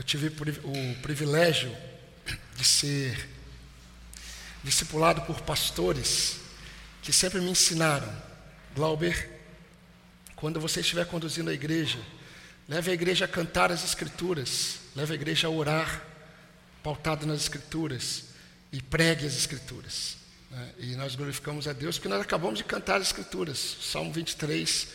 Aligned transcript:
eu 0.00 0.02
tive 0.02 0.28
o 0.28 0.94
privilégio 1.02 1.76
de 2.56 2.64
ser 2.64 3.28
discipulado 4.64 5.20
por 5.26 5.42
pastores 5.42 6.40
que 7.02 7.12
sempre 7.12 7.38
me 7.38 7.50
ensinaram, 7.50 8.10
Glauber, 8.74 9.28
quando 10.36 10.58
você 10.58 10.80
estiver 10.80 11.04
conduzindo 11.04 11.50
a 11.50 11.52
igreja, 11.52 11.98
leve 12.66 12.90
a 12.90 12.94
igreja 12.94 13.26
a 13.26 13.28
cantar 13.28 13.70
as 13.70 13.84
escrituras, 13.84 14.78
leve 14.96 15.12
a 15.12 15.16
igreja 15.16 15.48
a 15.48 15.50
orar, 15.50 16.02
pautado 16.82 17.26
nas 17.26 17.42
escrituras, 17.42 18.24
e 18.72 18.80
pregue 18.80 19.26
as 19.26 19.36
escrituras. 19.36 20.16
Né? 20.50 20.72
E 20.78 20.96
nós 20.96 21.14
glorificamos 21.14 21.68
a 21.68 21.74
Deus 21.74 21.98
porque 21.98 22.08
nós 22.08 22.22
acabamos 22.22 22.56
de 22.56 22.64
cantar 22.64 23.02
as 23.02 23.08
escrituras, 23.08 23.58
Salmo 23.82 24.10
23, 24.14 24.88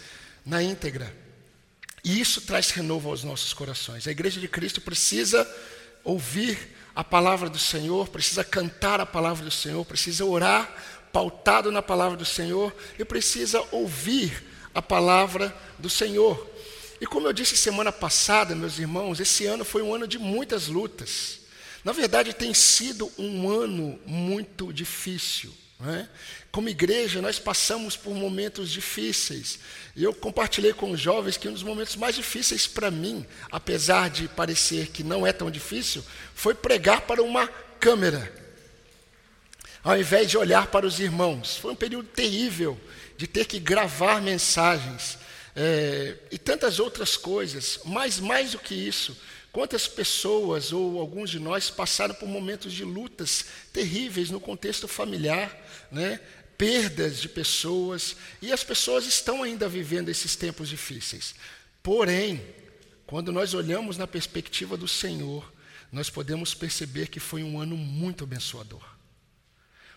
na 0.43 0.63
íntegra. 0.63 1.24
E 2.05 2.21
isso 2.21 2.39
traz 2.39 2.69
renovo 2.69 3.09
aos 3.09 3.23
nossos 3.23 3.51
corações. 3.51 4.07
A 4.07 4.11
igreja 4.11 4.39
de 4.39 4.47
Cristo 4.47 4.79
precisa 4.79 5.51
ouvir 6.03 6.55
a 6.95 7.03
palavra 7.03 7.49
do 7.49 7.57
Senhor, 7.57 8.07
precisa 8.09 8.43
cantar 8.43 9.01
a 9.01 9.07
palavra 9.07 9.43
do 9.43 9.49
Senhor, 9.49 9.83
precisa 9.83 10.23
orar 10.23 10.71
pautado 11.11 11.71
na 11.71 11.81
palavra 11.81 12.15
do 12.15 12.23
Senhor 12.23 12.71
e 12.99 13.03
precisa 13.03 13.59
ouvir 13.71 14.45
a 14.71 14.83
palavra 14.83 15.51
do 15.79 15.89
Senhor. 15.89 16.47
E 17.01 17.07
como 17.07 17.27
eu 17.27 17.33
disse 17.33 17.57
semana 17.57 17.91
passada, 17.91 18.53
meus 18.53 18.77
irmãos, 18.77 19.19
esse 19.19 19.47
ano 19.47 19.65
foi 19.65 19.81
um 19.81 19.91
ano 19.91 20.07
de 20.07 20.19
muitas 20.19 20.67
lutas. 20.67 21.39
Na 21.83 21.91
verdade, 21.91 22.33
tem 22.33 22.53
sido 22.53 23.11
um 23.17 23.49
ano 23.49 23.99
muito 24.05 24.71
difícil. 24.71 25.51
É? 25.83 26.07
Como 26.55 26.69
igreja, 26.69 27.21
nós 27.21 27.37
passamos 27.37 27.97
por 27.97 28.15
momentos 28.15 28.71
difíceis. 28.71 29.59
Eu 29.93 30.13
compartilhei 30.13 30.71
com 30.71 30.89
os 30.89 31.01
jovens 31.01 31.35
que 31.35 31.49
um 31.49 31.51
dos 31.51 31.63
momentos 31.63 31.97
mais 31.97 32.15
difíceis 32.15 32.65
para 32.65 32.89
mim, 32.89 33.25
apesar 33.51 34.09
de 34.09 34.29
parecer 34.29 34.87
que 34.87 35.03
não 35.03 35.27
é 35.27 35.33
tão 35.33 35.51
difícil, 35.51 36.01
foi 36.33 36.53
pregar 36.53 37.01
para 37.01 37.21
uma 37.21 37.45
câmera, 37.77 38.31
ao 39.83 39.99
invés 39.99 40.31
de 40.31 40.37
olhar 40.37 40.67
para 40.67 40.87
os 40.87 40.97
irmãos. 40.97 41.57
Foi 41.57 41.73
um 41.73 41.75
período 41.75 42.07
terrível 42.07 42.79
de 43.17 43.27
ter 43.27 43.43
que 43.43 43.59
gravar 43.59 44.21
mensagens 44.21 45.17
é, 45.57 46.15
e 46.31 46.37
tantas 46.37 46.79
outras 46.79 47.17
coisas. 47.17 47.81
Mas 47.83 48.17
mais 48.17 48.51
do 48.51 48.59
que 48.59 48.73
isso, 48.73 49.13
Quantas 49.55 49.87
pessoas 49.87 50.73
ou 50.73 50.99
alguns 50.99 51.29
de 51.29 51.39
nós 51.39 51.69
passaram 51.69 52.13
por 52.13 52.27
momentos 52.27 52.73
de 52.73 52.83
lutas 52.83 53.45
terríveis 53.71 54.29
no 54.29 54.37
contexto 54.37 54.85
familiar, 54.85 55.49
né? 55.89 56.19
Perdas 56.57 57.21
de 57.21 57.29
pessoas, 57.29 58.15
e 58.41 58.51
as 58.51 58.63
pessoas 58.63 59.05
estão 59.05 59.43
ainda 59.43 59.67
vivendo 59.67 60.09
esses 60.09 60.35
tempos 60.35 60.69
difíceis. 60.69 61.35
Porém, 61.83 62.41
quando 63.05 63.31
nós 63.31 63.53
olhamos 63.53 63.97
na 63.97 64.07
perspectiva 64.07 64.75
do 64.75 64.87
Senhor, 64.87 65.53
nós 65.91 66.09
podemos 66.09 66.53
perceber 66.53 67.07
que 67.07 67.19
foi 67.19 67.43
um 67.43 67.59
ano 67.59 67.77
muito 67.77 68.23
abençoador. 68.23 68.83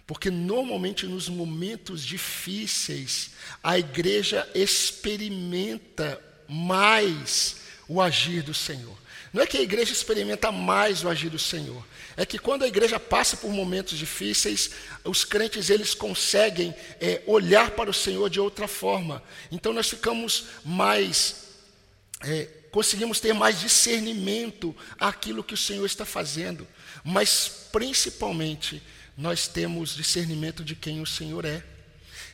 Porque 0.06 0.30
normalmente 0.30 1.06
nos 1.06 1.28
momentos 1.28 2.04
difíceis, 2.04 3.32
a 3.62 3.78
igreja 3.78 4.48
experimenta 4.54 6.22
mais 6.48 7.56
o 7.86 8.00
agir 8.00 8.42
do 8.42 8.54
Senhor. 8.54 8.96
Não 9.32 9.42
é 9.42 9.46
que 9.46 9.58
a 9.58 9.62
igreja 9.62 9.92
experimenta 9.92 10.50
mais 10.50 11.04
o 11.04 11.08
agir 11.08 11.28
do 11.28 11.38
Senhor, 11.38 11.84
é 12.18 12.26
que 12.26 12.36
quando 12.36 12.64
a 12.64 12.66
igreja 12.66 12.98
passa 12.98 13.36
por 13.36 13.52
momentos 13.52 13.96
difíceis, 13.96 14.72
os 15.04 15.24
crentes 15.24 15.70
eles 15.70 15.94
conseguem 15.94 16.74
é, 17.00 17.22
olhar 17.28 17.70
para 17.70 17.88
o 17.88 17.94
Senhor 17.94 18.28
de 18.28 18.40
outra 18.40 18.66
forma. 18.66 19.22
Então 19.52 19.72
nós 19.72 19.88
ficamos 19.88 20.46
mais, 20.64 21.44
é, 22.22 22.48
conseguimos 22.72 23.20
ter 23.20 23.32
mais 23.32 23.60
discernimento 23.60 24.74
àquilo 24.98 25.44
que 25.44 25.54
o 25.54 25.56
Senhor 25.56 25.86
está 25.86 26.04
fazendo, 26.04 26.66
mas 27.04 27.68
principalmente 27.70 28.82
nós 29.16 29.46
temos 29.46 29.94
discernimento 29.94 30.64
de 30.64 30.74
quem 30.74 31.00
o 31.00 31.06
Senhor 31.06 31.44
é. 31.44 31.62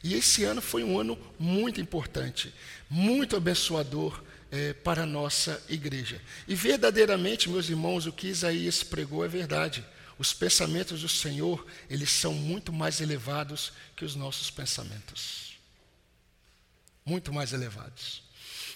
E 0.02 0.14
esse 0.14 0.44
ano 0.44 0.62
foi 0.62 0.82
um 0.82 0.98
ano 0.98 1.18
muito 1.38 1.78
importante, 1.78 2.54
muito 2.88 3.36
abençoador 3.36 4.23
é, 4.54 4.72
para 4.72 5.02
a 5.02 5.06
nossa 5.06 5.60
igreja. 5.68 6.22
E 6.46 6.54
verdadeiramente, 6.54 7.50
meus 7.50 7.68
irmãos, 7.68 8.06
o 8.06 8.12
que 8.12 8.28
Isaías 8.28 8.84
pregou 8.84 9.24
é 9.24 9.28
verdade. 9.28 9.84
Os 10.16 10.32
pensamentos 10.32 11.00
do 11.00 11.08
Senhor, 11.08 11.66
eles 11.90 12.08
são 12.08 12.32
muito 12.32 12.72
mais 12.72 13.00
elevados 13.00 13.72
que 13.96 14.04
os 14.04 14.14
nossos 14.14 14.52
pensamentos. 14.52 15.54
Muito 17.04 17.32
mais 17.32 17.52
elevados. 17.52 18.22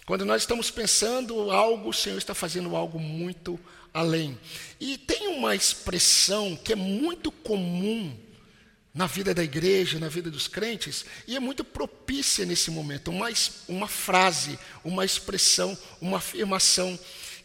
Quando 0.05 0.25
nós 0.25 0.43
estamos 0.43 0.69
pensando 0.69 1.53
algo, 1.53 1.91
o 1.91 1.95
Senhor 1.95 2.19
está 2.19 2.34
fazendo 2.34 2.75
algo 2.75 2.99
muito 2.99 3.59
além. 3.95 4.37
E 4.81 4.99
tem 4.99 5.28
uma 5.28 5.55
expressão 5.55 6.56
que 6.56 6.72
é 6.72 6.77
muito 6.77 7.31
comum 7.31 8.19
na 8.98 9.06
vida 9.06 9.32
da 9.32 9.44
igreja, 9.44 10.00
na 10.00 10.09
vida 10.09 10.28
dos 10.28 10.48
crentes, 10.48 11.06
e 11.25 11.36
é 11.36 11.38
muito 11.38 11.62
propícia 11.62 12.44
nesse 12.44 12.69
momento, 12.69 13.12
uma, 13.12 13.28
uma 13.69 13.86
frase, 13.86 14.59
uma 14.82 15.04
expressão, 15.04 15.78
uma 16.00 16.19
afirmação 16.19 16.98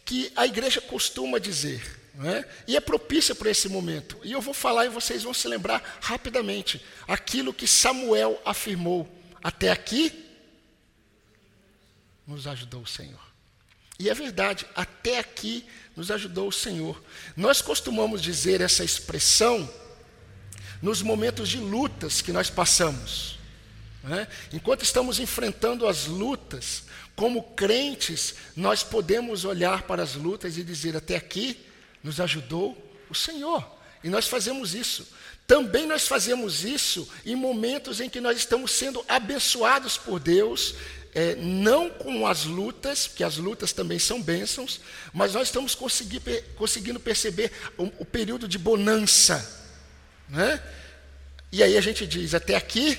que 0.04 0.32
a 0.36 0.48
igreja 0.48 0.82
costuma 0.82 1.38
dizer. 1.38 2.02
É? 2.26 2.50
E 2.68 2.76
é 2.76 2.80
propícia 2.80 3.36
para 3.36 3.52
esse 3.52 3.70
momento. 3.70 4.18
E 4.24 4.32
eu 4.32 4.42
vou 4.42 4.54
falar 4.54 4.88
e 4.88 4.90
vocês 4.90 5.22
vão 5.22 5.34
se 5.34 5.48
lembrar 5.48 6.00
rapidamente 6.02 6.84
aquilo 7.08 7.54
que 7.54 7.68
Samuel 7.68 8.42
afirmou. 8.44 9.08
Até 9.44 9.70
aqui 9.70 10.26
nos 12.26 12.48
ajudou 12.48 12.82
o 12.82 12.88
Senhor. 12.88 13.22
E 14.00 14.10
é 14.10 14.14
verdade, 14.16 14.66
até 14.74 15.20
aqui 15.20 15.64
nos 15.96 16.10
ajudou 16.10 16.48
o 16.48 16.52
Senhor. 16.52 17.00
Nós 17.38 17.62
costumamos 17.62 18.24
dizer 18.24 18.60
essa 18.60 18.84
expressão 18.84 19.72
nos 20.84 21.02
momentos 21.02 21.48
de 21.48 21.60
lutas 21.60 22.22
que 22.22 22.34
nós 22.34 22.50
passamos. 22.50 23.40
Né? 24.04 24.28
Enquanto 24.52 24.84
estamos 24.84 25.18
enfrentando 25.18 25.88
as 25.88 26.08
lutas, 26.08 26.84
como 27.16 27.42
crentes, 27.42 28.36
nós 28.54 28.84
podemos 28.84 29.46
olhar 29.46 29.84
para 29.84 30.04
as 30.04 30.16
lutas 30.16 30.58
e 30.58 30.64
dizer: 30.64 30.98
até 30.98 31.16
aqui 31.16 31.58
nos 32.04 32.20
ajudou 32.20 32.78
o 33.10 33.16
Senhor. 33.16 33.66
E 34.04 34.10
nós 34.10 34.28
fazemos 34.28 34.76
isso. 34.76 35.08
Também 35.48 35.88
nós 35.88 36.06
fazemos 36.06 36.66
isso 36.66 37.08
em 37.26 37.36
momentos 37.36 38.02
em 38.02 38.10
que 38.10 38.20
nós 38.20 38.38
estamos 38.38 38.72
sendo 38.72 39.06
abençoados 39.08 39.98
por 39.98 40.20
Deus, 40.20 40.76
é, 41.16 41.36
não 41.36 41.90
com 41.90 42.28
as 42.28 42.44
lutas, 42.44 43.08
que 43.08 43.24
as 43.24 43.38
lutas 43.38 43.72
também 43.72 44.00
são 44.00 44.22
bênçãos, 44.22 44.82
mas 45.14 45.34
nós 45.34 45.48
estamos 45.48 45.76
conseguindo 45.76 47.00
perceber 47.00 47.54
o, 47.78 47.84
o 48.00 48.06
período 48.06 48.50
de 48.50 48.58
bonança 48.58 49.63
né? 50.34 50.62
E 51.52 51.62
aí 51.62 51.78
a 51.78 51.82
gente 51.82 52.06
diz: 52.08 52.34
até 52.34 52.56
aqui 52.56 52.98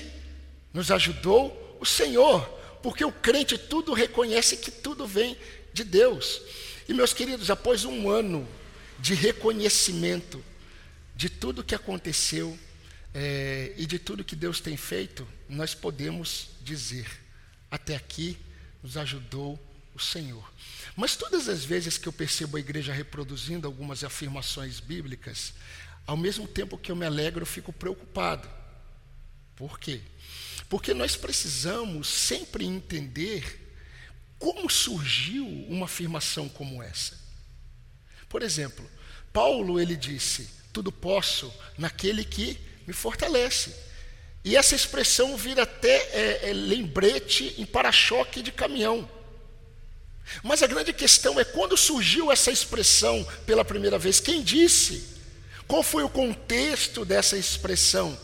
nos 0.73 0.89
ajudou 0.89 1.77
o 1.79 1.85
Senhor, 1.85 2.41
porque 2.81 3.03
o 3.03 3.11
crente 3.11 3.57
tudo 3.57 3.93
reconhece 3.93 4.57
que 4.57 4.71
tudo 4.71 5.05
vem 5.05 5.37
de 5.73 5.83
Deus. 5.83 6.41
E 6.87 6.93
meus 6.93 7.13
queridos, 7.13 7.51
após 7.51 7.83
um 7.83 8.09
ano 8.09 8.47
de 8.97 9.13
reconhecimento 9.13 10.43
de 11.15 11.29
tudo 11.29 11.63
que 11.63 11.75
aconteceu 11.75 12.57
é, 13.13 13.73
e 13.77 13.85
de 13.85 13.99
tudo 13.99 14.23
que 14.23 14.35
Deus 14.35 14.61
tem 14.61 14.77
feito, 14.77 15.27
nós 15.49 15.75
podemos 15.75 16.51
dizer: 16.61 17.05
até 17.69 17.95
aqui 17.95 18.37
nos 18.81 18.95
ajudou 18.95 19.59
o 19.93 19.99
Senhor. 19.99 20.49
Mas 20.95 21.15
todas 21.17 21.49
as 21.49 21.65
vezes 21.65 21.97
que 21.97 22.07
eu 22.07 22.13
percebo 22.13 22.55
a 22.55 22.59
igreja 22.59 22.93
reproduzindo 22.93 23.67
algumas 23.67 24.03
afirmações 24.03 24.79
bíblicas, 24.79 25.53
ao 26.05 26.15
mesmo 26.15 26.47
tempo 26.47 26.77
que 26.77 26.91
eu 26.91 26.95
me 26.95 27.05
alegro, 27.05 27.41
eu 27.41 27.47
fico 27.47 27.73
preocupado. 27.73 28.49
Por 29.55 29.79
quê? 29.79 30.01
Porque 30.69 30.93
nós 30.93 31.15
precisamos 31.15 32.07
sempre 32.07 32.65
entender 32.65 33.61
como 34.37 34.69
surgiu 34.69 35.47
uma 35.69 35.85
afirmação 35.85 36.49
como 36.49 36.83
essa. 36.83 37.17
Por 38.27 38.41
exemplo, 38.41 38.87
Paulo 39.31 39.79
ele 39.79 39.95
disse: 39.95 40.49
"Tudo 40.73 40.91
posso 40.91 41.53
naquele 41.77 42.23
que 42.23 42.59
me 42.85 42.93
fortalece". 42.93 43.73
E 44.43 44.55
essa 44.55 44.75
expressão 44.75 45.35
vira 45.35 45.63
até 45.63 45.89
é, 45.89 46.49
é, 46.49 46.53
lembrete 46.53 47.55
em 47.57 47.65
para-choque 47.65 48.43
de 48.43 48.51
caminhão. 48.51 49.09
Mas 50.43 50.61
a 50.61 50.67
grande 50.67 50.93
questão 50.93 51.39
é 51.39 51.43
quando 51.43 51.75
surgiu 51.75 52.31
essa 52.31 52.51
expressão 52.51 53.25
pela 53.45 53.65
primeira 53.65 53.97
vez, 53.97 54.19
quem 54.19 54.43
disse? 54.43 55.14
Qual 55.67 55.81
foi 55.81 56.03
o 56.03 56.09
contexto 56.09 57.03
dessa 57.03 57.37
expressão? 57.37 58.17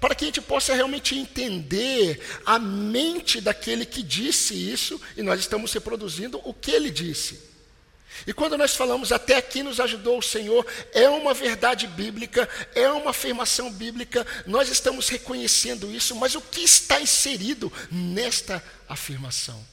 Para 0.00 0.14
que 0.14 0.24
a 0.24 0.26
gente 0.26 0.40
possa 0.40 0.74
realmente 0.74 1.16
entender 1.16 2.20
a 2.44 2.58
mente 2.58 3.40
daquele 3.40 3.86
que 3.86 4.02
disse 4.02 4.54
isso, 4.54 5.00
e 5.16 5.22
nós 5.22 5.40
estamos 5.40 5.72
reproduzindo 5.72 6.40
o 6.44 6.52
que 6.52 6.72
ele 6.72 6.90
disse. 6.90 7.52
E 8.26 8.32
quando 8.32 8.58
nós 8.58 8.76
falamos 8.76 9.10
até 9.10 9.36
aqui 9.36 9.62
nos 9.62 9.80
ajudou 9.80 10.18
o 10.18 10.22
Senhor, 10.22 10.66
é 10.92 11.08
uma 11.08 11.32
verdade 11.32 11.86
bíblica, 11.86 12.48
é 12.74 12.90
uma 12.90 13.10
afirmação 13.10 13.72
bíblica, 13.72 14.26
nós 14.46 14.68
estamos 14.68 15.08
reconhecendo 15.08 15.90
isso, 15.90 16.14
mas 16.14 16.34
o 16.34 16.40
que 16.40 16.60
está 16.60 17.00
inserido 17.00 17.72
nesta 17.90 18.62
afirmação? 18.88 19.71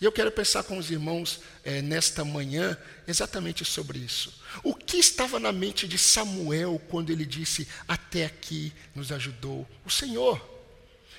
E 0.00 0.04
eu 0.04 0.12
quero 0.12 0.30
pensar 0.30 0.62
com 0.62 0.76
os 0.76 0.90
irmãos 0.90 1.40
é, 1.64 1.80
nesta 1.80 2.24
manhã 2.24 2.76
exatamente 3.08 3.64
sobre 3.64 3.98
isso. 3.98 4.42
O 4.62 4.74
que 4.74 4.98
estava 4.98 5.40
na 5.40 5.52
mente 5.52 5.88
de 5.88 5.96
Samuel 5.96 6.80
quando 6.88 7.10
ele 7.10 7.24
disse: 7.24 7.66
Até 7.88 8.26
aqui 8.26 8.72
nos 8.94 9.10
ajudou 9.10 9.66
o 9.84 9.90
Senhor? 9.90 10.54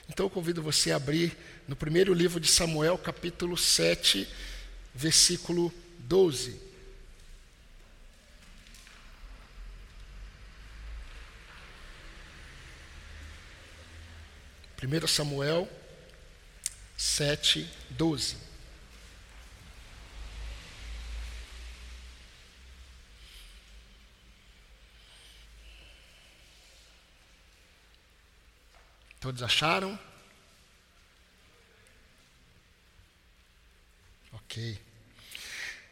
Então 0.08 0.26
eu 0.26 0.30
convido 0.30 0.62
você 0.62 0.92
a 0.92 0.96
abrir 0.96 1.36
no 1.68 1.76
primeiro 1.76 2.14
livro 2.14 2.40
de 2.40 2.48
Samuel, 2.48 2.98
capítulo 2.98 3.58
7, 3.58 4.28
versículo 4.94 5.74
12. 6.00 6.68
1 14.84 15.08
Samuel 15.08 15.68
7, 16.96 17.68
12. 17.90 18.47
Todos 29.20 29.42
acharam? 29.42 30.00
Ok. 34.34 34.80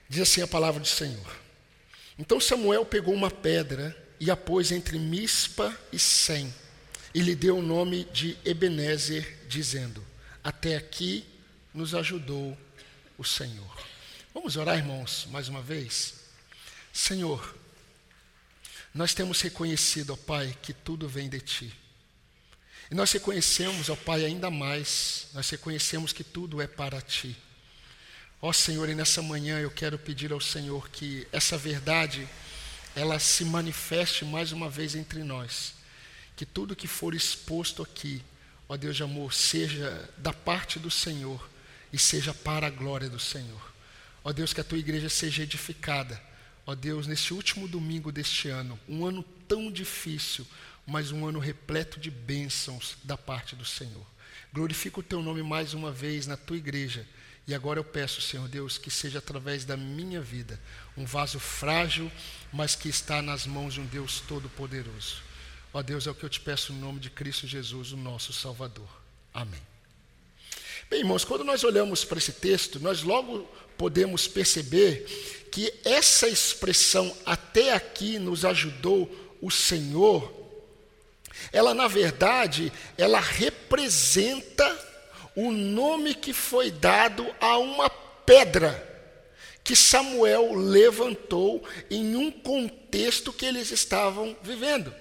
Diz 0.08 0.22
assim 0.22 0.42
a 0.42 0.48
palavra 0.48 0.80
do 0.80 0.88
Senhor. 0.88 1.36
Então 2.18 2.40
Samuel 2.40 2.86
pegou 2.86 3.14
uma 3.14 3.32
pedra 3.32 3.96
e 4.20 4.32
a 4.32 4.38
pôs 4.38 4.72
entre 4.72 4.98
Mispa 4.98 5.78
e 5.92 6.00
Sem 6.00 6.54
e 7.16 7.22
lhe 7.22 7.34
deu 7.34 7.58
o 7.58 7.62
nome 7.62 8.04
de 8.12 8.38
Ebenezer, 8.44 9.46
dizendo: 9.48 10.06
Até 10.44 10.76
aqui 10.76 11.26
nos 11.74 11.96
ajudou 11.96 12.58
o 13.18 13.24
Senhor. 13.24 13.86
Vamos 14.34 14.58
orar, 14.58 14.78
irmãos, 14.78 15.26
mais 15.32 15.48
uma 15.48 15.62
vez? 15.62 16.16
Senhor, 16.92 17.56
nós 18.94 19.14
temos 19.14 19.42
reconhecido, 19.42 20.12
ó 20.12 20.16
Pai, 20.18 20.58
que 20.62 20.74
tudo 20.74 21.08
vem 21.08 21.30
de 21.30 21.40
Ti. 21.40 21.85
E 22.90 22.96
nós 22.96 23.12
reconhecemos, 23.12 23.90
ó 23.90 23.96
Pai, 23.96 24.26
ainda 24.26 24.50
mais, 24.52 25.28
nós 25.34 25.50
reconhecemos 25.50 26.14
que 26.14 26.24
tudo 26.24 26.62
é 26.62 26.68
para 26.68 27.02
Ti. 27.02 27.36
Ó 28.42 28.54
Senhor, 28.54 28.88
e 28.90 28.96
nessa 28.96 29.22
manhã 29.22 29.60
eu 29.60 29.72
quero 29.72 29.98
pedir 29.98 30.32
ao 30.32 30.42
Senhor 30.42 30.90
que 30.90 31.28
essa 31.32 31.58
verdade, 31.58 32.28
ela 32.96 33.18
se 33.20 33.44
manifeste 33.44 34.24
mais 34.24 34.52
uma 34.52 34.70
vez 34.70 34.96
entre 34.96 35.24
nós 35.24 35.76
que 36.36 36.46
tudo 36.46 36.76
que 36.76 36.88
for 36.88 37.16
exposto 37.16 37.82
aqui, 37.82 38.22
ó 38.68 38.76
Deus 38.76 38.96
de 38.96 39.04
amor, 39.04 39.34
seja 39.34 40.10
da 40.18 40.34
parte 40.34 40.78
do 40.78 40.92
Senhor 40.92 41.50
e 41.94 41.98
seja 41.98 42.34
para 42.34 42.68
a 42.68 42.70
glória 42.70 43.10
do 43.10 43.20
Senhor. 43.20 43.74
Ó 44.24 44.34
Deus, 44.34 44.54
que 44.54 44.60
a 44.60 44.64
tua 44.64 44.78
igreja 44.78 45.08
seja 45.08 45.44
edificada. 45.44 46.22
Ó 46.66 46.76
Deus, 46.76 47.08
nesse 47.08 47.34
último 47.34 47.68
domingo 47.68 48.12
deste 48.12 48.50
ano, 48.50 48.78
um 48.90 49.06
ano 49.06 49.24
tão 49.48 49.72
difícil, 49.72 50.46
mas 50.86 51.12
um 51.12 51.26
ano 51.26 51.40
repleto 51.40 52.00
de 52.00 52.12
bênçãos 52.12 52.98
da 53.04 53.18
parte 53.18 53.56
do 53.56 53.66
Senhor. 53.66 54.06
Glorifica 54.54 55.00
o 55.00 55.04
teu 55.04 55.22
nome 55.22 55.44
mais 55.44 55.74
uma 55.74 55.92
vez 55.92 56.28
na 56.28 56.38
tua 56.38 56.58
igreja. 56.58 57.06
E 57.48 57.54
agora 57.54 57.80
eu 57.80 57.84
peço, 57.84 58.22
Senhor 58.22 58.48
Deus, 58.48 58.78
que 58.78 58.90
seja 58.90 59.20
através 59.20 59.66
da 59.66 59.78
minha 59.78 60.20
vida 60.22 60.60
um 60.98 61.06
vaso 61.06 61.40
frágil, 61.40 62.12
mas 62.52 62.76
que 62.76 62.90
está 62.90 63.22
nas 63.22 63.46
mãos 63.46 63.76
de 63.76 63.82
um 63.82 63.86
Deus 63.86 64.22
todo-poderoso. 64.22 65.18
Ó 65.74 65.82
Deus, 65.84 66.08
é 66.08 66.12
o 66.12 66.16
que 66.16 66.24
eu 66.24 66.30
te 66.30 66.40
peço 66.40 66.74
no 66.74 66.80
nome 66.80 67.00
de 67.00 67.10
Cristo 67.10 67.46
Jesus, 67.46 67.92
o 67.92 67.98
nosso 67.98 68.32
Salvador. 68.34 68.88
Amém. 69.34 69.62
Bem, 70.90 71.00
irmãos, 71.00 71.26
quando 71.26 71.44
nós 71.44 71.64
olhamos 71.64 72.06
para 72.06 72.18
esse 72.18 72.32
texto, 72.32 72.80
nós 72.80 73.04
logo 73.04 73.44
podemos 73.78 74.28
perceber 74.28 75.06
que 75.52 75.74
essa 75.84 76.28
expressão 76.28 77.16
até 77.26 77.74
aqui 77.74 78.18
nos 78.18 78.46
ajudou 78.46 79.38
o 79.42 79.52
Senhor, 79.52 80.45
ela 81.52 81.74
na 81.74 81.88
verdade, 81.88 82.72
ela 82.98 83.20
representa 83.20 84.66
o 85.36 85.52
nome 85.52 86.16
que 86.16 86.34
foi 86.34 86.72
dado 86.72 87.26
a 87.40 87.58
uma 87.58 87.90
pedra 87.90 88.94
que 89.64 89.76
Samuel 89.76 90.54
levantou 90.54 91.64
em 91.90 92.16
um 92.16 92.30
contexto 92.30 93.34
que 93.34 93.46
eles 93.46 93.72
estavam 93.72 94.36
vivendo. 94.44 94.94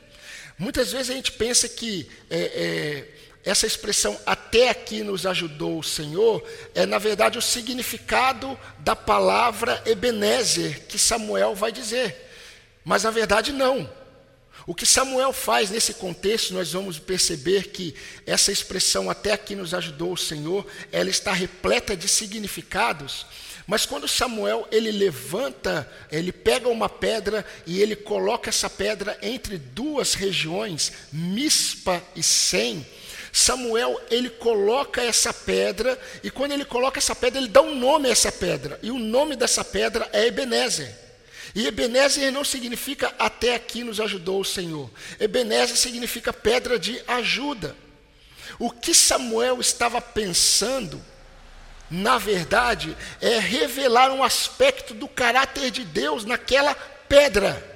Muitas 0.59 0.91
vezes 0.91 1.11
a 1.11 1.15
gente 1.15 1.33
pensa 1.33 1.69
que 1.69 2.09
é, 2.31 2.39
é, 2.39 3.09
essa 3.45 3.67
expressão 3.67 4.19
até 4.25 4.71
aqui 4.71 5.03
nos 5.03 5.27
ajudou 5.27 5.79
o 5.79 5.85
Senhor 5.85 6.43
é, 6.75 6.87
na 6.87 6.99
verdade, 6.99 7.37
o 7.37 7.43
significado 7.43 8.59
da 8.79 8.97
palavra 8.97 9.83
Ebenezer 9.85 10.87
que 10.87 10.99
Samuel 10.99 11.55
vai 11.55 11.71
dizer. 11.71 12.31
Mas 12.83 13.03
na 13.03 13.11
verdade, 13.11 13.53
não. 13.53 13.89
O 14.67 14.75
que 14.75 14.87
Samuel 14.87 15.33
faz 15.33 15.71
nesse 15.71 15.95
contexto, 15.95 16.55
nós 16.55 16.73
vamos 16.73 16.99
perceber 16.99 17.69
que 17.69 17.95
essa 18.27 18.51
expressão 18.51 19.11
até 19.11 19.33
aqui 19.33 19.55
nos 19.55 19.75
ajudou 19.75 20.13
o 20.13 20.19
Senhor, 20.19 20.67
ela 20.91 21.11
está 21.11 21.33
repleta 21.33 21.97
de 21.97 22.09
significados 22.09 23.27
mas 23.67 23.87
quando 23.87 24.07
Samuel 24.07 24.69
ele 24.71 24.91
levanta, 24.91 25.91
ele 26.13 26.31
pega 26.33 26.69
uma 26.69 26.89
pedra 26.89 27.45
e 27.67 27.81
ele 27.81 27.97
coloca 27.97 28.51
essa 28.51 28.69
pedra 28.69 29.17
entre 29.23 29.57
duas 29.57 30.15
regiões, 30.15 30.93
Mispa 31.11 32.03
e 32.15 32.23
Sem. 32.23 32.87
Samuel 33.33 34.01
ele 34.11 34.29
coloca 34.29 35.03
essa 35.03 35.33
pedra 35.33 35.99
e 36.23 36.31
quando 36.31 36.53
ele 36.53 36.65
coloca 36.65 36.99
essa 36.99 37.17
pedra 37.17 37.41
ele 37.41 37.49
dá 37.49 37.63
um 37.63 37.75
nome 37.75 38.09
a 38.09 38.13
essa 38.13 38.31
pedra 38.31 38.79
e 38.83 38.91
o 38.91 38.99
nome 38.99 39.35
dessa 39.35 39.65
pedra 39.65 40.09
é 40.13 40.27
Ebenezer. 40.27 41.04
E 41.55 41.67
Ebenezer 41.67 42.33
não 42.33 42.45
significa 42.45 43.15
até 43.19 43.55
aqui 43.55 43.85
nos 43.85 44.01
ajudou 44.01 44.41
o 44.41 44.45
Senhor. 44.45 44.91
Ebenezer 45.21 45.77
significa 45.77 46.33
pedra 46.33 46.79
de 46.79 47.01
ajuda. 47.07 47.77
O 48.59 48.71
que 48.71 48.93
Samuel 48.93 49.61
estava 49.61 50.01
pensando 50.01 51.01
na 51.91 52.19
verdade, 52.19 52.97
é 53.21 53.39
revelar 53.39 54.11
um 54.11 54.23
aspecto 54.23 54.95
do 54.95 55.07
caráter 55.07 55.71
de 55.71 55.85
Deus 55.85 56.25
naquela 56.25 56.75
pedra. 57.09 57.73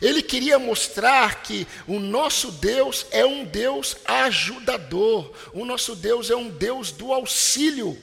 Ele 0.00 0.22
queria 0.22 0.58
mostrar 0.58 1.42
que 1.42 1.66
o 1.86 1.98
nosso 1.98 2.50
Deus 2.52 3.06
é 3.10 3.24
um 3.24 3.44
Deus 3.44 3.96
ajudador, 4.04 5.32
o 5.52 5.64
nosso 5.64 5.94
Deus 5.94 6.30
é 6.30 6.36
um 6.36 6.48
Deus 6.48 6.90
do 6.90 7.12
auxílio, 7.12 8.00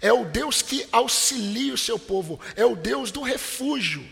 é 0.00 0.12
o 0.12 0.24
Deus 0.24 0.62
que 0.62 0.86
auxilia 0.92 1.74
o 1.74 1.78
seu 1.78 1.98
povo, 1.98 2.40
é 2.56 2.64
o 2.64 2.76
Deus 2.76 3.10
do 3.10 3.22
refúgio. 3.22 4.04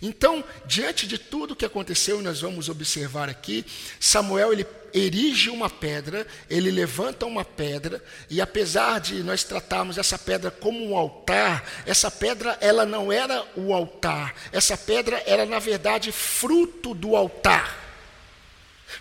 Então, 0.00 0.44
diante 0.64 1.06
de 1.06 1.18
tudo 1.18 1.56
que 1.56 1.64
aconteceu, 1.64 2.22
nós 2.22 2.40
vamos 2.40 2.68
observar 2.68 3.28
aqui, 3.28 3.64
Samuel 3.98 4.52
ele 4.52 4.66
erige 4.94 5.50
uma 5.50 5.68
pedra, 5.68 6.26
ele 6.48 6.70
levanta 6.70 7.26
uma 7.26 7.44
pedra, 7.44 8.02
e 8.30 8.40
apesar 8.40 9.00
de 9.00 9.22
nós 9.22 9.44
tratarmos 9.44 9.98
essa 9.98 10.18
pedra 10.18 10.50
como 10.50 10.84
um 10.84 10.96
altar, 10.96 11.64
essa 11.84 12.10
pedra 12.10 12.56
ela 12.60 12.86
não 12.86 13.12
era 13.12 13.44
o 13.56 13.74
altar, 13.74 14.34
essa 14.52 14.76
pedra 14.76 15.22
era 15.26 15.44
na 15.44 15.58
verdade 15.58 16.12
fruto 16.12 16.94
do 16.94 17.16
altar. 17.16 17.86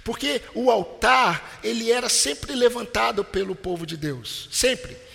Porque 0.04 0.42
o 0.54 0.70
altar, 0.70 1.60
ele 1.64 1.92
era 1.92 2.10
sempre 2.10 2.54
levantado 2.54 3.24
pelo 3.24 3.56
povo 3.56 3.86
de 3.86 3.96
Deus, 3.96 4.50
sempre. 4.52 5.07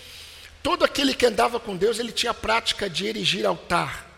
Todo 0.63 0.85
aquele 0.85 1.13
que 1.13 1.25
andava 1.25 1.59
com 1.59 1.75
Deus, 1.75 1.99
ele 1.99 2.13
tinha 2.13 2.31
a 2.31 2.33
prática 2.33 2.89
de 2.89 3.05
erigir 3.05 3.45
altar. 3.45 4.09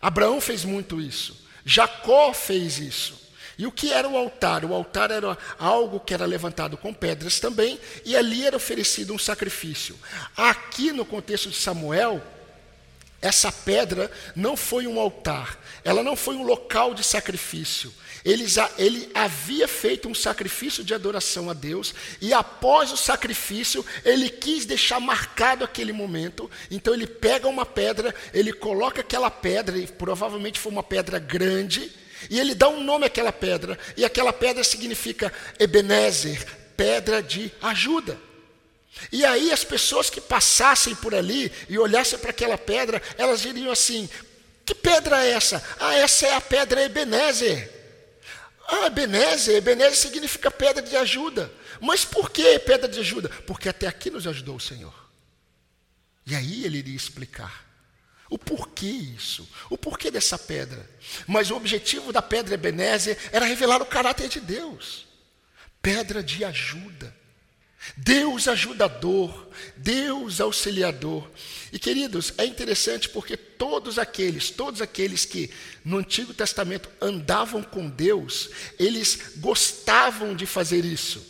Abraão 0.00 0.40
fez 0.40 0.64
muito 0.64 0.98
isso. 0.98 1.46
Jacó 1.64 2.32
fez 2.32 2.78
isso. 2.78 3.22
E 3.56 3.66
o 3.66 3.72
que 3.72 3.92
era 3.92 4.08
o 4.08 4.16
altar? 4.16 4.64
O 4.64 4.74
altar 4.74 5.10
era 5.10 5.36
algo 5.58 6.00
que 6.00 6.14
era 6.14 6.26
levantado 6.26 6.76
com 6.76 6.92
pedras 6.92 7.38
também, 7.38 7.78
e 8.04 8.16
ali 8.16 8.46
era 8.46 8.56
oferecido 8.56 9.14
um 9.14 9.18
sacrifício. 9.18 9.96
Aqui 10.36 10.90
no 10.90 11.04
contexto 11.04 11.50
de 11.50 11.56
Samuel, 11.56 12.20
essa 13.22 13.52
pedra 13.52 14.10
não 14.34 14.56
foi 14.56 14.86
um 14.86 14.98
altar, 14.98 15.58
ela 15.84 16.02
não 16.02 16.16
foi 16.16 16.34
um 16.34 16.42
local 16.42 16.94
de 16.94 17.04
sacrifício. 17.04 17.92
Ele, 18.24 18.46
ele, 18.78 19.10
havia 19.14 19.68
feito 19.68 20.08
um 20.08 20.14
sacrifício 20.14 20.82
de 20.82 20.94
adoração 20.94 21.50
a 21.50 21.52
Deus, 21.52 21.94
e 22.20 22.32
após 22.32 22.90
o 22.90 22.96
sacrifício, 22.96 23.84
ele 24.04 24.30
quis 24.30 24.64
deixar 24.64 24.98
marcado 24.98 25.64
aquele 25.64 25.92
momento. 25.92 26.50
Então, 26.70 26.94
ele 26.94 27.06
pega 27.06 27.46
uma 27.46 27.66
pedra, 27.66 28.14
ele 28.32 28.52
coloca 28.52 29.02
aquela 29.02 29.30
pedra, 29.30 29.76
e 29.76 29.86
provavelmente 29.86 30.58
foi 30.58 30.72
uma 30.72 30.82
pedra 30.82 31.18
grande, 31.18 31.92
e 32.30 32.40
ele 32.40 32.54
dá 32.54 32.68
um 32.68 32.82
nome 32.82 33.04
àquela 33.04 33.32
pedra, 33.32 33.78
e 33.96 34.04
aquela 34.04 34.32
pedra 34.32 34.64
significa 34.64 35.32
Ebenezer 35.58 36.64
pedra 36.76 37.22
de 37.22 37.50
ajuda. 37.62 38.18
E 39.10 39.24
aí, 39.24 39.52
as 39.52 39.64
pessoas 39.64 40.08
que 40.08 40.20
passassem 40.20 40.94
por 40.94 41.14
ali 41.14 41.50
e 41.68 41.78
olhassem 41.78 42.18
para 42.18 42.30
aquela 42.30 42.56
pedra, 42.56 43.02
elas 43.18 43.40
diriam 43.40 43.72
assim: 43.72 44.08
Que 44.64 44.74
pedra 44.74 45.24
é 45.24 45.30
essa? 45.30 45.62
Ah, 45.80 45.94
essa 45.96 46.26
é 46.26 46.34
a 46.34 46.40
pedra 46.40 46.82
Ebenezer. 46.82 47.73
Ah, 48.66 48.86
Ebenezer, 48.86 49.56
Ebenezer 49.56 49.96
significa 49.96 50.50
pedra 50.50 50.82
de 50.82 50.96
ajuda. 50.96 51.52
Mas 51.80 52.04
por 52.04 52.30
que 52.30 52.58
pedra 52.58 52.88
de 52.88 53.00
ajuda? 53.00 53.28
Porque 53.46 53.68
até 53.68 53.86
aqui 53.86 54.10
nos 54.10 54.26
ajudou 54.26 54.56
o 54.56 54.60
Senhor. 54.60 54.94
E 56.26 56.34
aí 56.34 56.64
ele 56.64 56.78
iria 56.78 56.96
explicar 56.96 57.64
o 58.30 58.38
porquê 58.38 58.86
isso, 58.86 59.46
o 59.68 59.76
porquê 59.76 60.10
dessa 60.10 60.38
pedra. 60.38 60.88
Mas 61.26 61.50
o 61.50 61.56
objetivo 61.56 62.12
da 62.12 62.22
pedra 62.22 62.54
Ebenezer 62.54 63.18
era 63.30 63.44
revelar 63.44 63.82
o 63.82 63.86
caráter 63.86 64.28
de 64.28 64.40
Deus 64.40 65.04
pedra 65.84 66.22
de 66.22 66.42
ajuda. 66.42 67.14
Deus 67.96 68.48
ajudador, 68.48 69.48
Deus 69.76 70.40
auxiliador. 70.40 71.28
E 71.72 71.78
queridos, 71.78 72.32
é 72.38 72.44
interessante 72.44 73.08
porque 73.08 73.36
todos 73.36 73.98
aqueles, 73.98 74.50
todos 74.50 74.80
aqueles 74.80 75.24
que 75.24 75.50
no 75.84 75.98
Antigo 75.98 76.32
Testamento 76.32 76.88
andavam 77.00 77.62
com 77.62 77.88
Deus, 77.88 78.50
eles 78.78 79.34
gostavam 79.36 80.34
de 80.34 80.46
fazer 80.46 80.84
isso. 80.84 81.24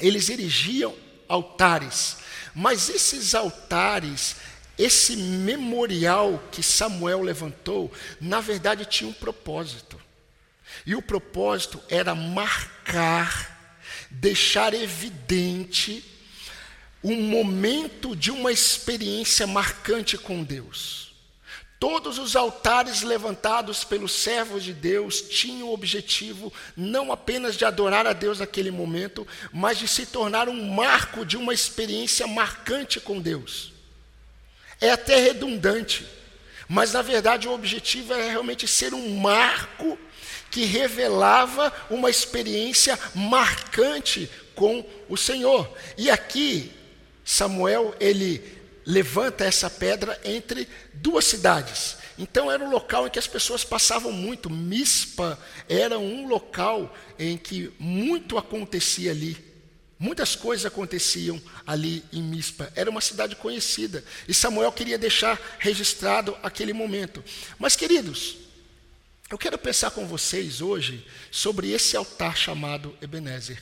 Eles 0.00 0.28
erigiam 0.28 0.94
altares, 1.28 2.16
mas 2.54 2.88
esses 2.88 3.34
altares, 3.34 4.36
esse 4.78 5.16
memorial 5.16 6.42
que 6.50 6.62
Samuel 6.62 7.22
levantou, 7.22 7.92
na 8.20 8.40
verdade 8.40 8.84
tinha 8.84 9.10
um 9.10 9.12
propósito. 9.12 10.00
E 10.86 10.94
o 10.94 11.02
propósito 11.02 11.82
era 11.88 12.14
marcar, 12.14 13.57
deixar 14.10 14.74
evidente 14.74 16.04
um 17.02 17.20
momento 17.20 18.16
de 18.16 18.30
uma 18.30 18.50
experiência 18.50 19.46
marcante 19.46 20.16
com 20.18 20.42
Deus. 20.42 21.08
Todos 21.78 22.18
os 22.18 22.34
altares 22.34 23.02
levantados 23.02 23.84
pelos 23.84 24.10
servos 24.10 24.64
de 24.64 24.72
Deus 24.72 25.20
tinham 25.20 25.68
o 25.68 25.72
objetivo 25.72 26.52
não 26.76 27.12
apenas 27.12 27.56
de 27.56 27.64
adorar 27.64 28.04
a 28.04 28.12
Deus 28.12 28.40
naquele 28.40 28.72
momento, 28.72 29.26
mas 29.52 29.78
de 29.78 29.86
se 29.86 30.04
tornar 30.04 30.48
um 30.48 30.74
marco 30.74 31.24
de 31.24 31.36
uma 31.36 31.54
experiência 31.54 32.26
marcante 32.26 32.98
com 32.98 33.20
Deus. 33.20 33.72
É 34.80 34.90
até 34.90 35.20
redundante, 35.20 36.04
mas 36.68 36.92
na 36.92 37.02
verdade 37.02 37.46
o 37.46 37.52
objetivo 37.52 38.12
é 38.12 38.28
realmente 38.28 38.66
ser 38.66 38.92
um 38.92 39.16
marco 39.16 39.96
que 40.50 40.64
revelava 40.64 41.72
uma 41.90 42.10
experiência 42.10 42.98
marcante 43.14 44.30
com 44.54 44.84
o 45.08 45.16
Senhor. 45.16 45.72
E 45.96 46.10
aqui 46.10 46.72
Samuel 47.24 47.94
ele 48.00 48.42
levanta 48.84 49.44
essa 49.44 49.68
pedra 49.68 50.18
entre 50.24 50.66
duas 50.94 51.24
cidades. 51.26 51.96
Então 52.18 52.50
era 52.50 52.64
um 52.64 52.70
local 52.70 53.06
em 53.06 53.10
que 53.10 53.18
as 53.18 53.26
pessoas 53.26 53.62
passavam 53.62 54.10
muito. 54.10 54.50
Mispa 54.50 55.38
era 55.68 55.98
um 55.98 56.26
local 56.26 56.92
em 57.18 57.36
que 57.36 57.72
muito 57.78 58.36
acontecia 58.36 59.10
ali. 59.10 59.36
Muitas 59.98 60.36
coisas 60.36 60.64
aconteciam 60.64 61.40
ali 61.66 62.04
em 62.12 62.22
Mispa. 62.22 62.72
Era 62.74 62.90
uma 62.90 63.00
cidade 63.00 63.36
conhecida. 63.36 64.04
E 64.26 64.34
Samuel 64.34 64.72
queria 64.72 64.96
deixar 64.96 65.40
registrado 65.58 66.36
aquele 66.42 66.72
momento. 66.72 67.22
Mas, 67.58 67.74
queridos, 67.74 68.36
eu 69.30 69.36
quero 69.36 69.58
pensar 69.58 69.90
com 69.90 70.06
vocês 70.06 70.62
hoje 70.62 71.06
sobre 71.30 71.70
esse 71.70 71.96
altar 71.96 72.36
chamado 72.36 72.96
Ebenezer. 73.00 73.58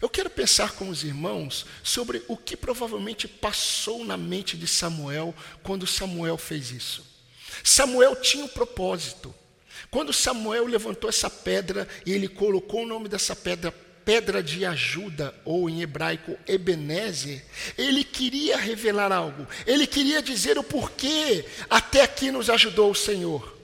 Eu 0.00 0.08
quero 0.08 0.28
pensar 0.28 0.72
com 0.72 0.88
os 0.88 1.04
irmãos 1.04 1.66
sobre 1.82 2.22
o 2.26 2.36
que 2.36 2.56
provavelmente 2.56 3.28
passou 3.28 4.04
na 4.04 4.16
mente 4.16 4.56
de 4.56 4.66
Samuel 4.66 5.34
quando 5.62 5.86
Samuel 5.86 6.36
fez 6.36 6.70
isso. 6.70 7.06
Samuel 7.62 8.16
tinha 8.16 8.44
um 8.44 8.48
propósito. 8.48 9.34
Quando 9.90 10.12
Samuel 10.12 10.66
levantou 10.66 11.08
essa 11.08 11.30
pedra 11.30 11.88
e 12.04 12.12
ele 12.12 12.28
colocou 12.28 12.82
o 12.82 12.86
nome 12.86 13.08
dessa 13.08 13.34
pedra 13.34 13.72
pedra 14.04 14.42
de 14.42 14.64
ajuda, 14.64 15.34
ou 15.44 15.68
em 15.68 15.82
hebraico 15.82 16.34
Ebenezer, 16.46 17.44
ele 17.76 18.02
queria 18.02 18.56
revelar 18.56 19.12
algo, 19.12 19.46
ele 19.66 19.86
queria 19.86 20.22
dizer 20.22 20.56
o 20.56 20.64
porquê 20.64 21.44
até 21.68 22.00
aqui 22.00 22.30
nos 22.30 22.48
ajudou 22.48 22.90
o 22.90 22.94
Senhor. 22.94 23.57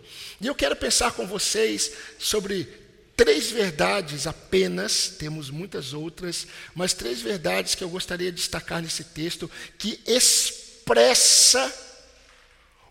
E 0.45 0.47
eu 0.47 0.55
quero 0.55 0.77
pensar 0.77 1.13
com 1.13 1.27
vocês 1.27 1.91
sobre 2.19 2.69
três 3.17 3.51
verdades 3.51 4.27
apenas, 4.27 5.09
temos 5.09 5.49
muitas 5.49 5.95
outras, 5.95 6.47
mas 6.75 6.93
três 6.93 7.23
verdades 7.23 7.75
que 7.75 7.83
eu 7.83 7.89
gostaria 7.89 8.31
de 8.31 8.37
destacar 8.37 8.83
nesse 8.83 9.05
texto 9.05 9.51
que 9.79 9.99
expressa 10.07 11.75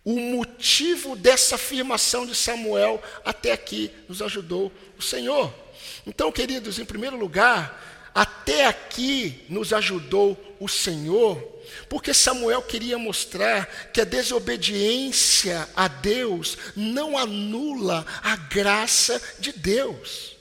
o 0.03 0.19
motivo 0.19 1.15
dessa 1.15 1.53
afirmação 1.53 2.25
de 2.25 2.33
Samuel 2.33 2.99
até 3.23 3.51
aqui 3.51 3.91
nos 4.09 4.19
ajudou 4.23 4.71
o 4.97 5.01
Senhor. 5.03 5.53
Então, 6.07 6.31
queridos, 6.31 6.79
em 6.79 6.85
primeiro 6.85 7.17
lugar, 7.17 7.92
até 8.13 8.65
aqui 8.65 9.45
nos 9.49 9.73
ajudou 9.73 10.37
o 10.59 10.67
Senhor 10.67 11.53
porque 11.89 12.13
Samuel 12.13 12.61
queria 12.61 12.97
mostrar 12.97 13.65
que 13.91 14.01
a 14.01 14.05
desobediência 14.05 15.67
a 15.75 15.87
Deus 15.87 16.57
não 16.75 17.17
anula 17.17 18.05
a 18.21 18.35
graça 18.35 19.21
de 19.39 19.51
Deus. 19.51 20.35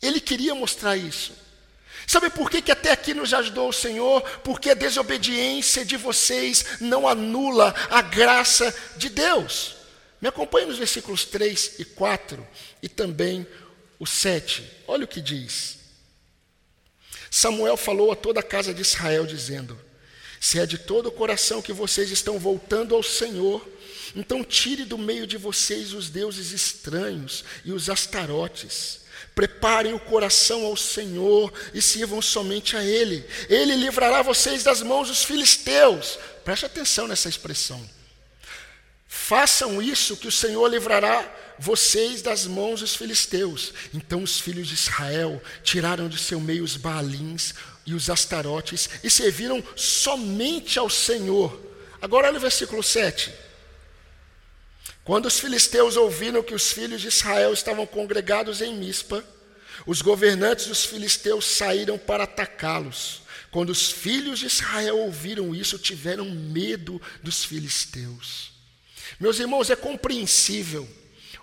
Ele 0.00 0.20
queria 0.20 0.54
mostrar 0.54 0.96
isso. 0.96 1.32
Sabe 2.06 2.30
por 2.30 2.50
que, 2.50 2.62
que 2.62 2.72
até 2.72 2.90
aqui 2.90 3.14
nos 3.14 3.32
ajudou 3.32 3.68
o 3.68 3.72
Senhor? 3.72 4.22
Porque 4.40 4.70
a 4.70 4.74
desobediência 4.74 5.84
de 5.84 5.96
vocês 5.96 6.64
não 6.80 7.06
anula 7.06 7.74
a 7.90 8.02
graça 8.02 8.74
de 8.96 9.08
Deus. 9.08 9.76
Me 10.20 10.28
acompanhe 10.28 10.66
nos 10.66 10.78
versículos 10.78 11.24
3 11.24 11.78
e 11.78 11.84
4 11.84 12.46
e 12.82 12.88
também 12.88 13.46
o 13.98 14.06
7. 14.06 14.64
Olha 14.88 15.04
o 15.04 15.08
que 15.08 15.20
diz. 15.20 15.79
Samuel 17.30 17.76
falou 17.76 18.10
a 18.10 18.16
toda 18.16 18.40
a 18.40 18.42
casa 18.42 18.74
de 18.74 18.82
Israel, 18.82 19.24
dizendo: 19.24 19.78
se 20.40 20.58
é 20.58 20.66
de 20.66 20.78
todo 20.78 21.06
o 21.06 21.12
coração 21.12 21.60
que 21.60 21.72
vocês 21.72 22.10
estão 22.10 22.38
voltando 22.38 22.94
ao 22.94 23.02
Senhor, 23.02 23.66
então 24.16 24.42
tire 24.42 24.84
do 24.84 24.98
meio 24.98 25.26
de 25.26 25.36
vocês 25.36 25.92
os 25.92 26.08
deuses 26.08 26.50
estranhos 26.50 27.44
e 27.64 27.72
os 27.72 27.90
astarotes. 27.90 29.00
Preparem 29.34 29.92
o 29.92 30.00
coração 30.00 30.64
ao 30.64 30.76
Senhor 30.76 31.52
e 31.72 31.80
sirvam 31.80 32.20
somente 32.20 32.76
a 32.76 32.84
Ele. 32.84 33.24
Ele 33.48 33.76
livrará 33.76 34.22
vocês 34.22 34.64
das 34.64 34.82
mãos 34.82 35.08
dos 35.08 35.22
filisteus. 35.22 36.18
Preste 36.44 36.66
atenção 36.66 37.06
nessa 37.06 37.28
expressão. 37.28 37.88
Façam 39.12 39.82
isso 39.82 40.16
que 40.16 40.28
o 40.28 40.32
Senhor 40.32 40.68
livrará 40.68 41.28
vocês 41.58 42.22
das 42.22 42.46
mãos 42.46 42.78
dos 42.78 42.94
filisteus. 42.94 43.74
Então 43.92 44.22
os 44.22 44.38
filhos 44.38 44.68
de 44.68 44.74
Israel 44.74 45.42
tiraram 45.64 46.08
de 46.08 46.16
seu 46.16 46.40
meio 46.40 46.62
os 46.62 46.76
baalins, 46.76 47.54
e 47.84 47.92
os 47.92 48.08
astarotes 48.08 48.88
e 49.02 49.10
serviram 49.10 49.64
somente 49.74 50.78
ao 50.78 50.88
Senhor. 50.88 51.60
Agora 52.00 52.28
olha 52.28 52.38
o 52.38 52.40
versículo 52.40 52.84
7. 52.84 53.34
Quando 55.02 55.26
os 55.26 55.40
filisteus 55.40 55.96
ouviram 55.96 56.40
que 56.40 56.54
os 56.54 56.70
filhos 56.70 57.00
de 57.00 57.08
Israel 57.08 57.52
estavam 57.52 57.84
congregados 57.84 58.60
em 58.60 58.76
Mispa, 58.76 59.24
os 59.84 60.02
governantes 60.02 60.66
dos 60.66 60.84
filisteus 60.84 61.46
saíram 61.46 61.98
para 61.98 62.24
atacá-los. 62.24 63.22
Quando 63.50 63.70
os 63.70 63.90
filhos 63.90 64.38
de 64.38 64.46
Israel 64.46 64.98
ouviram 64.98 65.52
isso, 65.52 65.76
tiveram 65.78 66.26
medo 66.26 67.02
dos 67.24 67.44
filisteus. 67.44 68.59
Meus 69.20 69.38
irmãos, 69.38 69.68
é 69.68 69.76
compreensível 69.76 70.88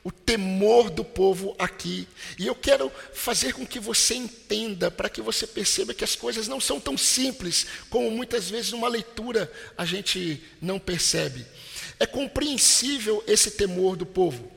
o 0.04 0.12
temor 0.12 0.90
do 0.90 1.04
povo 1.04 1.56
aqui. 1.60 2.08
E 2.40 2.48
eu 2.48 2.56
quero 2.56 2.92
fazer 3.14 3.54
com 3.54 3.68
que 3.68 3.80
você 3.80 4.16
entenda, 4.16 4.90
para 4.90 5.10
que 5.10 5.22
você 5.22 5.46
perceba 5.46 5.94
que 5.94 6.04
as 6.04 6.16
coisas 6.16 6.48
não 6.48 6.60
são 6.60 6.80
tão 6.80 6.98
simples 6.98 7.68
como 7.90 8.10
muitas 8.10 8.50
vezes 8.50 8.72
numa 8.72 8.88
leitura 8.88 9.52
a 9.78 9.86
gente 9.86 10.42
não 10.62 10.80
percebe. 10.80 11.46
É 12.00 12.06
compreensível 12.06 13.24
esse 13.28 13.52
temor 13.52 13.96
do 13.96 14.06
povo. 14.06 14.52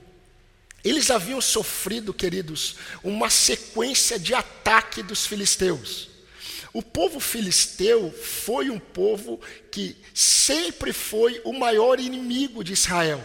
Eles 0.85 1.11
haviam 1.11 1.41
sofrido, 1.41 2.15
queridos, 2.15 2.77
uma 3.03 3.29
sequência 3.29 4.19
de 4.19 4.33
ataque 4.33 5.03
dos 5.03 5.27
filisteus. 5.27 6.10
O 6.73 6.83
povo 6.83 7.19
filisteu 7.19 8.13
foi 8.13 8.71
um 8.71 8.79
povo 8.79 9.41
que 9.71 9.97
sempre 10.15 10.93
foi 10.93 11.41
o 11.45 11.53
maior 11.53 11.99
inimigo 11.99 12.63
de 12.63 12.73
Israel. 12.73 13.23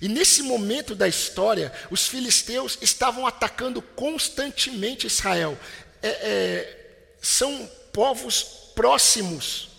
E 0.00 0.08
nesse 0.08 0.42
momento 0.42 0.94
da 0.94 1.08
história, 1.08 1.72
os 1.90 2.06
filisteus 2.06 2.78
estavam 2.80 3.26
atacando 3.26 3.80
constantemente 3.80 5.06
Israel. 5.06 5.58
É, 6.02 6.08
é, 6.08 7.14
são 7.20 7.68
povos 7.92 8.42
próximos. 8.74 9.70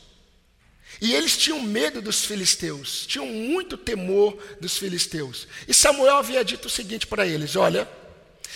E 0.99 1.13
eles 1.13 1.37
tinham 1.37 1.61
medo 1.61 2.01
dos 2.01 2.25
filisteus, 2.25 3.05
tinham 3.05 3.27
muito 3.27 3.77
temor 3.77 4.35
dos 4.59 4.77
filisteus. 4.77 5.47
E 5.67 5.73
Samuel 5.73 6.17
havia 6.17 6.43
dito 6.43 6.65
o 6.65 6.71
seguinte 6.71 7.05
para 7.05 7.27
eles: 7.27 7.55
Olha, 7.55 7.87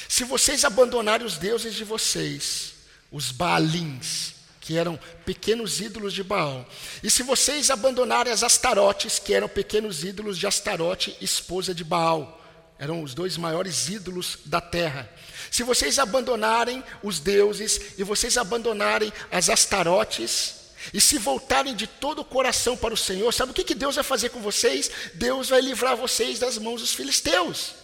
se 0.10 0.24
vocês 0.24 0.66
abandonarem 0.66 1.26
os 1.26 1.38
deuses 1.38 1.76
de 1.76 1.84
vocês, 1.84 2.71
os 3.12 3.32
Baalins, 3.32 4.34
que 4.62 4.78
eram 4.78 4.98
pequenos 5.26 5.82
ídolos 5.82 6.14
de 6.14 6.24
Baal. 6.24 6.66
E 7.04 7.10
se 7.10 7.24
vocês 7.24 7.70
abandonarem 7.70 8.32
as 8.32 8.44
Astarotes, 8.44 9.20
que 9.20 9.34
eram 9.34 9.50
pequenos 9.50 10.04
ídolos 10.04 10.38
de 10.38 10.48
Astarote, 10.48 11.18
esposa 11.20 11.74
de 11.74 11.84
Baal, 11.84 12.40
eram 12.80 13.04
os 13.04 13.14
dois 13.14 13.38
maiores 13.38 13.90
ídolos 13.90 14.40
da 14.46 14.62
terra. 14.62 15.10
Se 15.52 15.64
vocês 15.64 16.00
abandonarem 16.00 16.84
os 17.04 17.20
deuses 17.20 17.80
e 17.98 18.04
vocês 18.04 18.38
abandonarem 18.38 19.12
as 19.32 19.50
Astarotes, 19.50 20.62
e 20.94 21.00
se 21.00 21.18
voltarem 21.18 21.76
de 21.76 21.86
todo 21.86 22.20
o 22.20 22.26
coração 22.26 22.76
para 22.76 22.94
o 22.94 22.98
Senhor, 22.98 23.32
sabe 23.32 23.52
o 23.52 23.54
que, 23.54 23.64
que 23.64 23.76
Deus 23.76 23.96
vai 23.96 24.04
fazer 24.04 24.30
com 24.30 24.42
vocês? 24.42 24.90
Deus 25.14 25.50
vai 25.50 25.62
livrar 25.62 25.96
vocês 25.96 26.40
das 26.40 26.58
mãos 26.58 26.82
dos 26.82 26.94
filisteus. 26.94 27.76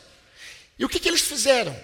E 0.79 0.85
o 0.85 0.89
que, 0.89 0.99
que 0.99 1.07
eles 1.07 1.21
fizeram? 1.21 1.75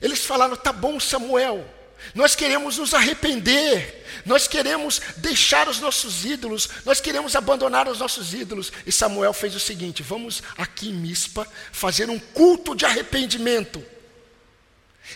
Eles 0.00 0.24
falaram: 0.24 0.54
tá 0.54 0.72
bom, 0.72 1.00
Samuel, 1.00 1.66
nós 2.14 2.34
queremos 2.34 2.78
nos 2.78 2.94
arrepender, 2.94 4.04
nós 4.24 4.48
queremos 4.48 5.00
deixar 5.16 5.68
os 5.68 5.80
nossos 5.80 6.24
ídolos, 6.24 6.68
nós 6.84 7.00
queremos 7.00 7.36
abandonar 7.36 7.88
os 7.88 7.98
nossos 7.98 8.34
ídolos. 8.34 8.72
E 8.86 8.92
Samuel 8.92 9.32
fez 9.32 9.54
o 9.54 9.60
seguinte: 9.60 10.02
vamos 10.02 10.42
aqui 10.56 10.88
em 10.88 10.94
Mispa 10.94 11.46
fazer 11.72 12.08
um 12.08 12.18
culto 12.18 12.74
de 12.74 12.84
arrependimento. 12.84 13.84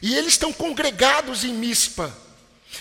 E 0.00 0.14
eles 0.14 0.34
estão 0.34 0.52
congregados 0.52 1.44
em 1.44 1.52
Mispa. 1.52 2.16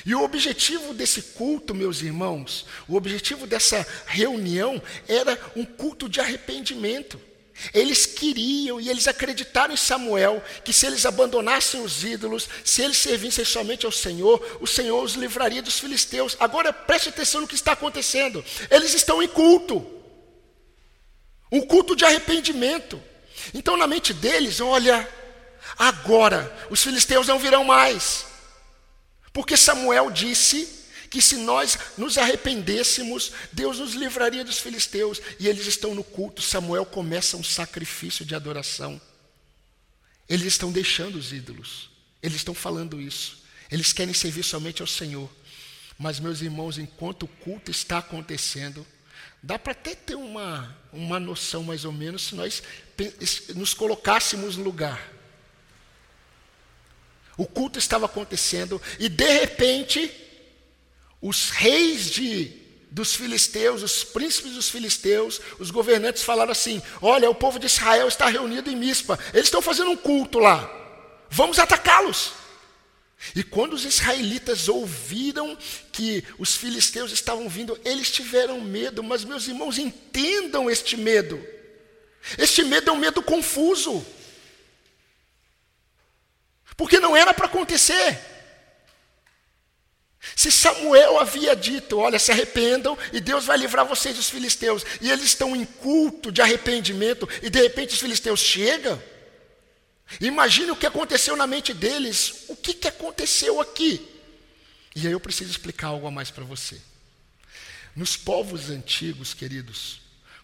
E 0.05 0.15
o 0.15 0.24
objetivo 0.24 0.93
desse 0.93 1.22
culto, 1.22 1.75
meus 1.75 2.01
irmãos, 2.01 2.65
o 2.88 2.96
objetivo 2.96 3.46
dessa 3.46 3.86
reunião 4.08 4.81
era 5.08 5.38
um 5.55 5.65
culto 5.65 6.08
de 6.08 6.22
arrependimento. 6.22 7.20
Eles 7.73 8.05
queriam 8.05 8.79
e 8.79 8.89
eles 8.89 9.07
acreditaram 9.07 9.73
em 9.73 9.77
Samuel 9.77 10.43
que 10.63 10.73
se 10.73 10.85
eles 10.85 11.05
abandonassem 11.05 11.81
os 11.81 12.03
ídolos, 12.03 12.49
se 12.63 12.81
eles 12.81 12.97
servissem 12.97 13.45
somente 13.45 13.85
ao 13.85 13.91
Senhor, 13.91 14.57
o 14.59 14.67
Senhor 14.67 15.03
os 15.03 15.13
livraria 15.13 15.61
dos 15.61 15.79
filisteus. 15.79 16.35
Agora 16.39 16.73
preste 16.73 17.09
atenção 17.09 17.41
no 17.41 17.47
que 17.47 17.55
está 17.55 17.73
acontecendo. 17.73 18.43
Eles 18.69 18.93
estão 18.93 19.21
em 19.21 19.27
culto. 19.27 19.85
Um 21.51 21.61
culto 21.61 21.95
de 21.95 22.05
arrependimento. 22.05 23.01
Então 23.53 23.77
na 23.77 23.87
mente 23.87 24.13
deles, 24.13 24.59
olha, 24.59 25.07
agora 25.77 26.51
os 26.69 26.81
filisteus 26.81 27.27
não 27.27 27.39
virão 27.39 27.63
mais. 27.63 28.25
Porque 29.33 29.55
Samuel 29.55 30.09
disse 30.09 30.80
que 31.11 31.21
se 31.21 31.35
nós 31.35 31.77
nos 31.97 32.17
arrependêssemos, 32.17 33.33
Deus 33.51 33.79
nos 33.79 33.93
livraria 33.93 34.45
dos 34.45 34.59
filisteus. 34.59 35.21
E 35.37 35.47
eles 35.47 35.67
estão 35.67 35.93
no 35.93 36.05
culto. 36.05 36.41
Samuel 36.41 36.85
começa 36.85 37.35
um 37.35 37.43
sacrifício 37.43 38.25
de 38.25 38.33
adoração. 38.33 38.99
Eles 40.27 40.47
estão 40.47 40.71
deixando 40.71 41.17
os 41.17 41.33
ídolos. 41.33 41.89
Eles 42.23 42.37
estão 42.37 42.53
falando 42.53 43.01
isso. 43.01 43.43
Eles 43.69 43.91
querem 43.91 44.13
servir 44.13 44.43
somente 44.43 44.81
ao 44.81 44.87
Senhor. 44.87 45.29
Mas, 45.99 46.17
meus 46.17 46.41
irmãos, 46.41 46.77
enquanto 46.77 47.23
o 47.23 47.27
culto 47.27 47.69
está 47.69 47.97
acontecendo, 47.97 48.87
dá 49.43 49.59
para 49.59 49.73
até 49.73 49.93
ter 49.93 50.15
uma, 50.15 50.77
uma 50.93 51.19
noção 51.19 51.61
mais 51.61 51.83
ou 51.83 51.91
menos 51.91 52.21
se 52.21 52.35
nós 52.35 52.63
nos 53.53 53.73
colocássemos 53.73 54.55
no 54.55 54.63
lugar. 54.63 55.11
O 57.35 57.45
culto 57.45 57.77
estava 57.77 58.05
acontecendo 58.05 58.81
e 58.97 59.09
de 59.09 59.39
repente 59.39 60.20
os 61.21 61.49
reis 61.49 62.09
de 62.09 62.59
dos 62.89 63.15
filisteus, 63.15 63.83
os 63.83 64.03
príncipes 64.03 64.51
dos 64.51 64.69
filisteus, 64.69 65.39
os 65.59 65.71
governantes 65.71 66.23
falaram 66.23 66.51
assim: 66.51 66.81
"Olha, 67.01 67.29
o 67.29 67.35
povo 67.35 67.57
de 67.57 67.67
Israel 67.67 68.07
está 68.07 68.27
reunido 68.27 68.69
em 68.69 68.75
Mispa. 68.75 69.17
Eles 69.33 69.45
estão 69.45 69.61
fazendo 69.61 69.91
um 69.91 69.97
culto 69.97 70.39
lá. 70.39 70.69
Vamos 71.29 71.57
atacá-los." 71.57 72.33
E 73.35 73.43
quando 73.43 73.73
os 73.73 73.85
israelitas 73.85 74.67
ouviram 74.67 75.55
que 75.91 76.23
os 76.39 76.55
filisteus 76.55 77.11
estavam 77.11 77.47
vindo, 77.47 77.79
eles 77.85 78.11
tiveram 78.11 78.59
medo, 78.59 79.03
mas 79.03 79.23
meus 79.23 79.47
irmãos, 79.47 79.77
entendam 79.77 80.69
este 80.69 80.97
medo. 80.97 81.39
Este 82.37 82.63
medo 82.63 82.89
é 82.89 82.93
um 82.93 82.97
medo 82.97 83.21
confuso. 83.21 84.05
Porque 86.75 86.99
não 86.99 87.15
era 87.15 87.33
para 87.33 87.45
acontecer. 87.45 88.19
Se 90.35 90.51
Samuel 90.51 91.19
havia 91.19 91.55
dito, 91.55 91.97
olha, 91.97 92.19
se 92.19 92.31
arrependam 92.31 92.97
e 93.11 93.19
Deus 93.19 93.45
vai 93.45 93.57
livrar 93.57 93.85
vocês 93.85 94.15
dos 94.15 94.29
filisteus, 94.29 94.85
e 95.01 95.09
eles 95.09 95.25
estão 95.25 95.55
em 95.55 95.65
culto 95.65 96.31
de 96.31 96.41
arrependimento, 96.41 97.27
e 97.41 97.49
de 97.49 97.59
repente 97.59 97.95
os 97.95 97.99
filisteus 97.99 98.39
chegam, 98.39 99.01
imagine 100.19 100.71
o 100.71 100.75
que 100.75 100.85
aconteceu 100.85 101.35
na 101.35 101.47
mente 101.47 101.73
deles, 101.73 102.45
o 102.47 102.55
que, 102.55 102.73
que 102.73 102.87
aconteceu 102.87 103.59
aqui? 103.59 104.07
E 104.96 105.07
aí 105.07 105.13
eu 105.13 105.19
preciso 105.19 105.50
explicar 105.50 105.87
algo 105.87 106.05
a 106.05 106.11
mais 106.11 106.29
para 106.29 106.43
você. 106.43 106.79
Nos 107.96 108.15
povos 108.15 108.69
antigos, 108.69 109.33
queridos, 109.33 110.01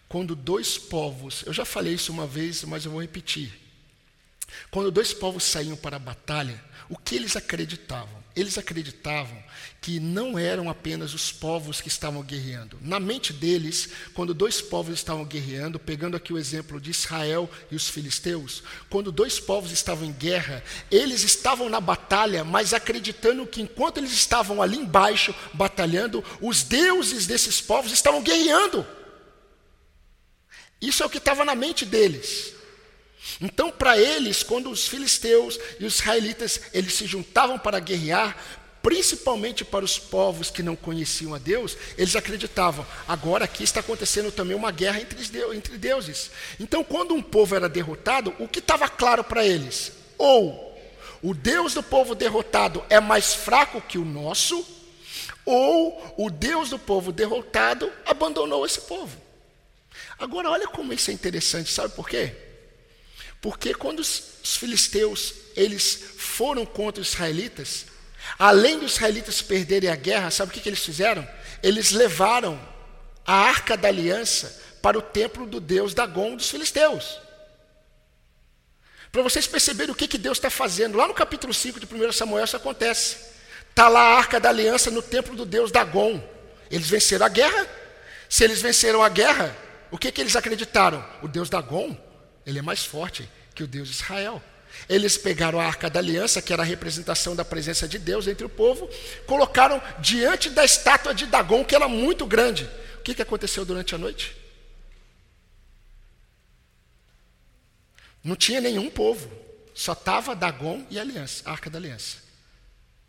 quando 0.08 0.34
dois 0.34 0.76
povos, 0.76 1.44
eu 1.46 1.52
já 1.52 1.64
falei 1.64 1.94
isso 1.94 2.10
uma 2.10 2.26
vez, 2.26 2.64
mas 2.64 2.84
eu 2.84 2.90
vou 2.90 3.00
repetir. 3.00 3.52
Quando 4.70 4.90
dois 4.90 5.12
povos 5.12 5.44
saíam 5.44 5.76
para 5.76 5.96
a 5.96 6.00
batalha, 6.00 6.62
o 6.88 6.96
que 6.96 7.14
eles 7.14 7.36
acreditavam? 7.36 8.17
Eles 8.38 8.56
acreditavam 8.56 9.36
que 9.80 9.98
não 9.98 10.38
eram 10.38 10.70
apenas 10.70 11.12
os 11.12 11.32
povos 11.32 11.80
que 11.80 11.88
estavam 11.88 12.22
guerreando. 12.22 12.78
Na 12.80 13.00
mente 13.00 13.32
deles, 13.32 13.88
quando 14.14 14.32
dois 14.32 14.60
povos 14.60 14.94
estavam 14.94 15.24
guerreando, 15.24 15.76
pegando 15.76 16.16
aqui 16.16 16.32
o 16.32 16.38
exemplo 16.38 16.80
de 16.80 16.92
Israel 16.92 17.50
e 17.68 17.74
os 17.74 17.88
filisteus, 17.88 18.62
quando 18.88 19.10
dois 19.10 19.40
povos 19.40 19.72
estavam 19.72 20.06
em 20.06 20.12
guerra, 20.12 20.62
eles 20.88 21.24
estavam 21.24 21.68
na 21.68 21.80
batalha, 21.80 22.44
mas 22.44 22.72
acreditando 22.72 23.44
que 23.44 23.60
enquanto 23.60 23.98
eles 23.98 24.12
estavam 24.12 24.62
ali 24.62 24.76
embaixo 24.76 25.34
batalhando, 25.52 26.22
os 26.40 26.62
deuses 26.62 27.26
desses 27.26 27.60
povos 27.60 27.90
estavam 27.90 28.22
guerreando. 28.22 28.86
Isso 30.80 31.02
é 31.02 31.06
o 31.06 31.10
que 31.10 31.18
estava 31.18 31.44
na 31.44 31.56
mente 31.56 31.84
deles. 31.84 32.54
Então, 33.40 33.70
para 33.70 33.98
eles, 33.98 34.42
quando 34.42 34.70
os 34.70 34.86
filisteus 34.86 35.58
e 35.78 35.84
os 35.84 35.98
israelitas 35.98 36.60
eles 36.72 36.94
se 36.94 37.06
juntavam 37.06 37.58
para 37.58 37.78
guerrear, 37.78 38.36
principalmente 38.82 39.64
para 39.64 39.84
os 39.84 39.98
povos 39.98 40.50
que 40.50 40.62
não 40.62 40.76
conheciam 40.76 41.34
a 41.34 41.38
Deus, 41.38 41.76
eles 41.96 42.16
acreditavam, 42.16 42.86
agora 43.06 43.44
aqui 43.44 43.64
está 43.64 43.80
acontecendo 43.80 44.30
também 44.30 44.56
uma 44.56 44.70
guerra 44.70 45.00
entre 45.00 45.78
deuses. 45.78 46.30
Então, 46.58 46.82
quando 46.84 47.14
um 47.14 47.22
povo 47.22 47.54
era 47.54 47.68
derrotado, 47.68 48.34
o 48.38 48.48
que 48.48 48.60
estava 48.60 48.88
claro 48.88 49.24
para 49.24 49.44
eles? 49.44 49.92
Ou 50.16 50.80
o 51.22 51.34
Deus 51.34 51.74
do 51.74 51.82
povo 51.82 52.14
derrotado 52.14 52.82
é 52.88 53.00
mais 53.00 53.34
fraco 53.34 53.80
que 53.80 53.98
o 53.98 54.04
nosso, 54.04 54.64
ou 55.44 56.14
o 56.16 56.30
Deus 56.30 56.70
do 56.70 56.78
povo 56.78 57.10
derrotado 57.12 57.92
abandonou 58.06 58.64
esse 58.64 58.80
povo. 58.82 59.20
Agora, 60.18 60.50
olha 60.50 60.68
como 60.68 60.92
isso 60.92 61.10
é 61.10 61.14
interessante, 61.14 61.72
sabe 61.72 61.94
por 61.94 62.08
quê? 62.08 62.47
Porque 63.40 63.72
quando 63.74 64.00
os 64.00 64.40
filisteus 64.42 65.34
eles 65.54 66.02
foram 66.16 66.64
contra 66.64 67.00
os 67.00 67.12
israelitas, 67.12 67.86
além 68.38 68.78
dos 68.78 68.94
israelitas 68.94 69.42
perderem 69.42 69.90
a 69.90 69.96
guerra, 69.96 70.30
sabe 70.30 70.50
o 70.50 70.54
que, 70.54 70.60
que 70.60 70.68
eles 70.68 70.84
fizeram? 70.84 71.26
Eles 71.62 71.90
levaram 71.90 72.60
a 73.26 73.34
arca 73.34 73.76
da 73.76 73.88
aliança 73.88 74.62
para 74.80 74.98
o 74.98 75.02
templo 75.02 75.46
do 75.46 75.60
deus 75.60 75.94
Dagon 75.94 76.36
dos 76.36 76.50
filisteus. 76.50 77.20
Para 79.10 79.22
vocês 79.22 79.46
perceberem 79.46 79.92
o 79.92 79.96
que, 79.96 80.06
que 80.06 80.18
Deus 80.18 80.38
está 80.38 80.50
fazendo, 80.50 80.96
lá 80.96 81.08
no 81.08 81.14
capítulo 81.14 81.52
5 81.54 81.80
de 81.80 81.86
1 81.86 82.12
Samuel 82.12 82.44
isso 82.44 82.56
acontece. 82.56 83.16
Está 83.70 83.88
lá 83.88 84.00
a 84.00 84.16
arca 84.18 84.38
da 84.38 84.48
aliança 84.48 84.90
no 84.90 85.02
templo 85.02 85.34
do 85.34 85.46
deus 85.46 85.70
Dagon. 85.70 86.22
Eles 86.70 86.88
venceram 86.88 87.24
a 87.24 87.28
guerra. 87.28 87.66
Se 88.28 88.44
eles 88.44 88.60
venceram 88.60 89.02
a 89.02 89.08
guerra, 89.08 89.56
o 89.90 89.96
que, 89.96 90.12
que 90.12 90.20
eles 90.20 90.36
acreditaram? 90.36 91.04
O 91.22 91.28
deus 91.28 91.48
Dagon 91.48 91.96
ele 92.48 92.60
é 92.60 92.62
mais 92.62 92.82
forte 92.82 93.28
que 93.54 93.62
o 93.62 93.66
Deus 93.66 93.88
de 93.88 93.94
Israel. 93.94 94.42
Eles 94.88 95.18
pegaram 95.18 95.60
a 95.60 95.66
arca 95.66 95.90
da 95.90 96.00
aliança, 96.00 96.40
que 96.40 96.50
era 96.50 96.62
a 96.62 96.66
representação 96.66 97.36
da 97.36 97.44
presença 97.44 97.86
de 97.86 97.98
Deus 97.98 98.26
entre 98.26 98.46
o 98.46 98.48
povo, 98.48 98.88
colocaram 99.26 99.82
diante 99.98 100.48
da 100.48 100.64
estátua 100.64 101.14
de 101.14 101.26
Dagon, 101.26 101.62
que 101.62 101.74
era 101.74 101.86
muito 101.86 102.24
grande. 102.24 102.64
O 102.98 103.02
que, 103.02 103.14
que 103.14 103.20
aconteceu 103.20 103.66
durante 103.66 103.94
a 103.94 103.98
noite? 103.98 104.34
Não 108.24 108.34
tinha 108.34 108.62
nenhum 108.62 108.88
povo, 108.88 109.30
só 109.74 109.92
estava 109.92 110.34
Dagon 110.34 110.86
e 110.88 110.98
a 110.98 111.02
aliança, 111.02 111.42
a 111.44 111.52
arca 111.52 111.68
da 111.68 111.78
aliança. 111.78 112.16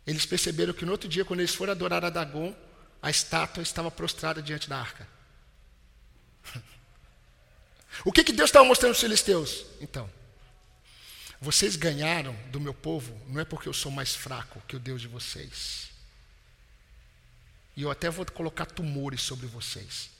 Eles 0.06 0.26
perceberam 0.26 0.74
que 0.74 0.84
no 0.84 0.92
outro 0.92 1.08
dia, 1.08 1.24
quando 1.24 1.40
eles 1.40 1.54
foram 1.54 1.72
adorar 1.72 2.04
a 2.04 2.10
Dagon, 2.10 2.54
a 3.00 3.08
estátua 3.08 3.62
estava 3.62 3.90
prostrada 3.90 4.42
diante 4.42 4.68
da 4.68 4.78
arca. 4.78 5.08
O 8.04 8.12
que, 8.12 8.24
que 8.24 8.32
Deus 8.32 8.48
estava 8.48 8.64
mostrando 8.64 8.92
aos 8.92 9.00
filisteus? 9.00 9.64
Então, 9.80 10.08
vocês 11.40 11.76
ganharam 11.76 12.36
do 12.50 12.60
meu 12.60 12.74
povo, 12.74 13.18
não 13.28 13.40
é 13.40 13.44
porque 13.44 13.68
eu 13.68 13.72
sou 13.72 13.90
mais 13.90 14.14
fraco 14.14 14.62
que 14.68 14.76
o 14.76 14.78
Deus 14.78 15.00
de 15.00 15.08
vocês. 15.08 15.88
E 17.76 17.82
eu 17.82 17.90
até 17.90 18.10
vou 18.10 18.26
colocar 18.26 18.66
tumores 18.66 19.22
sobre 19.22 19.46
vocês. 19.46 20.10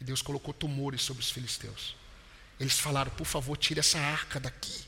E 0.00 0.04
Deus 0.04 0.22
colocou 0.22 0.54
tumores 0.54 1.02
sobre 1.02 1.22
os 1.22 1.30
filisteus. 1.30 1.94
Eles 2.58 2.78
falaram: 2.78 3.10
por 3.10 3.26
favor, 3.26 3.56
tire 3.56 3.80
essa 3.80 3.98
arca 3.98 4.40
daqui. 4.40 4.86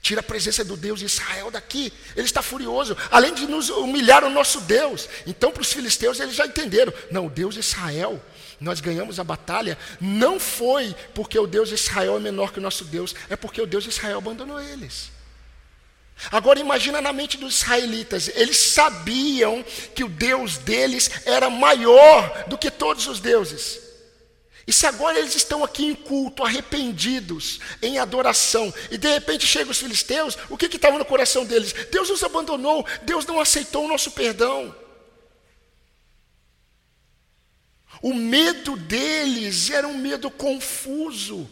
Tira 0.00 0.20
a 0.20 0.24
presença 0.24 0.64
do 0.64 0.76
Deus 0.76 1.00
de 1.00 1.06
Israel 1.06 1.50
daqui. 1.50 1.92
Ele 2.14 2.26
está 2.26 2.40
furioso. 2.40 2.96
Além 3.10 3.34
de 3.34 3.46
nos 3.46 3.68
humilhar 3.68 4.22
o 4.22 4.30
nosso 4.30 4.60
Deus. 4.60 5.08
Então, 5.26 5.50
para 5.50 5.62
os 5.62 5.72
filisteus, 5.72 6.20
eles 6.20 6.34
já 6.34 6.46
entenderam: 6.46 6.92
não, 7.10 7.26
o 7.26 7.30
Deus 7.30 7.54
de 7.54 7.60
Israel 7.60 8.22
nós 8.60 8.80
ganhamos 8.80 9.18
a 9.18 9.24
batalha, 9.24 9.78
não 10.00 10.38
foi 10.38 10.94
porque 11.14 11.38
o 11.38 11.46
Deus 11.46 11.70
de 11.70 11.76
Israel 11.76 12.16
é 12.16 12.20
menor 12.20 12.52
que 12.52 12.58
o 12.58 12.62
nosso 12.62 12.84
Deus, 12.84 13.14
é 13.28 13.36
porque 13.36 13.60
o 13.60 13.66
Deus 13.66 13.84
de 13.84 13.90
Israel 13.90 14.18
abandonou 14.18 14.60
eles. 14.60 15.10
Agora 16.30 16.60
imagina 16.60 17.00
na 17.00 17.12
mente 17.12 17.38
dos 17.38 17.62
israelitas, 17.62 18.28
eles 18.34 18.58
sabiam 18.58 19.64
que 19.94 20.04
o 20.04 20.08
Deus 20.08 20.58
deles 20.58 21.10
era 21.24 21.48
maior 21.48 22.44
do 22.46 22.58
que 22.58 22.70
todos 22.70 23.06
os 23.06 23.20
deuses. 23.20 23.80
E 24.66 24.72
se 24.72 24.86
agora 24.86 25.18
eles 25.18 25.34
estão 25.34 25.64
aqui 25.64 25.86
em 25.86 25.94
culto, 25.94 26.44
arrependidos, 26.44 27.58
em 27.80 27.98
adoração, 27.98 28.72
e 28.90 28.98
de 28.98 29.08
repente 29.08 29.46
chegam 29.46 29.70
os 29.70 29.78
filisteus, 29.78 30.36
o 30.50 30.56
que 30.56 30.66
estava 30.66 30.98
no 30.98 31.04
coração 31.04 31.44
deles? 31.44 31.72
Deus 31.90 32.10
nos 32.10 32.22
abandonou, 32.22 32.86
Deus 33.02 33.24
não 33.24 33.40
aceitou 33.40 33.86
o 33.86 33.88
nosso 33.88 34.10
perdão. 34.10 34.74
O 38.02 38.14
medo 38.14 38.76
deles 38.76 39.70
era 39.70 39.86
um 39.86 39.98
medo 39.98 40.30
confuso. 40.30 41.48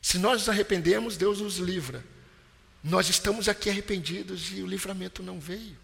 Se 0.00 0.18
nós 0.18 0.40
nos 0.40 0.48
arrependemos, 0.48 1.16
Deus 1.16 1.40
nos 1.40 1.58
livra. 1.58 2.04
Nós 2.82 3.08
estamos 3.08 3.48
aqui 3.48 3.70
arrependidos 3.70 4.50
e 4.52 4.62
o 4.62 4.66
livramento 4.66 5.22
não 5.22 5.38
veio. 5.38 5.78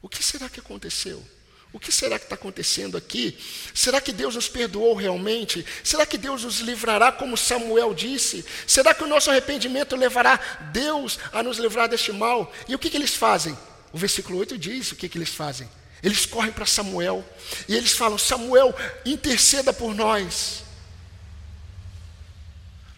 O 0.00 0.08
que 0.08 0.22
será 0.22 0.48
que 0.48 0.60
aconteceu? 0.60 1.24
O 1.72 1.80
que 1.80 1.90
será 1.90 2.18
que 2.18 2.24
está 2.24 2.36
acontecendo 2.36 2.96
aqui? 2.96 3.36
Será 3.74 4.00
que 4.00 4.12
Deus 4.12 4.36
nos 4.36 4.48
perdoou 4.48 4.94
realmente? 4.94 5.66
Será 5.82 6.06
que 6.06 6.16
Deus 6.16 6.44
nos 6.44 6.60
livrará, 6.60 7.10
como 7.10 7.36
Samuel 7.36 7.92
disse? 7.92 8.44
Será 8.66 8.94
que 8.94 9.02
o 9.02 9.08
nosso 9.08 9.30
arrependimento 9.30 9.96
levará 9.96 10.36
Deus 10.72 11.18
a 11.32 11.42
nos 11.42 11.58
livrar 11.58 11.88
deste 11.88 12.12
mal? 12.12 12.52
E 12.68 12.74
o 12.74 12.78
que, 12.78 12.88
que 12.88 12.96
eles 12.96 13.14
fazem? 13.14 13.58
O 13.92 13.98
versículo 13.98 14.38
8 14.38 14.56
diz 14.56 14.92
o 14.92 14.96
que, 14.96 15.08
que 15.08 15.18
eles 15.18 15.30
fazem. 15.30 15.68
Eles 16.02 16.26
correm 16.26 16.52
para 16.52 16.66
Samuel 16.66 17.24
e 17.68 17.74
eles 17.74 17.92
falam: 17.92 18.18
Samuel, 18.18 18.74
interceda 19.04 19.72
por 19.72 19.94
nós. 19.94 20.62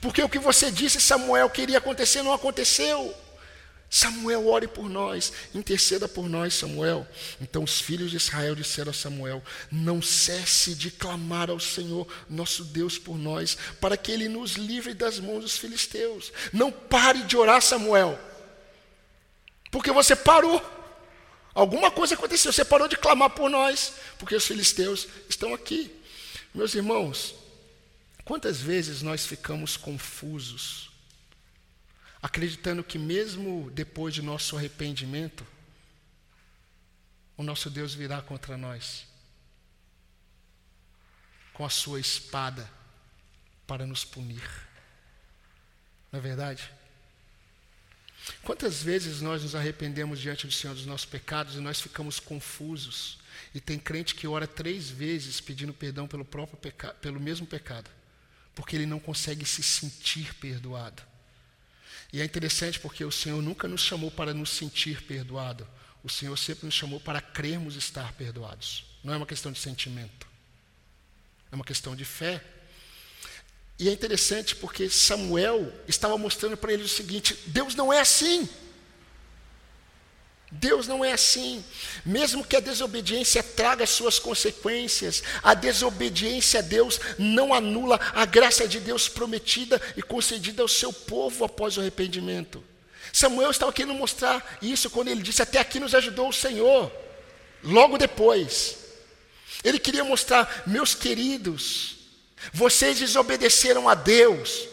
Porque 0.00 0.22
o 0.22 0.28
que 0.28 0.38
você 0.38 0.70
disse, 0.70 1.00
Samuel, 1.00 1.50
queria 1.50 1.78
acontecer, 1.78 2.22
não 2.22 2.32
aconteceu. 2.32 3.14
Samuel, 3.90 4.46
ore 4.46 4.68
por 4.68 4.88
nós, 4.88 5.32
interceda 5.54 6.06
por 6.06 6.28
nós, 6.28 6.52
Samuel. 6.52 7.06
Então 7.40 7.64
os 7.64 7.80
filhos 7.80 8.10
de 8.10 8.18
Israel 8.18 8.54
disseram 8.54 8.90
a 8.90 8.94
Samuel: 8.94 9.42
Não 9.72 10.02
cesse 10.02 10.74
de 10.74 10.90
clamar 10.90 11.48
ao 11.48 11.58
Senhor, 11.58 12.06
nosso 12.28 12.64
Deus, 12.64 12.98
por 12.98 13.16
nós, 13.16 13.56
para 13.80 13.96
que 13.96 14.12
ele 14.12 14.28
nos 14.28 14.52
livre 14.52 14.92
das 14.92 15.18
mãos 15.18 15.42
dos 15.42 15.56
filisteus. 15.56 16.30
Não 16.52 16.70
pare 16.70 17.22
de 17.22 17.36
orar, 17.36 17.62
Samuel, 17.62 18.18
porque 19.70 19.90
você 19.90 20.14
parou. 20.14 20.77
Alguma 21.60 21.90
coisa 21.90 22.14
aconteceu, 22.14 22.52
você 22.52 22.64
parou 22.64 22.86
de 22.86 22.96
clamar 22.96 23.30
por 23.30 23.50
nós, 23.50 23.94
porque 24.18 24.34
os 24.34 24.46
filisteus 24.46 25.08
estão 25.28 25.52
aqui. 25.52 25.90
Meus 26.54 26.74
irmãos, 26.74 27.34
Quantas 28.28 28.60
vezes 28.60 29.00
nós 29.00 29.24
ficamos 29.24 29.74
confusos, 29.74 30.90
acreditando 32.20 32.84
que 32.84 32.98
mesmo 32.98 33.70
depois 33.70 34.12
de 34.12 34.20
nosso 34.20 34.54
arrependimento, 34.54 35.46
o 37.38 37.42
nosso 37.42 37.70
Deus 37.70 37.94
virá 37.94 38.20
contra 38.20 38.58
nós 38.58 39.06
com 41.54 41.64
a 41.64 41.70
sua 41.70 41.98
espada 41.98 42.70
para 43.66 43.86
nos 43.86 44.04
punir. 44.04 44.46
Não 46.12 46.18
é 46.18 46.22
verdade? 46.22 46.70
Quantas 48.42 48.82
vezes 48.82 49.20
nós 49.20 49.42
nos 49.42 49.54
arrependemos 49.54 50.20
diante 50.20 50.46
do 50.46 50.52
Senhor 50.52 50.74
dos 50.74 50.86
nossos 50.86 51.06
pecados 51.06 51.54
e 51.54 51.60
nós 51.60 51.80
ficamos 51.80 52.20
confusos? 52.20 53.18
E 53.54 53.60
tem 53.60 53.78
crente 53.78 54.14
que 54.14 54.26
ora 54.26 54.46
três 54.46 54.90
vezes 54.90 55.40
pedindo 55.40 55.72
perdão 55.72 56.06
pelo 56.06 56.24
próprio 56.24 56.58
pecado, 56.58 56.94
pelo 56.96 57.18
mesmo 57.18 57.46
pecado 57.46 57.90
porque 58.58 58.74
ele 58.74 58.86
não 58.86 58.98
consegue 58.98 59.44
se 59.44 59.62
sentir 59.62 60.34
perdoado. 60.34 61.00
E 62.12 62.20
é 62.20 62.24
interessante 62.24 62.80
porque 62.80 63.04
o 63.04 63.12
Senhor 63.12 63.40
nunca 63.40 63.68
nos 63.68 63.82
chamou 63.82 64.10
para 64.10 64.34
nos 64.34 64.50
sentir 64.50 65.00
perdoado. 65.02 65.64
O 66.02 66.10
Senhor 66.10 66.36
sempre 66.36 66.66
nos 66.66 66.74
chamou 66.74 66.98
para 66.98 67.20
crermos 67.20 67.76
estar 67.76 68.12
perdoados. 68.14 68.84
Não 69.04 69.14
é 69.14 69.16
uma 69.16 69.26
questão 69.26 69.52
de 69.52 69.60
sentimento. 69.60 70.26
É 71.52 71.54
uma 71.54 71.64
questão 71.64 71.94
de 71.94 72.04
fé. 72.04 72.42
E 73.78 73.88
é 73.88 73.92
interessante 73.92 74.56
porque 74.56 74.90
Samuel 74.90 75.72
estava 75.86 76.18
mostrando 76.18 76.56
para 76.56 76.72
eles 76.72 76.92
o 76.92 76.94
seguinte: 76.94 77.38
Deus 77.46 77.74
não 77.74 77.92
é 77.92 78.00
assim. 78.00 78.48
Deus 80.50 80.88
não 80.88 81.04
é 81.04 81.12
assim. 81.12 81.64
Mesmo 82.04 82.44
que 82.44 82.56
a 82.56 82.60
desobediência 82.60 83.42
traga 83.42 83.86
suas 83.86 84.18
consequências, 84.18 85.22
a 85.42 85.54
desobediência 85.54 86.60
a 86.60 86.62
Deus 86.62 86.98
não 87.18 87.52
anula 87.52 88.00
a 88.14 88.24
graça 88.24 88.66
de 88.66 88.80
Deus 88.80 89.08
prometida 89.08 89.80
e 89.96 90.02
concedida 90.02 90.62
ao 90.62 90.68
seu 90.68 90.92
povo 90.92 91.44
após 91.44 91.76
o 91.76 91.80
arrependimento. 91.80 92.64
Samuel 93.12 93.50
estava 93.50 93.72
querendo 93.72 93.94
mostrar 93.94 94.58
isso 94.60 94.90
quando 94.90 95.08
ele 95.08 95.22
disse: 95.22 95.42
Até 95.42 95.60
aqui 95.60 95.78
nos 95.78 95.94
ajudou 95.94 96.30
o 96.30 96.32
Senhor. 96.32 96.90
Logo 97.62 97.98
depois, 97.98 98.76
ele 99.62 99.78
queria 99.78 100.04
mostrar, 100.04 100.62
meus 100.66 100.94
queridos, 100.94 101.97
vocês 102.52 102.98
desobedeceram 102.98 103.88
a 103.88 103.94
Deus, 103.94 104.68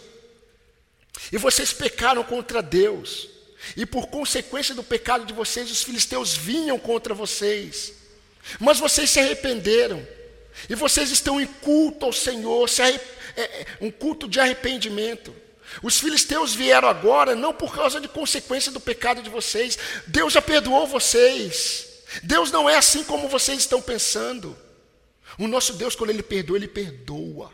e 1.32 1.38
vocês 1.38 1.74
pecaram 1.74 2.24
contra 2.24 2.62
Deus. 2.62 3.30
E 3.76 3.86
por 3.86 4.08
consequência 4.08 4.76
do 4.76 4.84
pecado 4.84 5.26
de 5.26 5.34
vocês, 5.34 5.72
os 5.72 5.84
filisteus 5.84 6.36
vinham 6.36 6.78
contra 6.78 7.14
vocês. 7.14 7.94
Mas 8.60 8.80
vocês 8.80 9.10
se 9.10 9.20
arrependeram. 9.20 10.06
E 10.70 10.76
vocês 10.76 11.12
estão 11.12 11.42
em 11.42 11.48
culto 11.48 12.06
ao 12.06 12.14
Senhor, 12.14 12.70
é, 12.80 13.42
é, 13.42 13.66
um 13.82 13.92
culto 13.92 14.28
de 14.28 14.40
arrependimento. 14.40 15.36
Os 15.82 16.00
filisteus 16.00 16.54
vieram 16.54 16.88
agora 16.88 17.36
não 17.36 17.54
por 17.54 17.76
causa 17.76 18.00
de 18.00 18.08
consequência 18.08 18.72
do 18.72 18.80
pecado 18.80 19.22
de 19.22 19.30
vocês. 19.30 19.78
Deus 20.08 20.34
já 20.34 20.42
perdoou 20.42 20.88
vocês. 20.88 21.88
Deus 22.24 22.52
não 22.52 22.70
é 22.70 22.78
assim 22.78 23.04
como 23.04 23.28
vocês 23.28 23.60
estão 23.60 23.82
pensando. 23.82 24.58
O 25.38 25.48
nosso 25.48 25.74
Deus, 25.74 25.96
quando 25.96 26.10
Ele 26.10 26.24
perdoa, 26.24 26.58
Ele 26.58 26.68
perdoa. 26.68 27.52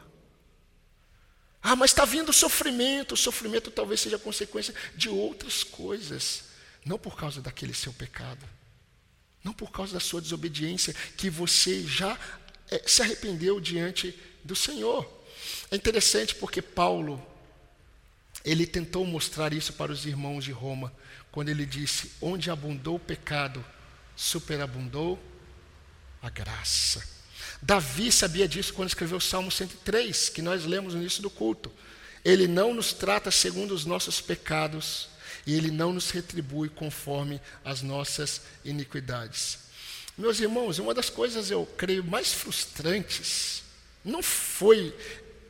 Ah, 1.62 1.76
mas 1.76 1.92
está 1.92 2.06
vindo 2.06 2.34
sofrimento. 2.34 3.14
O 3.14 3.18
sofrimento 3.18 3.70
talvez 3.70 4.02
seja 4.02 4.18
consequência 4.18 4.74
de 4.96 5.10
outras 5.10 5.64
coisas. 5.64 6.46
Não 6.86 6.98
por 6.98 7.16
causa 7.16 7.42
daquele 7.42 7.74
seu 7.74 7.94
pecado. 7.94 8.48
Não 9.44 9.54
por 9.54 9.72
causa 9.72 9.94
da 9.94 10.00
sua 10.00 10.22
desobediência, 10.22 10.94
que 11.18 11.30
você 11.30 11.84
já 11.84 12.18
é, 12.70 12.82
se 12.88 13.02
arrependeu 13.02 13.60
diante 13.60 14.18
do 14.44 14.56
Senhor. 14.56 15.08
É 15.70 15.76
interessante 15.76 16.36
porque 16.36 16.62
Paulo, 16.62 17.24
ele 18.46 18.66
tentou 18.66 19.06
mostrar 19.06 19.54
isso 19.54 19.74
para 19.74 19.92
os 19.92 20.06
irmãos 20.06 20.44
de 20.44 20.52
Roma, 20.52 20.94
quando 21.32 21.50
ele 21.50 21.66
disse: 21.66 22.12
Onde 22.22 22.52
abundou 22.52 22.96
o 22.96 23.00
pecado, 23.00 23.64
superabundou 24.16 25.20
a 26.22 26.30
graça. 26.30 27.21
Davi 27.62 28.12
sabia 28.12 28.48
disso 28.48 28.74
quando 28.74 28.90
escreveu 28.90 29.18
o 29.18 29.22
Salmo 29.22 29.52
103, 29.52 30.30
que 30.30 30.42
nós 30.42 30.66
lemos 30.66 30.94
no 30.94 31.02
início 31.02 31.22
do 31.22 31.30
culto. 31.30 31.72
Ele 32.24 32.48
não 32.48 32.74
nos 32.74 32.94
trata 32.94 33.32
segundo 33.32 33.74
os 33.74 33.86
nossos 33.86 34.22
pecados 34.22 35.10
e 35.46 35.56
ele 35.56 35.72
não 35.72 35.94
nos 35.94 36.12
retribui 36.12 36.70
conforme 36.70 37.42
as 37.66 37.82
nossas 37.82 38.42
iniquidades. 38.64 39.60
Meus 40.18 40.40
irmãos, 40.40 40.78
uma 40.78 40.94
das 40.94 41.10
coisas 41.10 41.50
eu 41.50 41.66
creio 41.78 42.04
mais 42.04 42.32
frustrantes 42.34 43.64
não 44.04 44.22
foi, 44.24 44.96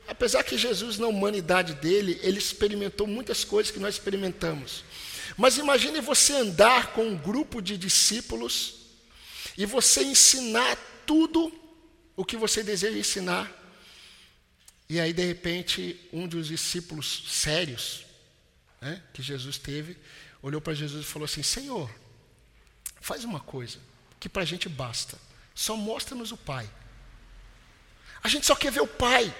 apesar 0.07 0.43
que 0.43 0.57
Jesus 0.57 0.97
na 0.97 1.07
humanidade 1.07 1.73
dele, 1.75 2.19
ele 2.21 2.37
experimentou 2.37 3.07
muitas 3.07 3.43
coisas 3.43 3.71
que 3.71 3.79
nós 3.79 3.95
experimentamos. 3.95 4.83
Mas 5.37 5.57
imagine 5.57 6.01
você 6.01 6.33
andar 6.33 6.93
com 6.93 7.05
um 7.05 7.17
grupo 7.17 7.61
de 7.61 7.77
discípulos 7.77 8.75
e 9.57 9.65
você 9.65 10.03
ensinar 10.03 10.77
tudo 11.05 11.51
o 12.15 12.25
que 12.25 12.37
você 12.37 12.63
deseja 12.63 12.97
ensinar. 12.97 13.51
E 14.89 14.99
aí, 14.99 15.13
de 15.13 15.25
repente, 15.25 15.99
um 16.11 16.27
dos 16.27 16.47
discípulos 16.47 17.23
sérios 17.27 18.05
né, 18.81 19.01
que 19.13 19.21
Jesus 19.21 19.57
teve, 19.57 19.97
olhou 20.41 20.59
para 20.59 20.73
Jesus 20.73 21.05
e 21.05 21.07
falou 21.07 21.25
assim: 21.25 21.43
Senhor, 21.43 21.89
faz 22.99 23.23
uma 23.23 23.39
coisa 23.39 23.79
que 24.19 24.27
para 24.27 24.41
a 24.41 24.45
gente 24.45 24.67
basta, 24.67 25.17
só 25.55 25.75
mostra-nos 25.75 26.31
o 26.31 26.37
Pai. 26.37 26.69
A 28.23 28.27
gente 28.27 28.45
só 28.45 28.55
quer 28.55 28.71
ver 28.71 28.81
o 28.81 28.87
Pai. 28.87 29.33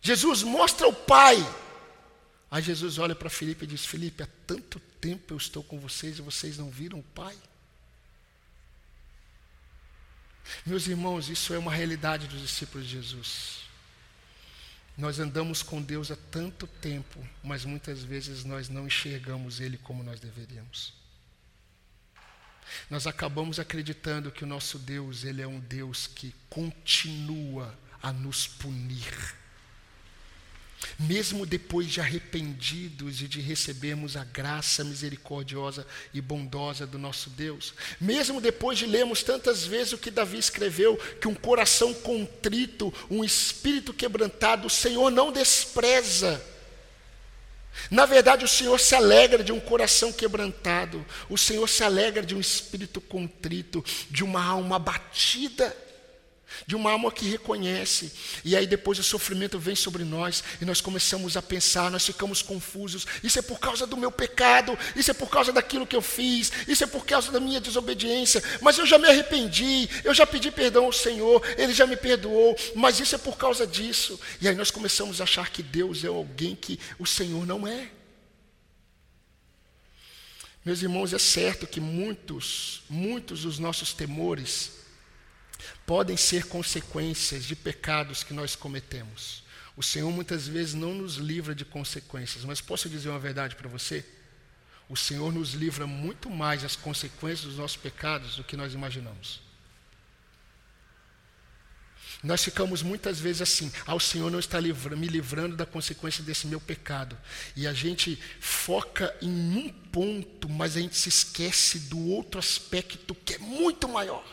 Jesus, 0.00 0.42
mostra 0.42 0.88
o 0.88 0.92
Pai. 0.92 1.36
Aí 2.50 2.62
Jesus 2.62 2.98
olha 2.98 3.14
para 3.14 3.30
Filipe 3.30 3.64
e 3.64 3.68
diz: 3.68 3.84
Filipe, 3.84 4.22
há 4.22 4.28
tanto 4.46 4.78
tempo 5.00 5.34
eu 5.34 5.38
estou 5.38 5.62
com 5.62 5.78
vocês 5.78 6.18
e 6.18 6.22
vocês 6.22 6.58
não 6.58 6.70
viram 6.70 6.98
o 6.98 7.02
Pai. 7.02 7.36
Meus 10.64 10.86
irmãos, 10.86 11.28
isso 11.28 11.52
é 11.54 11.58
uma 11.58 11.72
realidade 11.72 12.26
dos 12.26 12.40
discípulos 12.40 12.86
de 12.86 12.92
Jesus. 12.92 13.62
Nós 14.96 15.18
andamos 15.18 15.62
com 15.62 15.80
Deus 15.80 16.10
há 16.10 16.16
tanto 16.30 16.66
tempo, 16.66 17.18
mas 17.42 17.64
muitas 17.64 18.02
vezes 18.02 18.44
nós 18.44 18.68
não 18.68 18.86
enxergamos 18.86 19.60
Ele 19.60 19.78
como 19.78 20.02
nós 20.02 20.20
deveríamos. 20.20 20.92
Nós 22.90 23.06
acabamos 23.06 23.58
acreditando 23.58 24.30
que 24.30 24.44
o 24.44 24.46
nosso 24.46 24.78
Deus, 24.78 25.24
Ele 25.24 25.42
é 25.42 25.46
um 25.46 25.60
Deus 25.60 26.06
que 26.06 26.34
continua 26.48 27.76
a 28.02 28.12
nos 28.12 28.46
punir. 28.46 29.41
Mesmo 30.98 31.46
depois 31.46 31.88
de 31.88 32.00
arrependidos 32.00 33.20
e 33.20 33.28
de 33.28 33.40
recebermos 33.40 34.16
a 34.16 34.24
graça 34.24 34.84
misericordiosa 34.84 35.86
e 36.12 36.20
bondosa 36.20 36.86
do 36.86 36.98
nosso 36.98 37.30
Deus, 37.30 37.74
mesmo 38.00 38.40
depois 38.40 38.78
de 38.78 38.86
lermos 38.86 39.22
tantas 39.22 39.64
vezes 39.64 39.92
o 39.92 39.98
que 39.98 40.10
Davi 40.10 40.38
escreveu, 40.38 40.96
que 41.20 41.28
um 41.28 41.34
coração 41.34 41.92
contrito, 41.94 42.92
um 43.10 43.24
espírito 43.24 43.92
quebrantado, 43.92 44.66
o 44.66 44.70
Senhor 44.70 45.10
não 45.10 45.32
despreza. 45.32 46.42
Na 47.90 48.04
verdade, 48.04 48.44
o 48.44 48.48
Senhor 48.48 48.78
se 48.78 48.94
alegra 48.94 49.42
de 49.42 49.50
um 49.50 49.58
coração 49.58 50.12
quebrantado, 50.12 51.04
o 51.28 51.38
Senhor 51.38 51.66
se 51.68 51.82
alegra 51.82 52.22
de 52.22 52.34
um 52.34 52.40
espírito 52.40 53.00
contrito, 53.00 53.82
de 54.10 54.22
uma 54.22 54.44
alma 54.44 54.76
abatida 54.76 55.74
de 56.66 56.74
uma 56.74 56.92
alma 56.92 57.10
que 57.10 57.28
reconhece. 57.28 58.12
E 58.44 58.56
aí 58.56 58.66
depois 58.66 58.98
o 58.98 59.02
sofrimento 59.02 59.58
vem 59.58 59.74
sobre 59.74 60.04
nós 60.04 60.42
e 60.60 60.64
nós 60.64 60.80
começamos 60.80 61.36
a 61.36 61.42
pensar, 61.42 61.90
nós 61.90 62.04
ficamos 62.04 62.42
confusos. 62.42 63.06
Isso 63.22 63.38
é 63.38 63.42
por 63.42 63.58
causa 63.58 63.86
do 63.86 63.96
meu 63.96 64.10
pecado, 64.10 64.78
isso 64.96 65.10
é 65.10 65.14
por 65.14 65.28
causa 65.28 65.52
daquilo 65.52 65.86
que 65.86 65.96
eu 65.96 66.02
fiz, 66.02 66.52
isso 66.68 66.84
é 66.84 66.86
por 66.86 67.04
causa 67.04 67.30
da 67.30 67.40
minha 67.40 67.60
desobediência. 67.60 68.42
Mas 68.60 68.78
eu 68.78 68.86
já 68.86 68.98
me 68.98 69.08
arrependi, 69.08 69.88
eu 70.04 70.14
já 70.14 70.26
pedi 70.26 70.50
perdão 70.50 70.86
ao 70.86 70.92
Senhor, 70.92 71.42
Ele 71.56 71.72
já 71.72 71.86
me 71.86 71.96
perdoou, 71.96 72.56
mas 72.74 73.00
isso 73.00 73.14
é 73.14 73.18
por 73.18 73.36
causa 73.36 73.66
disso. 73.66 74.18
E 74.40 74.48
aí 74.48 74.54
nós 74.54 74.70
começamos 74.70 75.20
a 75.20 75.24
achar 75.24 75.50
que 75.50 75.62
Deus 75.62 76.04
é 76.04 76.08
alguém 76.08 76.54
que 76.54 76.78
o 76.98 77.06
Senhor 77.06 77.46
não 77.46 77.66
é. 77.66 77.88
Meus 80.64 80.80
irmãos, 80.80 81.12
é 81.12 81.18
certo 81.18 81.66
que 81.66 81.80
muitos, 81.80 82.82
muitos 82.88 83.42
dos 83.42 83.58
nossos 83.58 83.92
temores, 83.92 84.81
podem 85.86 86.16
ser 86.16 86.46
consequências 86.46 87.44
de 87.44 87.56
pecados 87.56 88.22
que 88.22 88.34
nós 88.34 88.54
cometemos. 88.54 89.42
O 89.76 89.82
Senhor 89.82 90.10
muitas 90.10 90.46
vezes 90.46 90.74
não 90.74 90.94
nos 90.94 91.16
livra 91.16 91.54
de 91.54 91.64
consequências, 91.64 92.44
mas 92.44 92.60
posso 92.60 92.88
dizer 92.88 93.08
uma 93.08 93.18
verdade 93.18 93.56
para 93.56 93.68
você? 93.68 94.04
O 94.88 94.96
Senhor 94.96 95.32
nos 95.32 95.54
livra 95.54 95.86
muito 95.86 96.28
mais 96.28 96.62
das 96.62 96.76
consequências 96.76 97.46
dos 97.46 97.56
nossos 97.56 97.76
pecados 97.76 98.36
do 98.36 98.44
que 98.44 98.56
nós 98.56 98.74
imaginamos. 98.74 99.40
Nós 102.22 102.44
ficamos 102.44 102.82
muitas 102.82 103.18
vezes 103.18 103.42
assim, 103.42 103.72
ah, 103.84 103.94
o 103.94 104.00
Senhor 104.00 104.30
não 104.30 104.38
está 104.38 104.60
livra, 104.60 104.94
me 104.94 105.08
livrando 105.08 105.56
da 105.56 105.66
consequência 105.66 106.22
desse 106.22 106.46
meu 106.46 106.60
pecado. 106.60 107.18
E 107.56 107.66
a 107.66 107.72
gente 107.72 108.16
foca 108.38 109.12
em 109.20 109.28
um 109.28 109.68
ponto, 109.68 110.48
mas 110.48 110.76
a 110.76 110.80
gente 110.80 110.96
se 110.96 111.08
esquece 111.08 111.80
do 111.80 111.98
outro 111.98 112.38
aspecto 112.38 113.14
que 113.14 113.34
é 113.34 113.38
muito 113.38 113.88
maior. 113.88 114.24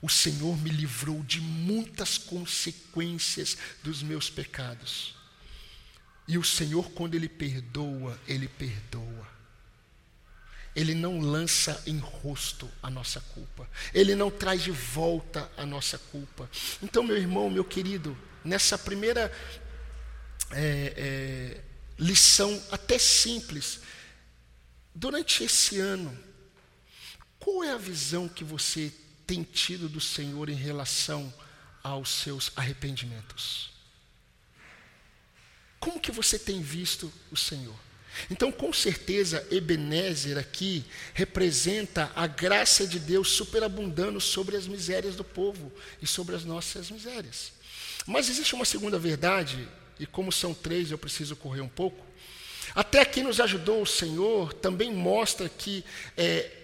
O 0.00 0.08
Senhor 0.08 0.56
me 0.56 0.70
livrou 0.70 1.22
de 1.22 1.40
muitas 1.40 2.16
consequências 2.16 3.56
dos 3.82 4.02
meus 4.02 4.30
pecados. 4.30 5.16
E 6.26 6.36
o 6.38 6.44
Senhor, 6.44 6.90
quando 6.90 7.14
Ele 7.14 7.28
perdoa, 7.28 8.18
Ele 8.26 8.46
perdoa. 8.46 9.26
Ele 10.76 10.94
não 10.94 11.18
lança 11.18 11.82
em 11.86 11.98
rosto 11.98 12.70
a 12.82 12.88
nossa 12.88 13.20
culpa. 13.20 13.68
Ele 13.92 14.14
não 14.14 14.30
traz 14.30 14.62
de 14.62 14.70
volta 14.70 15.50
a 15.56 15.66
nossa 15.66 15.98
culpa. 15.98 16.48
Então, 16.82 17.02
meu 17.02 17.16
irmão, 17.16 17.50
meu 17.50 17.64
querido, 17.64 18.16
nessa 18.44 18.78
primeira 18.78 19.32
é, 20.52 20.94
é, 20.96 21.60
lição, 21.98 22.62
até 22.70 22.98
simples, 22.98 23.80
durante 24.94 25.42
esse 25.42 25.80
ano, 25.80 26.16
qual 27.38 27.64
é 27.64 27.72
a 27.72 27.78
visão 27.78 28.28
que 28.28 28.44
você 28.44 28.92
tem 29.28 29.42
tido 29.42 29.90
do 29.90 30.00
Senhor 30.00 30.48
em 30.48 30.54
relação 30.54 31.32
aos 31.82 32.08
seus 32.08 32.50
arrependimentos? 32.56 33.70
Como 35.78 36.00
que 36.00 36.10
você 36.10 36.38
tem 36.38 36.62
visto 36.62 37.12
o 37.30 37.36
Senhor? 37.36 37.76
Então, 38.30 38.50
com 38.50 38.72
certeza, 38.72 39.46
Ebenezer 39.50 40.38
aqui 40.38 40.82
representa 41.12 42.10
a 42.16 42.26
graça 42.26 42.86
de 42.86 42.98
Deus 42.98 43.28
superabundando 43.28 44.18
sobre 44.18 44.56
as 44.56 44.66
misérias 44.66 45.14
do 45.14 45.22
povo 45.22 45.70
e 46.00 46.06
sobre 46.06 46.34
as 46.34 46.42
nossas 46.42 46.90
misérias. 46.90 47.52
Mas 48.06 48.30
existe 48.30 48.54
uma 48.54 48.64
segunda 48.64 48.98
verdade, 48.98 49.68
e 50.00 50.06
como 50.06 50.32
são 50.32 50.54
três, 50.54 50.90
eu 50.90 50.96
preciso 50.96 51.36
correr 51.36 51.60
um 51.60 51.68
pouco. 51.68 52.04
Até 52.74 53.00
aqui 53.00 53.22
nos 53.22 53.40
ajudou 53.40 53.82
o 53.82 53.86
Senhor, 53.86 54.54
também 54.54 54.90
mostra 54.90 55.50
que 55.50 55.84
é, 56.16 56.57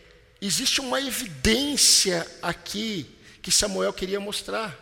existe 0.46 0.80
uma 0.80 1.00
evidência 1.00 2.26
aqui 2.42 3.06
que 3.40 3.50
Samuel 3.50 3.92
queria 3.92 4.20
mostrar. 4.20 4.76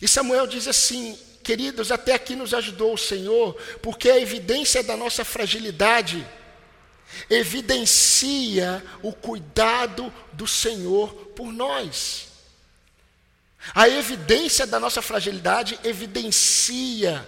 E 0.00 0.08
Samuel 0.08 0.46
diz 0.46 0.66
assim: 0.66 1.18
queridos, 1.42 1.90
até 1.92 2.14
aqui 2.14 2.34
nos 2.34 2.54
ajudou 2.54 2.94
o 2.94 2.98
Senhor, 2.98 3.54
porque 3.82 4.10
a 4.10 4.18
evidência 4.18 4.82
da 4.82 4.96
nossa 4.96 5.24
fragilidade 5.24 6.26
evidencia 7.28 8.84
o 9.02 9.12
cuidado 9.12 10.12
do 10.32 10.46
Senhor 10.46 11.12
por 11.36 11.52
nós. 11.52 12.28
A 13.74 13.88
evidência 13.88 14.66
da 14.66 14.78
nossa 14.78 15.00
fragilidade 15.00 15.78
evidencia 15.84 17.26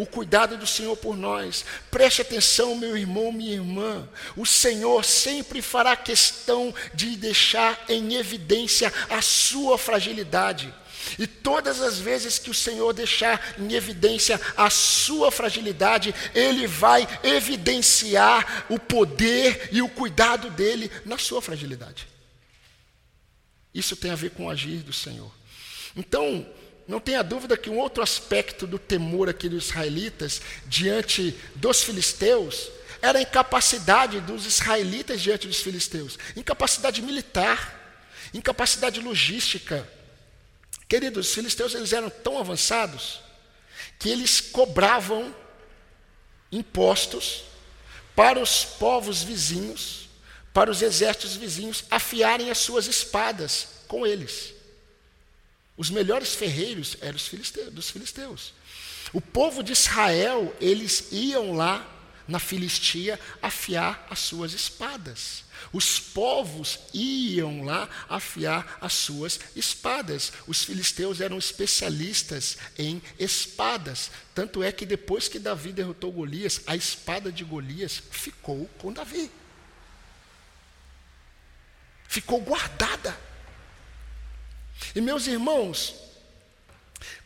o 0.00 0.06
cuidado 0.06 0.56
do 0.56 0.66
Senhor 0.66 0.96
por 0.96 1.14
nós. 1.14 1.62
Preste 1.90 2.22
atenção, 2.22 2.74
meu 2.74 2.96
irmão, 2.96 3.30
minha 3.30 3.52
irmã. 3.52 4.08
O 4.34 4.46
Senhor 4.46 5.04
sempre 5.04 5.60
fará 5.60 5.94
questão 5.94 6.74
de 6.94 7.16
deixar 7.16 7.84
em 7.86 8.14
evidência 8.14 8.90
a 9.10 9.20
sua 9.20 9.76
fragilidade. 9.76 10.72
E 11.18 11.26
todas 11.26 11.82
as 11.82 11.98
vezes 11.98 12.38
que 12.38 12.48
o 12.48 12.54
Senhor 12.54 12.94
deixar 12.94 13.54
em 13.58 13.74
evidência 13.74 14.40
a 14.56 14.70
sua 14.70 15.30
fragilidade, 15.30 16.14
Ele 16.34 16.66
vai 16.66 17.06
evidenciar 17.22 18.64
o 18.70 18.78
poder 18.78 19.68
e 19.70 19.82
o 19.82 19.88
cuidado 19.88 20.48
dele 20.50 20.90
na 21.04 21.18
sua 21.18 21.42
fragilidade. 21.42 22.08
Isso 23.74 23.94
tem 23.96 24.10
a 24.10 24.16
ver 24.16 24.30
com 24.30 24.46
o 24.46 24.50
agir 24.50 24.78
do 24.78 24.94
Senhor. 24.94 25.30
Então, 25.94 26.46
não 26.90 26.98
tenha 26.98 27.22
dúvida 27.22 27.56
que 27.56 27.70
um 27.70 27.78
outro 27.78 28.02
aspecto 28.02 28.66
do 28.66 28.76
temor 28.76 29.28
aqui 29.28 29.48
dos 29.48 29.66
israelitas 29.66 30.42
diante 30.66 31.38
dos 31.54 31.84
filisteus 31.84 32.68
era 33.00 33.20
a 33.20 33.22
incapacidade 33.22 34.20
dos 34.20 34.44
israelitas 34.44 35.20
diante 35.20 35.46
dos 35.46 35.60
filisteus 35.60 36.18
incapacidade 36.36 37.00
militar, 37.00 38.02
incapacidade 38.34 39.00
logística. 39.00 39.88
Queridos, 40.88 41.28
os 41.28 41.34
filisteus 41.34 41.76
eles 41.76 41.92
eram 41.92 42.10
tão 42.10 42.36
avançados 42.38 43.20
que 43.96 44.08
eles 44.08 44.40
cobravam 44.40 45.32
impostos 46.50 47.44
para 48.16 48.40
os 48.40 48.64
povos 48.64 49.22
vizinhos, 49.22 50.08
para 50.52 50.68
os 50.68 50.82
exércitos 50.82 51.36
vizinhos 51.36 51.84
afiarem 51.88 52.50
as 52.50 52.58
suas 52.58 52.88
espadas 52.88 53.68
com 53.86 54.04
eles. 54.04 54.58
Os 55.80 55.88
melhores 55.88 56.34
ferreiros 56.34 56.98
eram 57.00 57.16
os 57.16 57.26
filisteus, 57.26 57.72
dos 57.72 57.88
filisteus. 57.88 58.52
O 59.14 59.20
povo 59.20 59.62
de 59.62 59.72
Israel, 59.72 60.54
eles 60.60 61.08
iam 61.10 61.54
lá 61.54 61.88
na 62.28 62.38
Filistia 62.38 63.18
afiar 63.40 64.06
as 64.10 64.18
suas 64.18 64.52
espadas. 64.52 65.42
Os 65.72 65.98
povos 65.98 66.80
iam 66.92 67.64
lá 67.64 67.88
afiar 68.10 68.76
as 68.78 68.92
suas 68.92 69.40
espadas. 69.56 70.34
Os 70.46 70.62
filisteus 70.64 71.18
eram 71.18 71.38
especialistas 71.38 72.58
em 72.76 73.00
espadas. 73.18 74.10
Tanto 74.34 74.62
é 74.62 74.70
que 74.70 74.84
depois 74.84 75.28
que 75.28 75.38
Davi 75.38 75.72
derrotou 75.72 76.12
Golias, 76.12 76.60
a 76.66 76.76
espada 76.76 77.32
de 77.32 77.42
Golias 77.42 78.02
ficou 78.10 78.68
com 78.76 78.92
Davi. 78.92 79.30
Ficou 82.06 82.38
guardada. 82.42 83.29
E 84.94 85.00
meus 85.00 85.26
irmãos, 85.26 85.94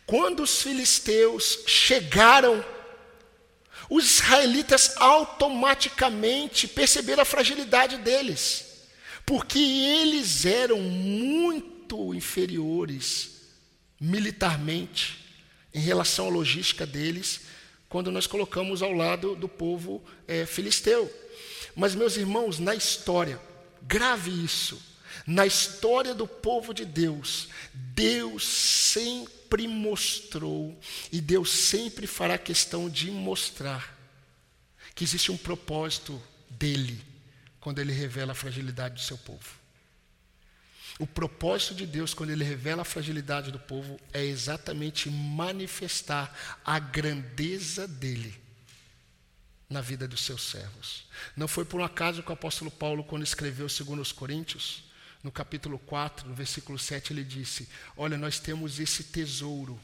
quando 0.07 0.43
os 0.43 0.63
filisteus 0.63 1.61
chegaram, 1.67 2.65
os 3.89 4.05
israelitas 4.05 4.97
automaticamente 4.97 6.69
perceberam 6.69 7.23
a 7.23 7.27
fragilidade 7.27 7.97
deles, 7.99 8.87
porque 9.25 9.59
eles 9.59 10.45
eram 10.45 10.81
muito 10.81 12.15
inferiores 12.15 13.33
militarmente 14.01 15.25
em 15.73 15.81
relação 15.81 16.27
à 16.27 16.31
logística 16.31 16.87
deles, 16.87 17.41
quando 17.89 18.11
nós 18.11 18.27
colocamos 18.27 18.83
ao 18.83 18.93
lado 18.93 19.35
do 19.37 19.49
povo 19.49 20.03
é, 20.27 20.45
filisteu. 20.45 21.13
Mas, 21.75 21.95
meus 21.95 22.17
irmãos, 22.17 22.59
na 22.59 22.75
história, 22.75 23.41
grave 23.83 24.31
isso 24.45 24.94
na 25.27 25.47
história 25.47 26.15
do 26.15 26.27
povo 26.27 26.75
de 26.75 26.85
Deus, 26.85 27.49
Deus 27.73 28.47
sempre 28.47 29.67
mostrou 29.67 30.79
e 31.11 31.21
Deus 31.21 31.51
sempre 31.51 32.07
fará 32.07 32.37
questão 32.37 32.89
de 32.89 33.11
mostrar 33.11 33.97
que 34.95 35.05
existe 35.05 35.33
um 35.33 35.37
propósito 35.37 36.21
dele 36.51 37.03
quando 37.61 37.79
ele 37.79 37.93
revela 37.93 38.33
a 38.33 38.35
fragilidade 38.35 38.95
do 38.95 39.01
seu 39.01 39.17
povo. 39.19 39.65
O 40.99 41.07
propósito 41.07 41.75
de 41.75 41.87
Deus, 41.87 42.15
quando 42.15 42.31
Ele 42.31 42.45
revela 42.45 42.83
a 42.83 42.85
fragilidade 42.85 43.51
do 43.51 43.59
povo, 43.59 43.99
é 44.13 44.25
exatamente 44.25 45.11
manifestar 45.11 46.61
a 46.65 46.79
grandeza 46.79 47.89
dele 47.89 48.41
na 49.69 49.81
vida 49.81 50.07
dos 50.07 50.21
seus 50.21 50.43
servos. 50.43 51.05
Não 51.37 51.49
foi 51.49 51.65
por 51.65 51.81
um 51.81 51.85
acaso 51.85 52.23
que 52.23 52.31
o 52.31 52.35
apóstolo 52.35 52.71
Paulo, 52.71 53.03
quando 53.03 53.25
escreveu 53.25 53.69
segundo 53.69 54.01
os 54.01 54.13
Coríntios, 54.13 54.85
no 55.25 55.33
capítulo 55.33 55.79
4, 55.79 56.29
no 56.29 56.35
versículo 56.35 56.79
7, 56.79 57.15
ele 57.15 57.25
disse: 57.25 57.67
Olha, 57.97 58.19
nós 58.19 58.39
temos 58.39 58.79
esse 58.79 59.05
tesouro. 59.05 59.81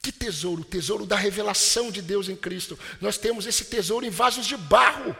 Que 0.00 0.12
tesouro? 0.12 0.62
Tesouro 0.62 1.04
da 1.04 1.16
revelação 1.16 1.90
de 1.90 2.00
Deus 2.00 2.28
em 2.28 2.36
Cristo. 2.36 2.78
Nós 3.00 3.18
temos 3.18 3.46
esse 3.46 3.64
tesouro 3.64 4.06
em 4.06 4.10
vasos 4.10 4.46
de 4.46 4.56
barro. 4.56 5.14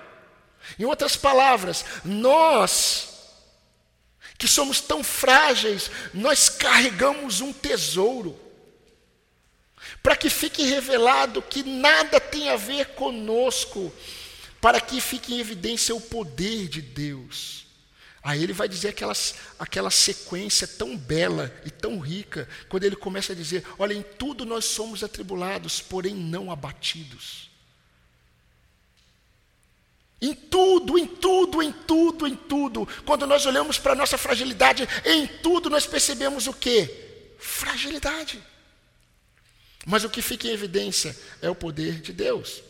Em 0.78 0.84
outras 0.84 1.16
palavras, 1.16 1.84
nós 2.04 3.08
que 4.38 4.46
somos 4.46 4.80
tão 4.80 5.02
frágeis, 5.02 5.90
nós 6.14 6.48
carregamos 6.48 7.40
um 7.40 7.52
tesouro. 7.52 8.38
Para 10.00 10.14
que 10.14 10.30
fique 10.30 10.62
revelado 10.62 11.42
que 11.42 11.64
nada 11.64 12.20
tem 12.20 12.48
a 12.50 12.56
ver 12.56 12.94
conosco, 12.94 13.92
para 14.60 14.80
que 14.80 15.00
fique 15.00 15.34
em 15.34 15.40
evidência 15.40 15.92
o 15.92 16.00
poder 16.00 16.68
de 16.68 16.80
Deus. 16.80 17.67
Aí 18.22 18.42
ele 18.42 18.52
vai 18.52 18.68
dizer 18.68 18.88
aquelas, 18.88 19.34
aquela 19.58 19.90
sequência 19.90 20.66
tão 20.66 20.96
bela 20.96 21.54
e 21.64 21.70
tão 21.70 21.98
rica, 21.98 22.48
quando 22.68 22.84
ele 22.84 22.96
começa 22.96 23.32
a 23.32 23.36
dizer: 23.36 23.64
Olha, 23.78 23.94
em 23.94 24.02
tudo 24.02 24.44
nós 24.44 24.64
somos 24.64 25.04
atribulados, 25.04 25.80
porém 25.80 26.14
não 26.14 26.50
abatidos. 26.50 27.48
Em 30.20 30.34
tudo, 30.34 30.98
em 30.98 31.06
tudo, 31.06 31.62
em 31.62 31.72
tudo, 31.72 32.26
em 32.26 32.34
tudo. 32.34 32.88
Quando 33.06 33.24
nós 33.24 33.46
olhamos 33.46 33.78
para 33.78 33.92
a 33.92 33.96
nossa 33.96 34.18
fragilidade, 34.18 34.88
em 35.04 35.26
tudo 35.26 35.70
nós 35.70 35.86
percebemos 35.86 36.48
o 36.48 36.52
que? 36.52 36.90
Fragilidade. 37.38 38.42
Mas 39.86 40.02
o 40.02 40.10
que 40.10 40.20
fica 40.20 40.48
em 40.48 40.52
evidência 40.52 41.16
é 41.40 41.48
o 41.48 41.54
poder 41.54 42.00
de 42.00 42.12
Deus. 42.12 42.62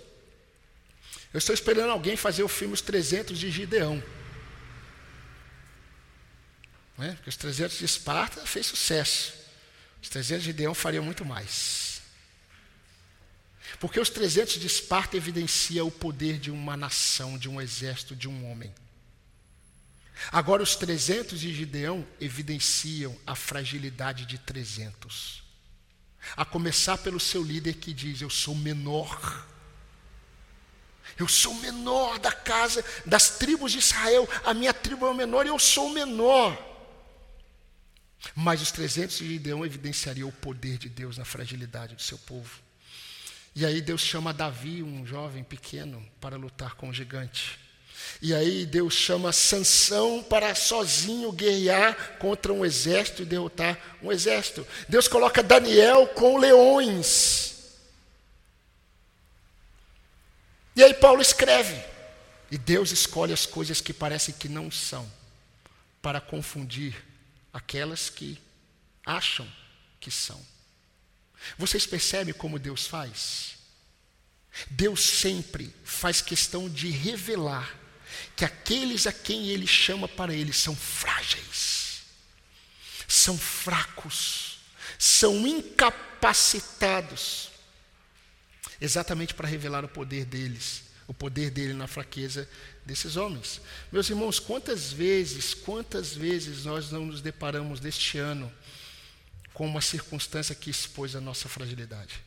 Eu 1.33 1.39
estou 1.39 1.55
esperando 1.55 1.91
alguém 1.91 2.17
fazer 2.17 2.43
o 2.43 2.49
filme 2.49 2.75
Os 2.75 2.83
300 2.83 3.39
de 3.39 3.51
Gideão. 3.51 4.03
Né? 6.99 7.13
Porque 7.13 7.31
os 7.31 7.37
300 7.37 7.79
de 7.79 7.85
Esparta 7.85 8.45
fez 8.45 8.67
sucesso. 8.67 9.33
Os 10.03 10.09
300 10.09 10.43
de 10.43 10.51
Gideão 10.51 10.75
fariam 10.75 11.05
muito 11.05 11.25
mais. 11.25 12.03
Porque 13.79 14.01
os 14.01 14.11
300 14.11 14.55
de 14.55 14.67
Esparta 14.67 15.17
evidencia 15.17 15.85
o 15.85 15.91
poder 15.91 16.39
de 16.39 16.51
uma 16.51 16.77
nação, 16.77 17.39
de 17.39 17.49
um 17.49 17.61
exército, 17.61 18.17
de 18.17 18.29
um 18.29 18.51
homem. 18.51 18.75
Agora, 20.33 20.63
os 20.63 20.75
300 20.75 21.39
de 21.39 21.55
Gideão 21.55 22.05
evidenciam 22.21 23.17
a 23.25 23.37
fragilidade 23.37 24.27
de 24.27 24.37
300. 24.39 25.45
A 26.37 26.45
começar 26.45 26.99
pelo 26.99 27.21
seu 27.21 27.43
líder 27.43 27.75
que 27.75 27.93
diz: 27.93 28.21
Eu 28.21 28.31
sou 28.31 28.57
menor. 28.57 29.47
Eu 31.17 31.29
sou 31.29 31.55
menor 31.55 32.19
da 32.19 32.33
casa, 32.33 32.85
das 33.07 33.39
tribos 33.39 33.73
de 33.73 33.79
Israel. 33.79 34.29
A 34.45 34.53
minha 34.53 34.75
tribo 34.75 35.07
é 35.07 35.11
o 35.11 35.15
menor 35.15 35.47
e 35.47 35.49
eu 35.49 35.59
sou 35.59 35.87
o 35.87 35.95
menor. 35.95 36.69
Mas 38.35 38.61
os 38.61 38.73
300 38.73 39.19
de 39.19 39.29
Gideão 39.29 39.65
evidenciariam 39.65 40.29
o 40.29 40.33
poder 40.33 40.79
de 40.79 40.89
Deus 40.89 41.19
na 41.19 41.25
fragilidade 41.25 41.95
do 41.95 42.03
seu 42.03 42.19
povo. 42.19 42.61
E 43.55 43.65
aí 43.65 43.81
Deus 43.81 44.01
chama 44.01 44.33
Davi, 44.33 44.83
um 44.83 45.07
jovem 45.07 45.43
pequeno, 45.43 46.05
para 46.21 46.37
lutar 46.37 46.75
com 46.75 46.89
o 46.89 46.95
gigante. 46.95 47.59
E 48.23 48.35
aí 48.35 48.65
Deus 48.67 48.95
chama 48.95 49.33
Sansão 49.33 50.23
para 50.23 50.55
sozinho 50.55 51.33
guerrear 51.33 52.19
contra 52.19 52.53
um 52.53 52.65
exército 52.65 53.23
e 53.23 53.27
derrotar 53.27 53.79
um 54.03 54.13
exército. 54.13 54.67
Deus 54.89 55.09
coloca 55.09 55.43
Daniel 55.43 56.07
com 56.09 56.39
leões. 56.39 57.57
E 60.75 60.83
aí 60.83 60.95
Paulo 60.95 61.21
escreve. 61.21 61.77
E 62.51 62.57
Deus 62.57 62.93
escolhe 62.93 63.33
as 63.33 63.45
coisas 63.45 63.81
que 63.81 63.93
parecem 63.93 64.35
que 64.39 64.49
não 64.49 64.71
são, 64.71 65.11
para 66.01 66.21
confundir 66.21 67.08
aquelas 67.53 68.11
que 68.11 68.39
acham 69.05 69.51
que 70.01 70.11
são. 70.11 70.45
Vocês 71.57 71.87
percebem 71.87 72.35
como 72.35 72.59
Deus 72.59 72.87
faz? 72.87 73.57
Deus 74.71 75.03
sempre 75.03 75.75
faz 75.85 76.21
questão 76.21 76.69
de 76.69 76.91
revelar 76.91 77.79
que 78.37 78.45
aqueles 78.45 79.07
a 79.07 79.13
quem 79.13 79.49
Ele 79.49 79.67
chama 79.67 80.09
para 80.09 80.35
Ele 80.35 80.53
são 80.53 80.75
frágeis, 80.75 82.03
são 83.07 83.39
fracos, 83.39 84.59
são 84.99 85.47
incapacitados, 85.47 87.51
exatamente 88.81 89.35
para 89.35 89.49
revelar 89.49 89.85
o 89.85 89.89
poder 89.89 90.25
deles, 90.25 90.83
o 91.09 91.15
poder 91.15 91.51
dele 91.51 91.73
na 91.73 91.87
fraqueza 91.87 92.49
desses 92.85 93.17
homens. 93.17 93.63
Meus 93.91 94.11
irmãos, 94.11 94.39
quantas 94.39 94.93
vezes, 94.93 95.55
quantas 95.55 96.15
vezes 96.15 96.67
nós 96.67 96.93
não 96.93 97.07
nos 97.07 97.23
deparamos 97.23 97.81
deste 97.81 98.19
ano 98.19 98.53
com 99.55 99.67
uma 99.67 99.81
circunstância 99.81 100.55
que 100.55 100.69
expôs 100.69 101.17
a 101.17 101.21
nossa 101.21 101.49
fragilidade? 101.49 102.23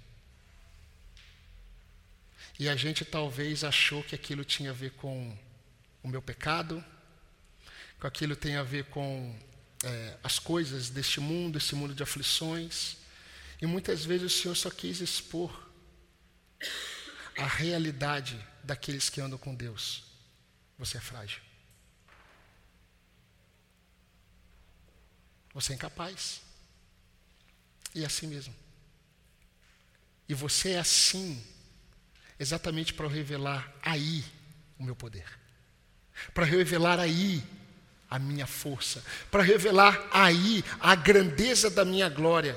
E 2.58 2.68
a 2.68 2.76
gente 2.76 3.06
talvez 3.06 3.64
achou 3.64 4.04
que 4.04 4.16
aquilo 4.16 4.44
tinha 4.44 4.72
a 4.72 4.74
ver 4.74 4.92
com 4.92 5.38
o 6.04 6.08
meu 6.08 6.22
pecado, 6.22 6.84
que 8.00 8.08
aquilo 8.08 8.36
tem 8.36 8.56
a 8.56 8.64
ver 8.64 8.86
com 8.86 9.40
é, 9.84 10.18
as 10.24 10.40
coisas 10.40 10.90
deste 10.90 11.20
mundo, 11.20 11.60
esse 11.60 11.76
mundo 11.76 11.94
de 11.94 12.02
aflições. 12.02 12.98
E 13.62 13.68
muitas 13.68 14.04
vezes 14.04 14.34
o 14.34 14.42
Senhor 14.42 14.56
só 14.56 14.72
quis 14.72 15.02
expor 15.02 15.70
a 17.38 17.46
realidade 17.46 18.44
daqueles 18.64 19.10
que 19.10 19.22
andam 19.22 19.38
com 19.38 19.54
Deus 19.54 20.12
você 20.82 20.98
é 20.98 21.00
frágil. 21.00 21.40
Você 25.54 25.74
é 25.74 25.76
incapaz. 25.76 26.42
E 27.94 28.02
é 28.02 28.08
assim 28.08 28.26
mesmo. 28.26 28.56
E 30.28 30.34
você 30.34 30.72
é 30.72 30.80
assim, 30.80 31.40
exatamente 32.40 32.96
para 32.96 33.08
revelar 33.08 33.72
aí 33.80 34.26
o 34.80 34.84
meu 34.84 34.96
poder. 34.96 35.28
Para 36.34 36.46
revelar 36.46 37.00
aí 37.00 37.44
a 38.10 38.18
minha 38.18 38.48
força. 38.48 39.06
Para 39.30 39.44
revelar 39.44 40.10
aí 40.12 40.64
a 40.80 40.96
grandeza 40.96 41.70
da 41.70 41.86
minha 41.86 42.10
glória. 42.10 42.56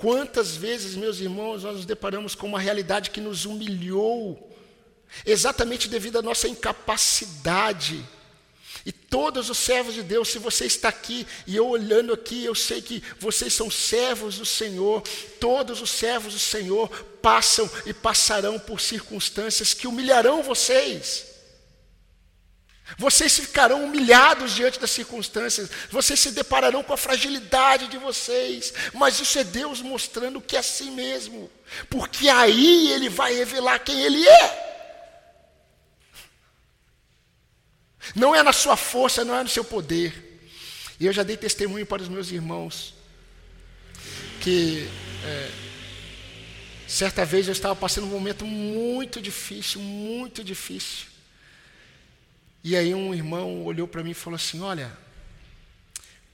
Quantas 0.00 0.56
vezes, 0.56 0.96
meus 0.96 1.20
irmãos, 1.20 1.62
nós 1.62 1.76
nos 1.76 1.84
deparamos 1.84 2.34
com 2.34 2.46
uma 2.46 2.58
realidade 2.58 3.10
que 3.10 3.20
nos 3.20 3.44
humilhou 3.44 4.50
exatamente 5.26 5.88
devido 5.88 6.18
à 6.18 6.22
nossa 6.22 6.48
incapacidade. 6.48 8.02
E 8.86 8.92
todos 8.92 9.50
os 9.50 9.58
servos 9.58 9.94
de 9.94 10.02
Deus, 10.02 10.28
se 10.28 10.38
você 10.38 10.64
está 10.64 10.88
aqui 10.88 11.26
e 11.46 11.54
eu 11.54 11.68
olhando 11.68 12.14
aqui, 12.14 12.42
eu 12.42 12.54
sei 12.54 12.80
que 12.80 13.02
vocês 13.18 13.52
são 13.52 13.70
servos 13.70 14.38
do 14.38 14.46
Senhor. 14.46 15.02
Todos 15.38 15.82
os 15.82 15.90
servos 15.90 16.32
do 16.32 16.40
Senhor 16.40 16.88
passam 17.20 17.68
e 17.84 17.92
passarão 17.92 18.58
por 18.58 18.80
circunstâncias 18.80 19.74
que 19.74 19.86
humilharão 19.86 20.42
vocês. 20.42 21.29
Vocês 22.98 23.38
ficarão 23.38 23.84
humilhados 23.84 24.54
diante 24.54 24.78
das 24.78 24.90
circunstâncias, 24.90 25.70
vocês 25.90 26.18
se 26.18 26.32
depararão 26.32 26.82
com 26.82 26.92
a 26.92 26.96
fragilidade 26.96 27.88
de 27.88 27.98
vocês, 27.98 28.72
mas 28.92 29.20
isso 29.20 29.38
é 29.38 29.44
Deus 29.44 29.80
mostrando 29.80 30.40
que 30.40 30.56
é 30.56 30.58
assim 30.58 30.90
mesmo, 30.90 31.50
porque 31.88 32.28
aí 32.28 32.90
Ele 32.92 33.08
vai 33.08 33.34
revelar 33.34 33.78
quem 33.78 34.00
Ele 34.02 34.26
é. 34.26 34.70
Não 38.14 38.34
é 38.34 38.42
na 38.42 38.52
sua 38.52 38.76
força, 38.76 39.24
não 39.24 39.36
é 39.36 39.42
no 39.42 39.48
seu 39.48 39.64
poder. 39.64 40.30
E 40.98 41.06
eu 41.06 41.12
já 41.12 41.22
dei 41.22 41.36
testemunho 41.36 41.86
para 41.86 42.02
os 42.02 42.08
meus 42.08 42.30
irmãos 42.30 42.94
que 44.40 44.88
é, 45.24 45.50
certa 46.88 47.24
vez 47.26 47.46
eu 47.46 47.52
estava 47.52 47.76
passando 47.76 48.06
um 48.06 48.10
momento 48.10 48.46
muito 48.46 49.20
difícil, 49.20 49.80
muito 49.80 50.42
difícil. 50.42 51.09
E 52.62 52.76
aí 52.76 52.94
um 52.94 53.14
irmão 53.14 53.64
olhou 53.64 53.88
para 53.88 54.02
mim 54.02 54.10
e 54.10 54.14
falou 54.14 54.36
assim: 54.36 54.60
Olha, 54.60 54.96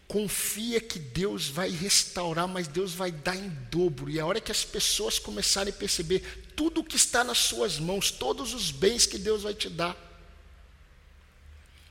confia 0.09 0.81
que 0.81 0.99
Deus 0.99 1.49
vai 1.49 1.71
restaurar, 1.71 2.49
mas 2.49 2.69
Deus 2.69 2.95
vai 2.95 3.11
dar 3.11 3.37
em 3.37 3.49
dobro. 3.71 4.09
E 4.11 4.19
a 4.19 4.27
hora 4.27 4.41
que 4.41 4.53
as 4.53 4.65
pessoas 4.65 5.19
começarem 5.19 5.73
a 5.73 5.77
perceber 5.77 6.21
tudo 6.57 6.81
o 6.81 6.85
que 6.85 6.97
está 6.97 7.23
nas 7.23 7.39
suas 7.39 7.79
mãos, 7.79 8.11
todos 8.11 8.55
os 8.55 8.71
bens 8.71 9.07
que 9.07 9.19
Deus 9.19 9.43
vai 9.43 9.55
te 9.55 9.69
dar, 9.69 9.97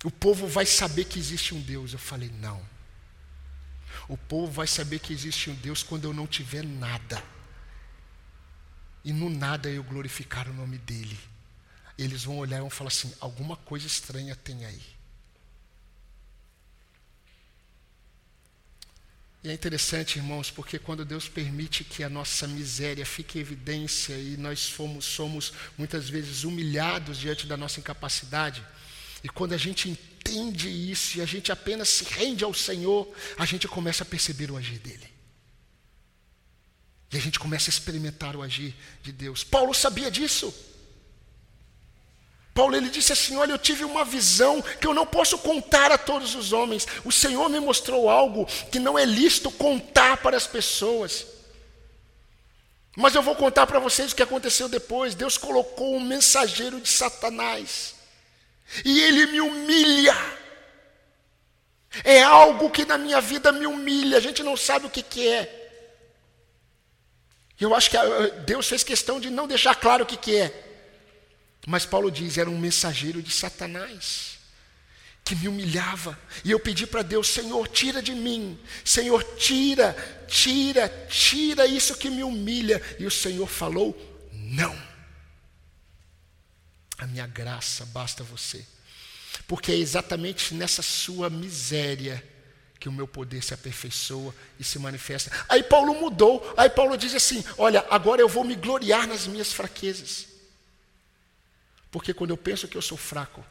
o 0.03 0.11
povo 0.11 0.47
vai 0.47 0.65
saber 0.65 1.05
que 1.05 1.19
existe 1.19 1.55
um 1.55 1.61
Deus. 1.61 1.93
Eu 1.93 1.99
falei, 1.99 2.29
não. 2.39 2.61
O 4.07 4.15
povo 4.15 4.51
vai 4.51 4.67
saber 4.67 4.99
que 4.99 5.11
existe 5.11 5.49
um 5.49 5.55
Deus 5.55 5.81
quando 5.81 6.05
eu 6.05 6.13
não 6.13 6.27
tiver 6.27 6.63
nada. 6.63 7.23
E 9.03 9.11
no 9.11 9.29
nada 9.29 9.69
eu 9.69 9.83
glorificar 9.83 10.47
o 10.47 10.53
nome 10.53 10.77
dele. 10.77 11.17
Eles 11.97 12.23
vão 12.23 12.37
olhar 12.37 12.57
e 12.57 12.61
vão 12.61 12.69
falar 12.69 12.89
assim: 12.89 13.13
alguma 13.19 13.55
coisa 13.55 13.87
estranha 13.87 14.35
tem 14.35 14.65
aí. 14.65 14.95
E 19.45 19.49
é 19.49 19.53
interessante, 19.53 20.17
irmãos, 20.17 20.49
porque 20.49 20.79
quando 20.79 21.05
Deus 21.05 21.29
permite 21.29 21.83
que 21.83 22.03
a 22.03 22.09
nossa 22.09 22.47
miséria 22.47 23.05
fique 23.05 23.37
em 23.37 23.41
evidência 23.41 24.15
e 24.15 24.35
nós 24.37 24.67
fomos, 24.67 25.05
somos 25.05 25.53
muitas 25.77 26.09
vezes 26.09 26.43
humilhados 26.43 27.19
diante 27.19 27.45
da 27.45 27.55
nossa 27.55 27.79
incapacidade, 27.79 28.65
e 29.23 29.29
quando 29.29 29.53
a 29.53 29.57
gente 29.57 29.87
entende 29.87 30.67
isso 30.67 31.19
e 31.19 31.21
a 31.21 31.27
gente 31.27 31.51
apenas 31.51 31.89
se 31.89 32.05
rende 32.05 32.43
ao 32.43 32.55
Senhor, 32.55 33.07
a 33.37 33.45
gente 33.45 33.67
começa 33.67 34.01
a 34.01 34.05
perceber 34.05 34.49
o 34.49 34.57
agir 34.57 34.79
dele. 34.79 35.07
E 37.11 37.17
a 37.17 37.21
gente 37.21 37.37
começa 37.37 37.69
a 37.69 37.73
experimentar 37.73 38.35
o 38.35 38.41
agir 38.41 38.75
de 39.03 39.11
Deus. 39.11 39.43
Paulo 39.43 39.75
sabia 39.75 40.09
disso. 40.09 40.51
Paulo 42.55 42.73
ele 42.73 42.89
disse 42.89 43.11
assim: 43.11 43.35
Olha, 43.35 43.51
eu 43.51 43.57
tive 43.57 43.83
uma 43.83 44.05
visão 44.05 44.61
que 44.61 44.87
eu 44.87 44.93
não 44.93 45.05
posso 45.05 45.37
contar 45.37 45.91
a 45.91 45.97
todos 45.97 46.35
os 46.35 46.53
homens. 46.53 46.87
O 47.03 47.11
Senhor 47.11 47.49
me 47.49 47.59
mostrou 47.59 48.09
algo 48.09 48.45
que 48.71 48.79
não 48.79 48.97
é 48.97 49.03
lícito 49.03 49.51
contar 49.51 50.15
para 50.17 50.37
as 50.37 50.47
pessoas. 50.47 51.27
Mas 52.95 53.13
eu 53.13 53.21
vou 53.21 53.35
contar 53.35 53.67
para 53.67 53.77
vocês 53.77 54.13
o 54.13 54.15
que 54.15 54.23
aconteceu 54.23 54.69
depois. 54.69 55.13
Deus 55.13 55.37
colocou 55.37 55.97
um 55.97 55.99
mensageiro 55.99 56.79
de 56.79 56.87
Satanás. 56.87 57.93
E 58.85 59.01
ele 59.01 59.25
me 59.25 59.41
humilha. 59.41 60.15
É 62.05 62.23
algo 62.23 62.69
que 62.69 62.85
na 62.85 62.97
minha 62.97 63.19
vida 63.19 63.51
me 63.51 63.67
humilha. 63.67 64.17
A 64.17 64.21
gente 64.21 64.41
não 64.41 64.55
sabe 64.55 64.85
o 64.85 64.89
que, 64.89 65.03
que 65.03 65.27
é. 65.27 65.61
Eu 67.59 67.75
acho 67.75 67.91
que 67.91 67.97
Deus 68.45 68.65
fez 68.65 68.81
questão 68.81 69.19
de 69.19 69.29
não 69.29 69.45
deixar 69.45 69.75
claro 69.75 70.05
o 70.05 70.07
que, 70.07 70.15
que 70.15 70.37
é. 70.37 70.64
Mas 71.65 71.85
Paulo 71.85 72.11
diz: 72.11 72.37
era 72.37 72.49
um 72.49 72.57
mensageiro 72.57 73.21
de 73.21 73.31
Satanás, 73.31 74.37
que 75.23 75.35
me 75.35 75.47
humilhava. 75.47 76.17
E 76.43 76.51
eu 76.51 76.59
pedi 76.59 76.85
para 76.85 77.01
Deus: 77.01 77.27
Senhor, 77.27 77.67
tira 77.67 78.01
de 78.01 78.13
mim. 78.13 78.59
Senhor, 78.83 79.23
tira, 79.37 79.95
tira, 80.27 80.87
tira 81.09 81.65
isso 81.65 81.95
que 81.97 82.09
me 82.09 82.23
humilha. 82.23 82.81
E 82.99 83.05
o 83.05 83.11
Senhor 83.11 83.47
falou: 83.47 83.95
Não. 84.31 84.75
A 86.97 87.07
minha 87.07 87.27
graça 87.27 87.85
basta 87.87 88.23
você. 88.23 88.65
Porque 89.47 89.71
é 89.71 89.75
exatamente 89.75 90.53
nessa 90.53 90.81
sua 90.81 91.29
miséria 91.29 92.23
que 92.79 92.87
o 92.87 92.91
meu 92.91 93.07
poder 93.07 93.43
se 93.43 93.53
aperfeiçoa 93.53 94.33
e 94.59 94.63
se 94.63 94.77
manifesta. 94.77 95.31
Aí 95.49 95.63
Paulo 95.63 95.95
mudou. 95.95 96.53
Aí 96.55 96.69
Paulo 96.69 96.95
diz 96.95 97.15
assim: 97.15 97.43
Olha, 97.57 97.83
agora 97.89 98.21
eu 98.21 98.29
vou 98.29 98.43
me 98.43 98.55
gloriar 98.55 99.07
nas 99.07 99.25
minhas 99.25 99.51
fraquezas. 99.51 100.34
Porque 101.91 102.13
quando 102.13 102.31
eu 102.31 102.37
penso 102.37 102.67
que 102.67 102.77
eu 102.77 102.81
sou 102.81 102.97
fraco, 102.97 103.45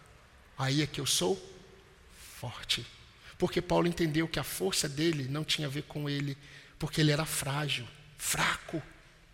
aí 0.58 0.82
é 0.82 0.86
que 0.86 1.00
eu 1.00 1.06
sou 1.06 1.40
forte. 2.40 2.86
Porque 3.38 3.60
Paulo 3.60 3.86
entendeu 3.86 4.28
que 4.28 4.38
a 4.38 4.44
força 4.44 4.88
dele 4.88 5.26
não 5.28 5.44
tinha 5.44 5.66
a 5.66 5.70
ver 5.70 5.82
com 5.82 6.08
ele, 6.08 6.36
porque 6.78 7.00
ele 7.00 7.10
era 7.10 7.24
frágil, 7.24 7.86
fraco, 8.18 8.82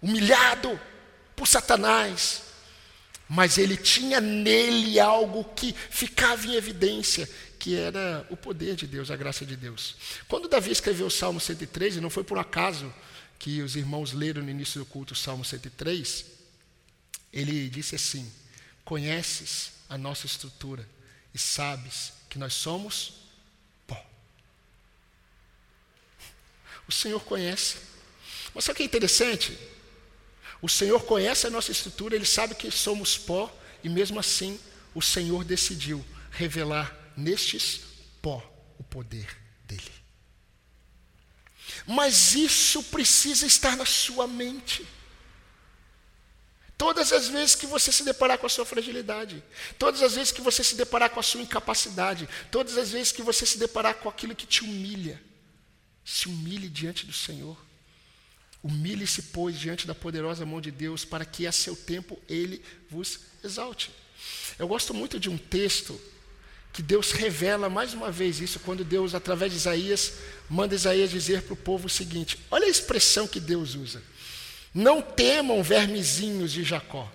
humilhado 0.01 0.79
por 1.37 1.47
Satanás. 1.47 2.43
Mas 3.29 3.59
ele 3.59 3.77
tinha 3.77 4.21
nele 4.21 4.99
algo 4.99 5.45
que 5.55 5.73
ficava 5.73 6.47
em 6.47 6.55
evidência, 6.55 7.29
que 7.59 7.77
era 7.77 8.27
o 8.31 8.37
poder 8.37 8.75
de 8.75 8.87
Deus, 8.87 9.11
a 9.11 9.17
graça 9.17 9.45
de 9.45 9.57
Deus. 9.57 9.97
Quando 10.27 10.49
Davi 10.49 10.73
escreveu 10.73 11.07
o 11.07 11.11
Salmo 11.11 11.39
103, 11.39 11.97
e 11.97 12.01
não 12.01 12.11
foi 12.11 12.25
por 12.25 12.39
acaso 12.39 12.93
que 13.39 13.63
os 13.63 13.77
irmãos 13.77 14.13
leram 14.13 14.43
no 14.43 14.51
início 14.51 14.81
do 14.81 14.87
culto 14.87 15.13
o 15.13 15.17
Salmo 15.17 15.45
103, 15.45 16.25
ele 17.33 17.69
disse 17.69 17.95
assim: 17.95 18.31
Conheces 18.85 19.73
a 19.89 19.97
nossa 19.97 20.27
estrutura 20.27 20.89
e 21.35 21.39
sabes 21.39 22.13
que 22.29 22.39
nós 22.39 22.55
somos 22.55 23.15
pó. 23.87 24.05
O 26.89 26.93
Senhor 26.93 27.21
conhece. 27.21 27.79
Mas 28.55 28.65
sabe 28.65 28.75
o 28.75 28.77
que 28.79 28.83
é 28.83 28.87
interessante? 28.87 29.59
O 30.63 30.69
Senhor 30.69 31.03
conhece 31.05 31.47
a 31.47 31.51
nossa 31.51 31.73
estrutura, 31.73 32.15
Ele 32.15 32.27
sabe 32.27 32.55
que 32.55 32.71
somos 32.71 33.17
pó, 33.17 33.55
e 33.83 33.89
mesmo 33.89 34.21
assim 34.21 34.59
o 34.95 35.01
Senhor 35.01 35.45
decidiu 35.45 36.05
revelar 36.31 36.95
nestes 37.17 37.81
pó 38.21 38.43
o 38.79 38.83
poder 38.83 39.37
dele. 39.65 39.93
Mas 41.87 42.35
isso 42.35 42.83
precisa 42.85 43.47
estar 43.47 43.77
na 43.77 43.87
sua 43.87 44.27
mente. 44.27 44.87
Todas 46.81 47.13
as 47.13 47.29
vezes 47.29 47.55
que 47.55 47.67
você 47.67 47.93
se 47.93 48.03
deparar 48.03 48.39
com 48.39 48.47
a 48.47 48.49
sua 48.49 48.65
fragilidade, 48.65 49.45
todas 49.79 50.01
as 50.01 50.15
vezes 50.15 50.33
que 50.33 50.41
você 50.41 50.65
se 50.65 50.75
deparar 50.75 51.11
com 51.11 51.21
a 51.21 51.23
sua 51.23 51.43
incapacidade, 51.43 52.27
todas 52.51 52.79
as 52.79 52.91
vezes 52.91 53.13
que 53.13 53.21
você 53.21 53.45
se 53.45 53.59
deparar 53.59 53.97
com 53.97 54.09
aquilo 54.09 54.35
que 54.35 54.47
te 54.47 54.65
humilha, 54.65 55.21
se 56.03 56.27
humilhe 56.27 56.71
diante 56.71 57.05
do 57.05 57.13
Senhor. 57.13 57.55
Humilhe-se, 58.63 59.25
pois, 59.25 59.59
diante 59.59 59.87
da 59.87 59.95
poderosa 59.95 60.47
mão 60.47 60.59
de 60.59 60.71
Deus, 60.71 61.05
para 61.05 61.27
que 61.27 61.47
a 61.47 61.53
seu 61.53 61.77
tempo 61.77 62.19
Ele 62.27 62.65
vos 62.89 63.21
exalte. 63.45 63.91
Eu 64.59 64.67
gosto 64.67 64.95
muito 64.95 65.21
de 65.21 65.29
um 65.29 65.37
texto 65.37 66.01
que 66.73 66.83
Deus 66.83 67.13
revela 67.13 67.69
mais 67.69 67.93
uma 67.93 68.11
vez 68.11 68.41
isso, 68.41 68.59
quando 68.59 68.85
Deus, 68.85 69.15
através 69.15 69.53
de 69.53 69.59
Isaías, 69.59 70.15
manda 70.49 70.75
Isaías 70.75 71.11
dizer 71.11 71.43
para 71.43 71.53
o 71.53 71.59
povo 71.59 71.89
o 71.89 71.91
seguinte: 71.91 72.39
olha 72.51 72.65
a 72.65 72.71
expressão 72.71 73.29
que 73.29 73.39
Deus 73.39 73.75
usa. 73.75 74.03
Não 74.73 75.03
temam 75.03 75.63
vermezinhos 75.63 76.53
de 76.53 76.63
Jacó. 76.63 77.11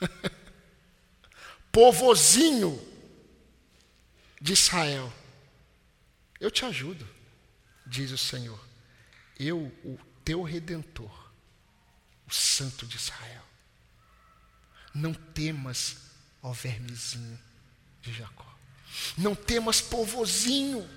Povozinho 1.72 2.80
de 4.40 4.52
Israel. 4.52 5.12
Eu 6.38 6.50
te 6.50 6.64
ajudo, 6.64 7.06
diz 7.86 8.10
o 8.10 8.18
Senhor. 8.18 8.58
Eu, 9.38 9.72
o 9.84 9.98
teu 10.24 10.42
redentor, 10.42 11.30
o 12.26 12.32
Santo 12.32 12.86
de 12.86 12.96
Israel. 12.96 13.42
Não 14.94 15.14
temas, 15.14 15.96
ó 16.42 16.52
vermezinho 16.52 17.38
de 18.02 18.12
Jacó. 18.12 18.46
Não 19.16 19.34
temas, 19.34 19.80
povozinho. 19.80 20.88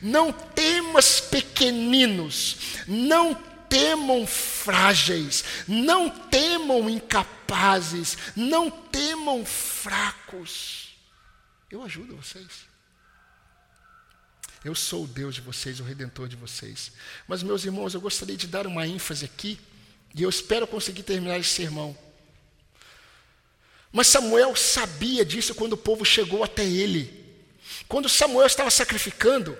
Não 0.00 0.32
temas, 0.32 1.20
pequeninos. 1.20 2.56
Não 2.86 3.34
temam 3.74 4.24
frágeis, 4.24 5.44
não 5.66 6.08
temam 6.08 6.88
incapazes, 6.88 8.16
não 8.36 8.70
temam 8.70 9.44
fracos. 9.44 10.96
Eu 11.68 11.82
ajudo 11.82 12.16
vocês. 12.16 12.68
Eu 14.64 14.76
sou 14.76 15.04
o 15.04 15.08
Deus 15.08 15.34
de 15.34 15.40
vocês, 15.40 15.80
o 15.80 15.82
redentor 15.82 16.28
de 16.28 16.36
vocês. 16.36 16.92
Mas, 17.26 17.42
meus 17.42 17.64
irmãos, 17.64 17.94
eu 17.94 18.00
gostaria 18.00 18.36
de 18.36 18.46
dar 18.46 18.64
uma 18.64 18.86
ênfase 18.86 19.24
aqui, 19.24 19.58
e 20.14 20.22
eu 20.22 20.30
espero 20.30 20.68
conseguir 20.68 21.02
terminar 21.02 21.36
esse 21.40 21.50
sermão. 21.50 21.98
Mas 23.90 24.06
Samuel 24.06 24.54
sabia 24.54 25.24
disso 25.24 25.52
quando 25.52 25.72
o 25.72 25.76
povo 25.76 26.04
chegou 26.04 26.44
até 26.44 26.64
ele. 26.64 27.24
Quando 27.88 28.08
Samuel 28.08 28.46
estava 28.46 28.70
sacrificando, 28.70 29.58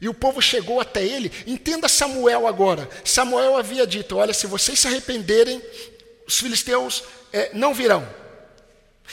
e 0.00 0.08
o 0.08 0.14
povo 0.14 0.40
chegou 0.40 0.80
até 0.80 1.04
ele. 1.04 1.32
Entenda 1.46 1.88
Samuel 1.88 2.46
agora. 2.46 2.88
Samuel 3.04 3.56
havia 3.56 3.86
dito: 3.86 4.16
Olha, 4.16 4.34
se 4.34 4.46
vocês 4.46 4.78
se 4.78 4.86
arrependerem, 4.86 5.62
os 6.26 6.38
filisteus 6.38 7.04
é, 7.32 7.50
não 7.52 7.74
virão. 7.74 8.06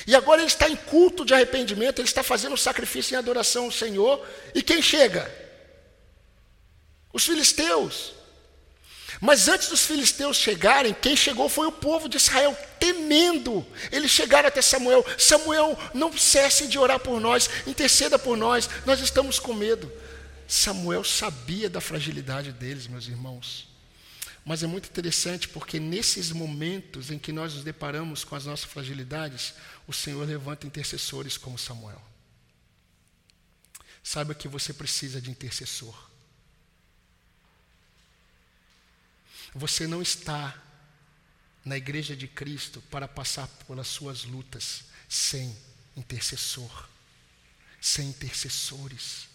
E 0.08 0.16
agora 0.16 0.42
ele 0.42 0.48
está 0.48 0.70
em 0.70 0.76
culto 0.76 1.26
de 1.26 1.34
arrependimento, 1.34 2.00
ele 2.00 2.08
está 2.08 2.24
fazendo 2.24 2.56
sacrifício 2.58 3.14
em 3.14 3.18
adoração 3.18 3.66
ao 3.66 3.72
Senhor. 3.72 4.26
E 4.56 4.62
quem 4.62 4.82
chega? 4.82 5.30
Os 7.14 7.26
filisteus. 7.26 8.14
Mas 9.20 9.48
antes 9.48 9.68
dos 9.68 9.86
filisteus 9.86 10.38
chegarem, 10.38 10.96
quem 11.00 11.16
chegou 11.16 11.48
foi 11.50 11.68
o 11.68 11.72
povo 11.72 12.10
de 12.10 12.18
Israel, 12.18 12.58
temendo. 12.80 13.66
Eles 13.92 14.10
chegaram 14.10 14.48
até 14.48 14.62
Samuel: 14.62 15.06
Samuel, 15.18 15.78
não 15.94 16.18
cesse 16.18 16.68
de 16.68 16.80
orar 16.80 17.00
por 17.00 17.20
nós, 17.20 17.50
interceda 17.68 18.18
por 18.18 18.38
nós, 18.38 18.70
nós 18.86 19.00
estamos 19.00 19.38
com 19.38 19.54
medo. 19.54 19.92
Samuel 20.52 21.02
sabia 21.06 21.70
da 21.70 21.80
fragilidade 21.80 22.52
deles, 22.52 22.86
meus 22.86 23.08
irmãos. 23.08 23.70
Mas 24.44 24.62
é 24.62 24.68
muito 24.68 24.90
interessante 24.90 25.48
porque 25.48 25.80
nesses 25.80 26.30
momentos 26.30 27.10
em 27.10 27.18
que 27.18 27.32
nós 27.32 27.54
nos 27.54 27.64
deparamos 27.64 28.26
com 28.26 28.36
as 28.36 28.46
nossas 28.46 28.70
fragilidades, 28.70 29.54
o 29.88 29.94
Senhor 29.94 30.28
levanta 30.28 30.68
intercessores 30.68 31.38
como 31.38 31.58
Samuel. 31.58 32.02
Saiba 34.04 34.36
que 34.36 34.50
você 34.50 34.74
precisa 34.74 35.22
de 35.22 35.32
intercessor. 35.32 35.96
Você 39.56 39.88
não 39.88 40.02
está 40.02 40.62
na 41.64 41.78
igreja 41.78 42.14
de 42.14 42.28
Cristo 42.28 42.82
para 42.92 43.08
passar 43.08 43.48
pelas 43.66 43.88
suas 43.88 44.26
lutas 44.26 44.84
sem 45.08 45.58
intercessor, 45.96 46.90
sem 47.80 48.10
intercessores. 48.10 49.31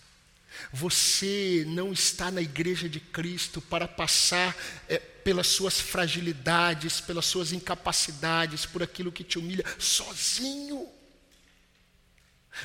Você 0.73 1.65
não 1.69 1.93
está 1.93 2.31
na 2.31 2.41
igreja 2.41 2.89
de 2.89 3.01
Cristo 3.01 3.61
para 3.61 3.87
passar 3.87 4.57
é, 4.89 4.99
pelas 4.99 5.49
suas 5.49 5.81
fragilidades, 5.81 7.01
pelas 7.01 7.27
suas 7.27 7.53
incapacidades, 7.53 8.67
por 8.67 8.83
aquilo 8.83 9.13
que 9.13 9.25
te 9.25 9.39
humilha, 9.39 9.65
sozinho. 9.79 10.89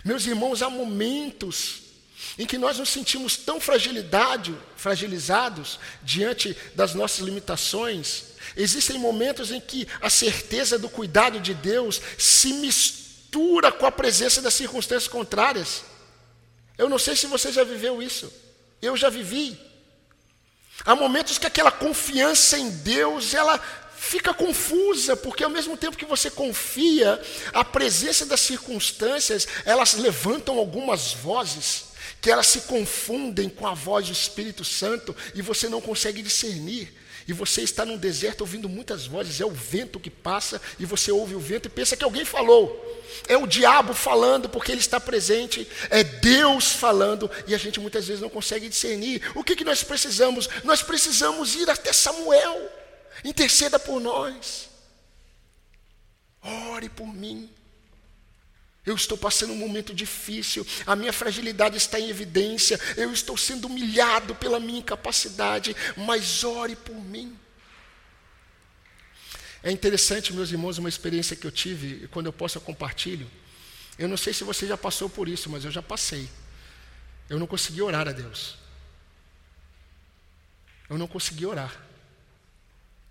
Meus 0.05 0.25
irmãos, 0.25 0.61
há 0.61 0.69
momentos 0.69 1.91
em 2.37 2.45
que 2.45 2.57
nós 2.57 2.77
nos 2.77 2.89
sentimos 2.89 3.35
tão 3.35 3.59
fragilizados 3.59 5.79
diante 6.03 6.55
das 6.75 6.93
nossas 6.93 7.19
limitações, 7.19 8.25
existem 8.55 8.97
momentos 8.97 9.51
em 9.51 9.59
que 9.59 9.87
a 10.01 10.09
certeza 10.09 10.77
do 10.77 10.89
cuidado 10.89 11.39
de 11.39 11.53
Deus 11.53 12.01
se 12.17 12.53
mistura 12.53 13.71
com 13.71 13.85
a 13.85 13.91
presença 13.91 14.41
das 14.41 14.53
circunstâncias 14.53 15.07
contrárias. 15.07 15.83
Eu 16.77 16.89
não 16.89 16.97
sei 16.97 17.15
se 17.15 17.27
você 17.27 17.51
já 17.51 17.63
viveu 17.63 18.01
isso, 18.01 18.31
eu 18.81 18.95
já 18.97 19.09
vivi. 19.09 19.59
Há 20.85 20.95
momentos 20.95 21.37
que 21.37 21.45
aquela 21.45 21.71
confiança 21.71 22.57
em 22.57 22.69
Deus, 22.69 23.33
ela 23.33 23.59
fica 23.95 24.33
confusa, 24.33 25.15
porque 25.15 25.43
ao 25.43 25.49
mesmo 25.49 25.77
tempo 25.77 25.95
que 25.95 26.05
você 26.05 26.31
confia, 26.31 27.21
a 27.53 27.63
presença 27.63 28.25
das 28.25 28.41
circunstâncias, 28.41 29.47
elas 29.63 29.93
levantam 29.93 30.57
algumas 30.57 31.13
vozes 31.13 31.91
que 32.19 32.29
elas 32.29 32.47
se 32.47 32.61
confundem 32.61 33.49
com 33.49 33.67
a 33.67 33.73
voz 33.73 34.07
do 34.07 34.11
Espírito 34.11 34.63
Santo 34.63 35.15
e 35.35 35.41
você 35.41 35.69
não 35.69 35.81
consegue 35.81 36.21
discernir. 36.21 37.00
E 37.31 37.33
você 37.33 37.61
está 37.61 37.85
num 37.85 37.95
deserto 37.95 38.41
ouvindo 38.41 38.67
muitas 38.67 39.07
vozes, 39.07 39.39
é 39.39 39.45
o 39.45 39.51
vento 39.51 40.01
que 40.01 40.09
passa 40.09 40.61
e 40.77 40.85
você 40.85 41.13
ouve 41.13 41.33
o 41.33 41.39
vento 41.39 41.67
e 41.67 41.69
pensa 41.69 41.95
que 41.95 42.03
alguém 42.03 42.25
falou. 42.25 43.01
É 43.25 43.37
o 43.37 43.47
diabo 43.47 43.93
falando 43.93 44.49
porque 44.49 44.69
ele 44.69 44.81
está 44.81 44.99
presente, 44.99 45.65
é 45.89 46.03
Deus 46.03 46.73
falando 46.73 47.31
e 47.47 47.55
a 47.55 47.57
gente 47.57 47.79
muitas 47.79 48.05
vezes 48.05 48.21
não 48.21 48.29
consegue 48.29 48.67
discernir. 48.67 49.21
O 49.33 49.45
que, 49.45 49.55
que 49.55 49.63
nós 49.63 49.81
precisamos? 49.81 50.49
Nós 50.65 50.81
precisamos 50.81 51.55
ir 51.55 51.69
até 51.69 51.93
Samuel, 51.93 52.69
interceda 53.23 53.79
por 53.79 54.01
nós, 54.01 54.67
ore 56.41 56.89
por 56.89 57.07
mim. 57.07 57.49
Eu 58.85 58.95
estou 58.95 59.17
passando 59.17 59.53
um 59.53 59.57
momento 59.57 59.93
difícil, 59.93 60.65
a 60.87 60.95
minha 60.95 61.13
fragilidade 61.13 61.77
está 61.77 61.99
em 61.99 62.09
evidência, 62.09 62.79
eu 62.97 63.13
estou 63.13 63.37
sendo 63.37 63.67
humilhado 63.67 64.33
pela 64.35 64.59
minha 64.59 64.79
incapacidade, 64.79 65.75
mas 65.95 66.43
ore 66.43 66.75
por 66.75 66.95
mim. 66.95 67.37
É 69.61 69.71
interessante, 69.71 70.33
meus 70.33 70.51
irmãos, 70.51 70.79
uma 70.79 70.89
experiência 70.89 71.35
que 71.35 71.45
eu 71.45 71.51
tive, 71.51 72.05
e 72.05 72.07
quando 72.07 72.25
eu 72.25 72.33
posso 72.33 72.57
eu 72.57 72.61
compartilho. 72.61 73.29
Eu 73.99 74.07
não 74.07 74.17
sei 74.17 74.33
se 74.33 74.43
você 74.43 74.65
já 74.65 74.75
passou 74.75 75.07
por 75.07 75.29
isso, 75.29 75.47
mas 75.49 75.63
eu 75.63 75.69
já 75.69 75.83
passei. 75.83 76.27
Eu 77.29 77.37
não 77.37 77.45
consegui 77.45 77.83
orar 77.83 78.07
a 78.07 78.11
Deus. 78.11 78.57
Eu 80.89 80.97
não 80.97 81.07
consegui 81.07 81.45
orar. 81.45 81.73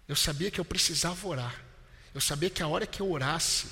Eu 0.09 0.17
sabia 0.17 0.51
que 0.51 0.59
eu 0.61 0.65
precisava 0.65 1.29
orar. 1.29 1.65
Eu 2.13 2.21
sabia 2.21 2.51
que 2.51 2.61
a 2.61 2.67
hora 2.67 2.87
que 2.87 3.01
eu 3.01 3.09
orasse, 3.09 3.69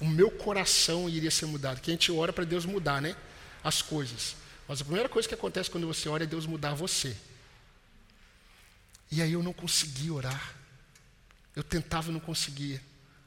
o 0.00 0.06
meu 0.06 0.30
coração 0.30 1.08
iria 1.08 1.30
ser 1.30 1.46
mudado. 1.46 1.80
Que 1.80 1.90
a 1.90 1.94
gente 1.94 2.12
ora 2.12 2.32
para 2.32 2.44
Deus 2.44 2.64
mudar, 2.64 3.02
né? 3.02 3.16
As 3.62 3.82
coisas. 3.82 4.36
Mas 4.66 4.80
a 4.80 4.84
primeira 4.84 5.08
coisa 5.08 5.26
que 5.26 5.34
acontece 5.34 5.70
quando 5.70 5.86
você 5.86 6.08
ora 6.08 6.24
é 6.24 6.26
Deus 6.26 6.46
mudar 6.46 6.74
você. 6.74 7.16
E 9.10 9.22
aí 9.22 9.32
eu 9.32 9.42
não 9.42 9.52
consegui 9.52 10.10
orar. 10.10 10.54
Eu 11.56 11.62
tentava 11.62 12.10
e 12.10 12.12
não 12.12 12.20
conseguia. 12.20 12.80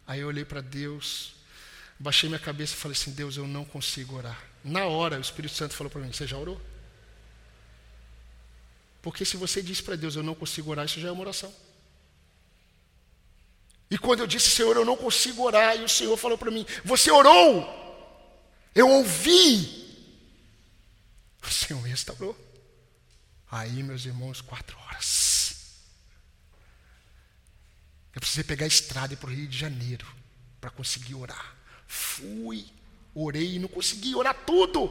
Aí 0.07 0.19
eu 0.19 0.27
olhei 0.27 0.45
para 0.45 0.61
Deus, 0.61 1.33
baixei 1.99 2.29
minha 2.29 2.39
cabeça 2.39 2.73
e 2.73 2.77
falei 2.77 2.97
assim: 2.97 3.11
Deus, 3.11 3.37
eu 3.37 3.47
não 3.47 3.65
consigo 3.65 4.15
orar. 4.15 4.41
Na 4.63 4.85
hora, 4.85 5.17
o 5.17 5.21
Espírito 5.21 5.55
Santo 5.55 5.73
falou 5.73 5.89
para 5.89 6.01
mim: 6.01 6.13
Você 6.13 6.27
já 6.27 6.37
orou? 6.37 6.61
Porque 9.01 9.25
se 9.25 9.35
você 9.35 9.61
diz 9.61 9.81
para 9.81 9.95
Deus, 9.95 10.15
eu 10.15 10.23
não 10.23 10.35
consigo 10.35 10.69
orar, 10.69 10.85
isso 10.85 10.99
já 10.99 11.09
é 11.09 11.11
uma 11.11 11.21
oração. 11.21 11.51
E 13.91 13.97
quando 13.97 14.21
eu 14.21 14.27
disse, 14.27 14.49
Senhor, 14.49 14.73
eu 14.77 14.85
não 14.85 14.95
consigo 14.95 15.43
orar, 15.43 15.75
e 15.75 15.83
o 15.83 15.89
Senhor 15.89 16.15
falou 16.15 16.37
para 16.37 16.49
mim: 16.49 16.65
Você 16.85 17.11
orou? 17.11 17.79
Eu 18.73 18.87
ouvi. 18.87 19.81
O 21.43 21.49
Senhor 21.49 21.81
restaurou. 21.81 22.37
Aí, 23.51 23.83
meus 23.83 24.05
irmãos, 24.05 24.39
quatro 24.39 24.79
horas. 24.79 25.65
Eu 28.15 28.21
precisei 28.21 28.45
pegar 28.45 28.63
a 28.63 28.67
estrada 28.67 29.17
para 29.17 29.29
o 29.29 29.33
Rio 29.33 29.47
de 29.47 29.57
Janeiro 29.57 30.07
para 30.61 30.69
conseguir 30.69 31.15
orar. 31.15 31.57
Fui, 31.85 32.65
orei 33.13 33.55
e 33.55 33.59
não 33.59 33.67
consegui 33.67 34.15
orar 34.15 34.35
tudo. 34.45 34.83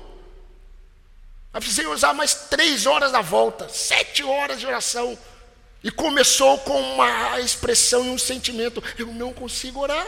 Eu 1.54 1.60
precisei 1.60 1.86
usar 1.86 2.12
mais 2.12 2.34
três 2.50 2.84
horas 2.84 3.12
da 3.12 3.22
volta, 3.22 3.66
sete 3.70 4.22
horas 4.22 4.60
de 4.60 4.66
oração. 4.66 5.18
E 5.82 5.90
começou 5.90 6.58
com 6.58 6.78
uma 6.94 7.40
expressão 7.40 8.06
e 8.06 8.10
um 8.10 8.18
sentimento: 8.18 8.82
eu 8.98 9.06
não 9.06 9.32
consigo 9.32 9.80
orar. 9.80 10.06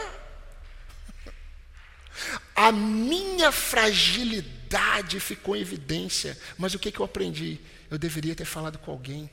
A 2.55 2.71
minha 2.71 3.51
fragilidade 3.51 5.19
ficou 5.19 5.55
em 5.55 5.61
evidência, 5.61 6.37
mas 6.57 6.73
o 6.75 6.79
que, 6.79 6.91
que 6.91 6.99
eu 6.99 7.05
aprendi? 7.05 7.59
Eu 7.89 7.97
deveria 7.97 8.35
ter 8.35 8.45
falado 8.45 8.77
com 8.77 8.91
alguém. 8.91 9.29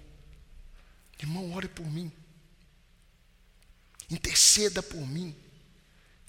Irmão, 1.18 1.52
ore 1.52 1.68
por 1.68 1.86
mim. 1.86 2.10
Interceda 4.10 4.82
por 4.82 5.06
mim. 5.06 5.36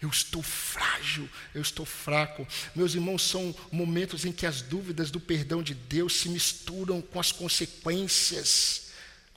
Eu 0.01 0.09
estou 0.09 0.41
frágil, 0.41 1.30
eu 1.53 1.62
estou 1.62 1.86
fraco. 1.86 2.45
Meus 2.76 2.95
irmãos, 2.95 3.22
são 3.22 3.55
momentos 3.72 4.26
em 4.26 4.32
que 4.32 4.45
as 4.45 4.62
dúvidas 4.62 5.12
do 5.12 5.20
perdão 5.20 5.64
de 5.64 5.74
Deus 5.74 6.18
se 6.18 6.28
misturam 6.28 7.01
com 7.01 7.20
as 7.20 7.32
consequências 7.32 8.91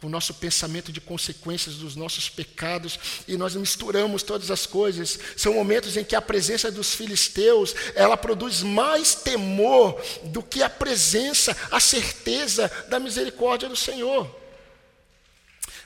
o 0.05 0.09
nosso 0.09 0.35
pensamento 0.35 0.93
de 0.93 1.01
consequências 1.01 1.77
dos 1.77 1.97
nossos 1.97 2.29
pecados 2.29 2.99
e 3.27 3.37
nós 3.37 3.55
misturamos 3.55 4.23
todas 4.23 4.51
as 4.51 4.67
coisas. 4.67 5.19
São 5.37 5.55
momentos 5.55 5.97
em 5.97 6.05
que 6.05 6.15
a 6.15 6.21
presença 6.21 6.71
dos 6.71 6.95
filisteus, 6.95 7.75
ela 7.95 8.17
produz 8.17 8.63
mais 8.63 9.15
temor 9.15 10.01
do 10.25 10.43
que 10.43 10.63
a 10.63 10.69
presença, 10.69 11.57
a 11.71 11.81
certeza 11.81 12.71
da 12.89 13.01
misericórdia 13.01 13.69
do 13.69 13.77
Senhor. 13.77 14.31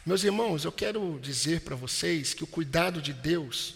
Meus 0.05 0.25
irmãos, 0.25 0.65
eu 0.65 0.73
quero 0.73 1.19
dizer 1.23 1.61
para 1.61 1.77
vocês 1.77 2.35
que 2.35 2.43
o 2.43 2.47
cuidado 2.47 3.01
de 3.01 3.13
Deus 3.13 3.75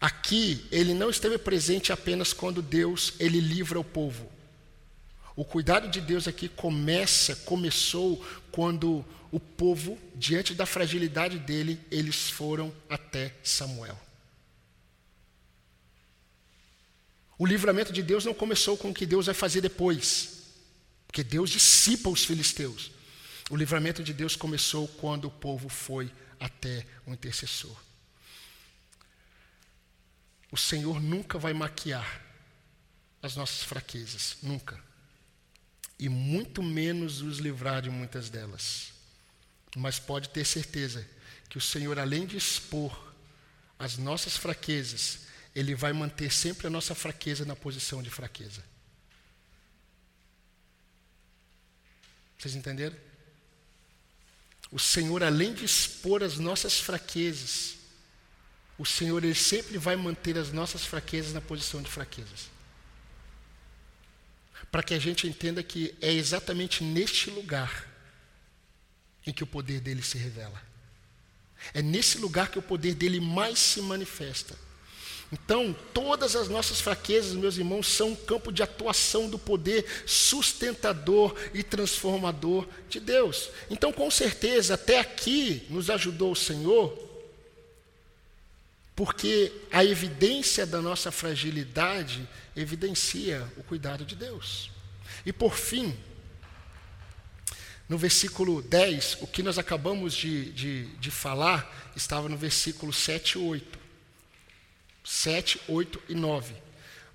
aqui, 0.00 0.66
ele 0.72 0.94
não 0.94 1.10
esteve 1.10 1.38
presente 1.38 1.92
apenas 1.92 2.32
quando 2.32 2.62
Deus 2.62 3.12
ele 3.20 3.40
livra 3.40 3.78
o 3.78 3.84
povo. 3.84 4.28
O 5.36 5.44
cuidado 5.44 5.88
de 5.88 6.00
Deus 6.00 6.26
aqui 6.26 6.48
começa, 6.48 7.36
começou 7.36 8.20
quando 8.50 9.04
o 9.30 9.38
povo, 9.38 9.98
diante 10.14 10.54
da 10.54 10.64
fragilidade 10.64 11.38
dele, 11.38 11.80
eles 11.90 12.30
foram 12.30 12.74
até 12.88 13.34
Samuel. 13.42 13.98
O 17.38 17.46
livramento 17.46 17.92
de 17.92 18.02
Deus 18.02 18.24
não 18.24 18.34
começou 18.34 18.76
com 18.76 18.90
o 18.90 18.94
que 18.94 19.06
Deus 19.06 19.26
vai 19.26 19.34
fazer 19.34 19.60
depois, 19.60 20.44
porque 21.06 21.22
Deus 21.22 21.50
dissipa 21.50 22.08
os 22.08 22.24
filisteus. 22.24 22.90
O 23.50 23.56
livramento 23.56 24.02
de 24.02 24.12
Deus 24.12 24.34
começou 24.34 24.88
quando 24.88 25.26
o 25.26 25.30
povo 25.30 25.68
foi 25.68 26.10
até 26.40 26.84
o 27.06 27.12
intercessor. 27.12 27.76
O 30.50 30.56
Senhor 30.56 31.00
nunca 31.00 31.38
vai 31.38 31.52
maquiar 31.52 32.24
as 33.22 33.36
nossas 33.36 33.62
fraquezas, 33.62 34.38
nunca. 34.42 34.82
E 35.98 36.08
muito 36.08 36.62
menos 36.62 37.20
nos 37.20 37.38
livrar 37.38 37.82
de 37.82 37.90
muitas 37.90 38.30
delas. 38.30 38.97
Mas 39.78 40.00
pode 40.00 40.28
ter 40.30 40.44
certeza 40.44 41.06
que 41.48 41.56
o 41.56 41.60
Senhor, 41.60 42.00
além 42.00 42.26
de 42.26 42.36
expor 42.36 43.14
as 43.78 43.96
nossas 43.96 44.36
fraquezas, 44.36 45.20
Ele 45.54 45.72
vai 45.72 45.92
manter 45.92 46.32
sempre 46.32 46.66
a 46.66 46.70
nossa 46.70 46.96
fraqueza 46.96 47.44
na 47.44 47.54
posição 47.54 48.02
de 48.02 48.10
fraqueza. 48.10 48.64
Vocês 52.36 52.56
entenderam? 52.56 52.96
O 54.72 54.80
Senhor, 54.80 55.22
além 55.22 55.54
de 55.54 55.64
expor 55.64 56.24
as 56.24 56.38
nossas 56.38 56.80
fraquezas, 56.80 57.76
o 58.76 58.84
Senhor 58.84 59.22
ele 59.22 59.34
sempre 59.34 59.78
vai 59.78 59.94
manter 59.94 60.36
as 60.36 60.52
nossas 60.52 60.84
fraquezas 60.84 61.32
na 61.32 61.40
posição 61.40 61.80
de 61.80 61.88
fraquezas. 61.88 62.50
Para 64.72 64.82
que 64.82 64.92
a 64.92 64.98
gente 64.98 65.26
entenda 65.28 65.62
que 65.62 65.96
é 66.00 66.12
exatamente 66.12 66.82
neste 66.82 67.30
lugar 67.30 67.87
em 69.28 69.32
que 69.32 69.44
o 69.44 69.46
poder 69.46 69.80
dele 69.80 70.02
se 70.02 70.16
revela. 70.16 70.60
É 71.74 71.82
nesse 71.82 72.16
lugar 72.16 72.50
que 72.50 72.58
o 72.58 72.62
poder 72.62 72.94
dele 72.94 73.20
mais 73.20 73.58
se 73.58 73.82
manifesta. 73.82 74.56
Então, 75.30 75.76
todas 75.92 76.34
as 76.34 76.48
nossas 76.48 76.80
fraquezas, 76.80 77.34
meus 77.34 77.58
irmãos, 77.58 77.86
são 77.86 78.12
um 78.12 78.16
campo 78.16 78.50
de 78.50 78.62
atuação 78.62 79.28
do 79.28 79.38
poder 79.38 79.84
sustentador 80.06 81.34
e 81.52 81.62
transformador 81.62 82.66
de 82.88 82.98
Deus. 82.98 83.50
Então, 83.68 83.92
com 83.92 84.10
certeza, 84.10 84.74
até 84.74 84.98
aqui 84.98 85.66
nos 85.68 85.90
ajudou 85.90 86.32
o 86.32 86.36
Senhor, 86.36 86.96
porque 88.96 89.52
a 89.70 89.84
evidência 89.84 90.64
da 90.64 90.80
nossa 90.80 91.12
fragilidade 91.12 92.26
evidencia 92.56 93.46
o 93.58 93.62
cuidado 93.62 94.06
de 94.06 94.16
Deus. 94.16 94.70
E 95.26 95.32
por 95.34 95.54
fim, 95.54 95.94
no 97.88 97.96
versículo 97.96 98.60
10, 98.60 99.18
o 99.22 99.26
que 99.26 99.42
nós 99.42 99.58
acabamos 99.58 100.14
de, 100.14 100.52
de, 100.52 100.84
de 100.96 101.10
falar 101.10 101.90
estava 101.96 102.28
no 102.28 102.36
versículo 102.36 102.92
7 102.92 103.32
e 103.32 103.38
8. 103.38 103.78
7, 105.02 105.60
8 105.66 106.02
e 106.10 106.14
9. 106.14 106.54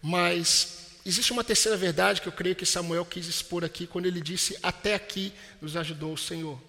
Mas 0.01 0.97
existe 1.05 1.31
uma 1.31 1.43
terceira 1.43 1.77
verdade 1.77 2.21
que 2.21 2.27
eu 2.27 2.31
creio 2.31 2.55
que 2.55 2.65
Samuel 2.65 3.05
quis 3.05 3.27
expor 3.27 3.63
aqui 3.63 3.85
quando 3.85 4.07
ele 4.07 4.19
disse: 4.19 4.57
Até 4.63 4.95
aqui 4.95 5.31
nos 5.61 5.77
ajudou 5.77 6.13
o 6.13 6.17
Senhor. 6.17 6.59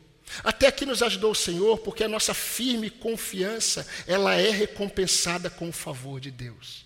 Até 0.43 0.67
aqui 0.67 0.85
nos 0.85 1.03
ajudou 1.03 1.33
o 1.33 1.35
Senhor, 1.35 1.79
porque 1.79 2.05
a 2.05 2.09
nossa 2.09 2.35
firme 2.35 2.91
confiança, 2.91 3.87
ela 4.07 4.35
é 4.35 4.51
recompensada 4.51 5.49
com 5.49 5.69
o 5.69 5.73
favor 5.73 6.21
de 6.21 6.31
Deus. 6.31 6.85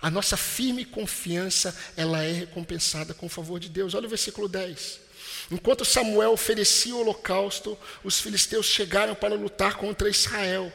A 0.00 0.10
nossa 0.10 0.36
firme 0.36 0.86
confiança, 0.86 1.76
ela 1.96 2.22
é 2.22 2.32
recompensada 2.32 3.12
com 3.12 3.26
o 3.26 3.30
favor 3.30 3.60
de 3.60 3.68
Deus. 3.68 3.92
Olha 3.92 4.06
o 4.06 4.10
versículo 4.10 4.48
10. 4.48 5.09
Enquanto 5.50 5.84
Samuel 5.84 6.32
oferecia 6.32 6.94
o 6.94 7.00
holocausto, 7.00 7.76
os 8.04 8.20
filisteus 8.20 8.66
chegaram 8.66 9.14
para 9.14 9.34
lutar 9.34 9.76
contra 9.76 10.08
Israel. 10.08 10.72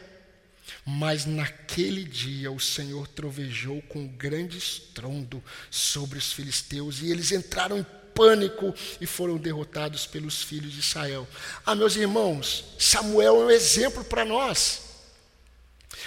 Mas 0.86 1.26
naquele 1.26 2.04
dia 2.04 2.52
o 2.52 2.60
Senhor 2.60 3.08
trovejou 3.08 3.82
com 3.84 4.08
grande 4.08 4.58
estrondo 4.58 5.44
sobre 5.70 6.18
os 6.18 6.34
filisteus 6.34 7.02
e 7.02 7.12
eles 7.12 7.32
entraram 7.32 7.78
em 7.78 7.86
pânico 8.14 8.74
e 9.00 9.06
foram 9.06 9.38
derrotados 9.38 10.06
pelos 10.06 10.42
filhos 10.42 10.74
de 10.74 10.80
Israel. 10.80 11.28
Ah, 11.66 11.76
meus 11.76 11.96
irmãos, 11.96 12.66
Samuel 12.80 13.42
é 13.42 13.46
um 13.46 13.52
exemplo 13.52 14.04
para 14.04 14.26
nós. 14.26 14.82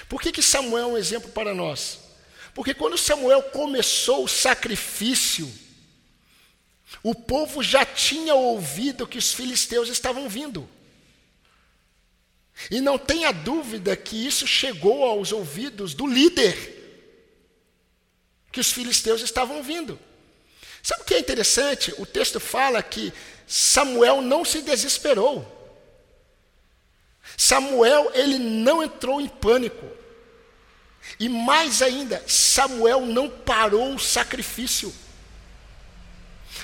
Por 0.08 0.20
que, 0.20 0.32
que 0.32 0.42
Samuel 0.42 0.84
é 0.84 0.92
um 0.92 0.98
exemplo 0.98 1.30
para 1.30 1.54
nós? 1.54 2.00
Porque 2.54 2.74
quando 2.74 2.98
Samuel 2.98 3.42
começou 3.44 4.24
o 4.24 4.28
sacrifício, 4.28 5.50
o 7.02 7.14
povo 7.14 7.62
já 7.62 7.84
tinha 7.84 8.34
ouvido 8.34 9.06
que 9.06 9.18
os 9.18 9.32
filisteus 9.32 9.88
estavam 9.88 10.28
vindo. 10.28 10.68
E 12.70 12.80
não 12.80 12.98
tenha 12.98 13.32
dúvida 13.32 13.96
que 13.96 14.26
isso 14.26 14.46
chegou 14.46 15.04
aos 15.04 15.30
ouvidos 15.30 15.94
do 15.94 16.06
líder, 16.06 16.76
que 18.50 18.58
os 18.58 18.72
filisteus 18.72 19.20
estavam 19.20 19.62
vindo. 19.62 19.98
Sabe 20.82 21.02
o 21.02 21.04
que 21.04 21.14
é 21.14 21.18
interessante? 21.18 21.94
O 21.98 22.06
texto 22.06 22.40
fala 22.40 22.82
que 22.82 23.12
Samuel 23.46 24.20
não 24.20 24.44
se 24.44 24.60
desesperou. 24.62 25.56
Samuel, 27.36 28.10
ele 28.14 28.38
não 28.38 28.82
entrou 28.82 29.20
em 29.20 29.28
pânico. 29.28 29.86
E 31.20 31.28
mais 31.28 31.82
ainda, 31.82 32.22
Samuel 32.26 33.02
não 33.02 33.30
parou 33.30 33.94
o 33.94 33.98
sacrifício. 33.98 34.92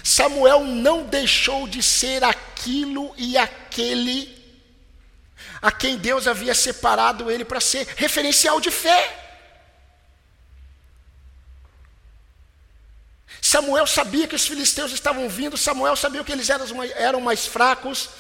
Samuel 0.04 0.60
não 0.64 1.06
deixou 1.06 1.66
de 1.66 1.82
ser 1.82 2.22
aquilo 2.22 3.14
e 3.16 3.38
aquele 3.38 4.34
a 5.62 5.72
quem 5.72 5.96
Deus 5.96 6.28
havia 6.28 6.54
separado 6.54 7.30
ele 7.30 7.42
para 7.42 7.58
ser 7.58 7.86
referencial 7.96 8.60
de 8.60 8.70
fé. 8.70 9.22
Samuel 13.40 13.86
sabia 13.86 14.28
que 14.28 14.34
os 14.34 14.46
filisteus 14.46 14.92
estavam 14.92 15.26
vindo, 15.26 15.56
Samuel 15.56 15.96
sabia 15.96 16.22
que 16.22 16.32
eles 16.32 16.50
eram 16.50 17.22
mais 17.22 17.46
fracos, 17.46 18.10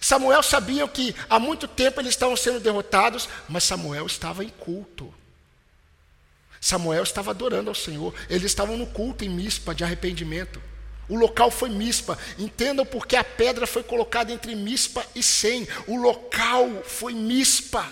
Samuel 0.00 0.42
sabia 0.42 0.86
que 0.86 1.16
há 1.28 1.38
muito 1.38 1.66
tempo 1.66 2.00
eles 2.00 2.10
estavam 2.10 2.36
sendo 2.36 2.60
derrotados, 2.60 3.28
mas 3.48 3.64
Samuel 3.64 4.06
estava 4.06 4.44
em 4.44 4.50
culto. 4.50 5.12
Samuel 6.60 7.02
estava 7.02 7.32
adorando 7.32 7.70
ao 7.70 7.74
Senhor, 7.74 8.14
eles 8.30 8.44
estavam 8.44 8.76
no 8.76 8.86
culto 8.86 9.24
em 9.24 9.28
Mispa 9.28 9.74
de 9.74 9.82
arrependimento. 9.82 10.62
O 11.12 11.14
local 11.14 11.50
foi 11.50 11.68
Mispa. 11.68 12.18
Entendam 12.38 12.86
porque 12.86 13.16
a 13.16 13.22
pedra 13.22 13.66
foi 13.66 13.82
colocada 13.82 14.32
entre 14.32 14.54
Mispa 14.54 15.04
e 15.14 15.22
Sem. 15.22 15.68
O 15.86 15.94
local 15.94 16.82
foi 16.86 17.12
Mispa. 17.12 17.86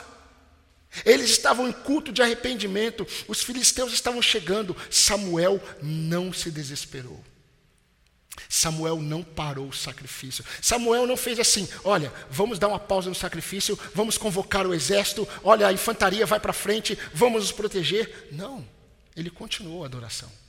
Eles 1.05 1.29
estavam 1.29 1.69
em 1.69 1.73
culto 1.73 2.13
de 2.13 2.23
arrependimento. 2.23 3.07
Os 3.29 3.43
filisteus 3.43 3.93
estavam 3.93 4.23
chegando. 4.23 4.75
Samuel 4.91 5.63
não 5.83 6.33
se 6.33 6.51
desesperou. 6.51 7.23
Samuel 8.49 8.97
não 9.03 9.23
parou 9.23 9.69
o 9.69 9.75
sacrifício. 9.75 10.43
Samuel 10.63 11.07
não 11.07 11.15
fez 11.15 11.39
assim: 11.39 11.69
olha, 11.85 12.11
vamos 12.31 12.59
dar 12.59 12.69
uma 12.69 12.81
pausa 12.81 13.11
no 13.11 13.15
sacrifício, 13.15 13.79
vamos 13.95 14.17
convocar 14.17 14.67
o 14.67 14.73
exército, 14.73 15.29
olha, 15.45 15.67
a 15.67 15.73
infantaria 15.75 16.25
vai 16.25 16.41
para 16.41 16.55
frente, 16.55 16.99
vamos 17.13 17.43
nos 17.43 17.53
proteger. 17.53 18.29
Não, 18.33 18.67
ele 19.15 19.29
continuou 19.29 19.83
a 19.83 19.87
adoração. 19.87 20.40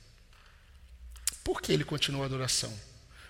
Por 1.42 1.60
que 1.60 1.72
ele 1.72 1.84
continuou 1.84 2.22
a 2.22 2.26
adoração? 2.26 2.72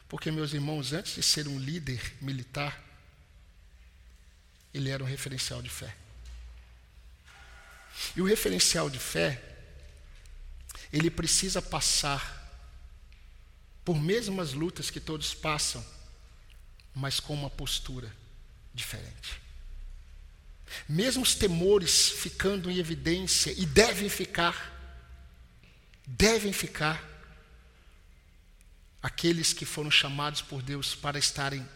Porque, 0.09 0.31
meus 0.31 0.53
irmãos, 0.53 0.93
antes 0.93 1.15
de 1.15 1.23
ser 1.23 1.49
um 1.49 1.59
líder 1.59 2.15
militar, 2.21 2.83
ele 4.75 4.91
era 4.91 5.03
um 5.03 5.07
referencial 5.07 5.63
de 5.63 5.71
fé. 5.71 5.95
E 8.17 8.21
o 8.21 8.27
referencial 8.27 8.91
de 8.91 8.99
fé, 8.99 9.43
ele 10.93 11.11
precisa 11.11 11.63
passar 11.63 12.41
por 13.85 13.99
mesmas 13.99 14.53
lutas 14.53 14.91
que 14.91 15.01
todos 15.01 15.35
passam, 15.35 15.85
mas 16.95 17.19
com 17.19 17.35
uma 17.35 17.51
postura 17.51 18.15
diferente. 18.75 19.41
Mesmo 20.89 21.23
os 21.23 21.35
temores 21.35 22.09
ficando 22.09 22.71
em 22.71 22.79
evidência, 22.79 23.53
e 23.53 23.67
devem 23.67 24.09
ficar, 24.09 24.71
devem 26.07 26.53
ficar, 26.53 27.12
aqueles 29.03 29.53
que 29.53 29.65
foram 29.65 29.91
chamados 29.91 30.41
por 30.41 30.63
Deus 30.63 30.95
para 30.95 31.19
estarem 31.19 31.67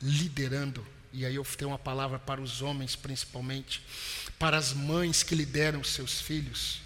liderando, 0.00 0.86
e 1.12 1.26
aí 1.26 1.34
eu 1.34 1.44
tenho 1.44 1.70
uma 1.70 1.78
palavra 1.78 2.18
para 2.18 2.40
os 2.40 2.62
homens 2.62 2.96
principalmente, 2.96 3.82
para 4.38 4.56
as 4.56 4.72
mães 4.72 5.22
que 5.22 5.34
lideram 5.34 5.84
seus 5.84 6.20
filhos. 6.20 6.80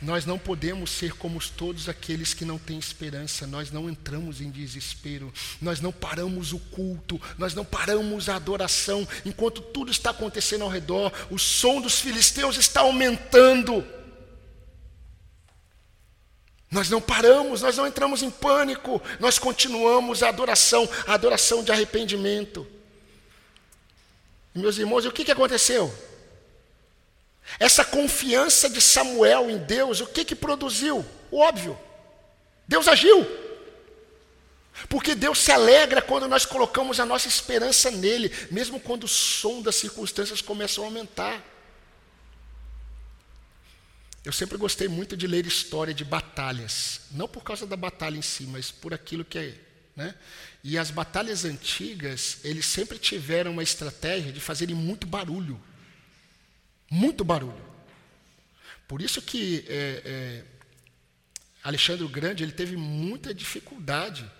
Nós 0.00 0.24
não 0.26 0.38
podemos 0.38 0.90
ser 0.90 1.12
como 1.12 1.40
todos 1.56 1.88
aqueles 1.88 2.34
que 2.34 2.44
não 2.44 2.58
têm 2.58 2.78
esperança, 2.78 3.46
nós 3.46 3.70
não 3.70 3.88
entramos 3.88 4.40
em 4.40 4.50
desespero, 4.50 5.32
nós 5.60 5.80
não 5.80 5.92
paramos 5.92 6.52
o 6.52 6.58
culto, 6.58 7.20
nós 7.38 7.54
não 7.54 7.64
paramos 7.64 8.28
a 8.28 8.36
adoração, 8.36 9.06
enquanto 9.24 9.60
tudo 9.60 9.90
está 9.90 10.10
acontecendo 10.10 10.62
ao 10.62 10.70
redor, 10.70 11.12
o 11.30 11.38
som 11.38 11.80
dos 11.80 12.00
filisteus 12.00 12.56
está 12.56 12.80
aumentando. 12.80 13.84
Nós 16.72 16.88
não 16.88 17.02
paramos, 17.02 17.60
nós 17.60 17.76
não 17.76 17.86
entramos 17.86 18.22
em 18.22 18.30
pânico, 18.30 19.00
nós 19.20 19.38
continuamos 19.38 20.22
a 20.22 20.30
adoração, 20.30 20.88
a 21.06 21.12
adoração 21.12 21.62
de 21.62 21.70
arrependimento. 21.70 22.66
Meus 24.54 24.78
irmãos, 24.78 25.04
o 25.04 25.12
que, 25.12 25.22
que 25.22 25.30
aconteceu? 25.30 25.94
Essa 27.60 27.84
confiança 27.84 28.70
de 28.70 28.80
Samuel 28.80 29.50
em 29.50 29.58
Deus, 29.58 30.00
o 30.00 30.06
que, 30.06 30.24
que 30.24 30.34
produziu? 30.34 31.04
O 31.30 31.40
óbvio. 31.40 31.78
Deus 32.66 32.88
agiu. 32.88 33.26
Porque 34.88 35.14
Deus 35.14 35.40
se 35.40 35.52
alegra 35.52 36.00
quando 36.00 36.26
nós 36.26 36.46
colocamos 36.46 36.98
a 36.98 37.04
nossa 37.04 37.28
esperança 37.28 37.90
nele, 37.90 38.32
mesmo 38.50 38.80
quando 38.80 39.04
o 39.04 39.08
som 39.08 39.60
das 39.60 39.76
circunstâncias 39.76 40.40
começam 40.40 40.84
a 40.84 40.86
aumentar. 40.86 41.51
Eu 44.24 44.32
sempre 44.32 44.56
gostei 44.56 44.86
muito 44.86 45.16
de 45.16 45.26
ler 45.26 45.46
história 45.46 45.92
de 45.92 46.04
batalhas, 46.04 47.00
não 47.10 47.26
por 47.26 47.42
causa 47.42 47.66
da 47.66 47.76
batalha 47.76 48.16
em 48.16 48.22
si, 48.22 48.44
mas 48.44 48.70
por 48.70 48.94
aquilo 48.94 49.24
que 49.24 49.38
é. 49.38 49.54
Né? 49.96 50.14
E 50.62 50.78
as 50.78 50.90
batalhas 50.90 51.44
antigas, 51.44 52.38
eles 52.44 52.64
sempre 52.64 52.98
tiveram 52.98 53.50
uma 53.50 53.62
estratégia 53.62 54.32
de 54.32 54.40
fazerem 54.40 54.74
muito 54.74 55.06
barulho. 55.06 55.60
Muito 56.88 57.24
barulho. 57.24 57.72
Por 58.86 59.02
isso 59.02 59.20
que 59.20 59.64
é, 59.68 60.02
é, 60.04 60.44
Alexandre 61.64 62.04
o 62.04 62.08
Grande 62.08 62.42
ele 62.42 62.52
teve 62.52 62.76
muita 62.76 63.34
dificuldade 63.34 64.30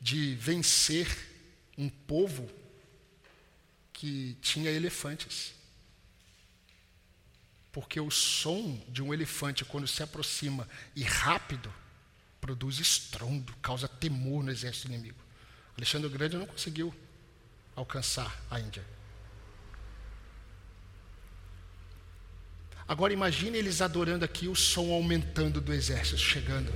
de 0.00 0.34
vencer 0.36 1.08
um 1.76 1.88
povo 1.88 2.48
que 3.92 4.36
tinha 4.40 4.70
elefantes. 4.70 5.57
Porque 7.78 8.00
o 8.00 8.10
som 8.10 8.76
de 8.88 9.00
um 9.00 9.14
elefante, 9.14 9.64
quando 9.64 9.86
se 9.86 10.02
aproxima 10.02 10.68
e 10.96 11.04
rápido, 11.04 11.72
produz 12.40 12.80
estrondo, 12.80 13.54
causa 13.62 13.86
temor 13.86 14.42
no 14.42 14.50
exército 14.50 14.88
inimigo. 14.88 15.20
Alexandre 15.76 16.08
o 16.08 16.10
Grande 16.10 16.36
não 16.36 16.44
conseguiu 16.44 16.92
alcançar 17.76 18.36
a 18.50 18.58
Índia. 18.58 18.84
Agora 22.88 23.12
imagine 23.12 23.56
eles 23.56 23.80
adorando 23.80 24.24
aqui 24.24 24.48
o 24.48 24.56
som 24.56 24.92
aumentando 24.92 25.60
do 25.60 25.72
exército 25.72 26.18
chegando. 26.18 26.72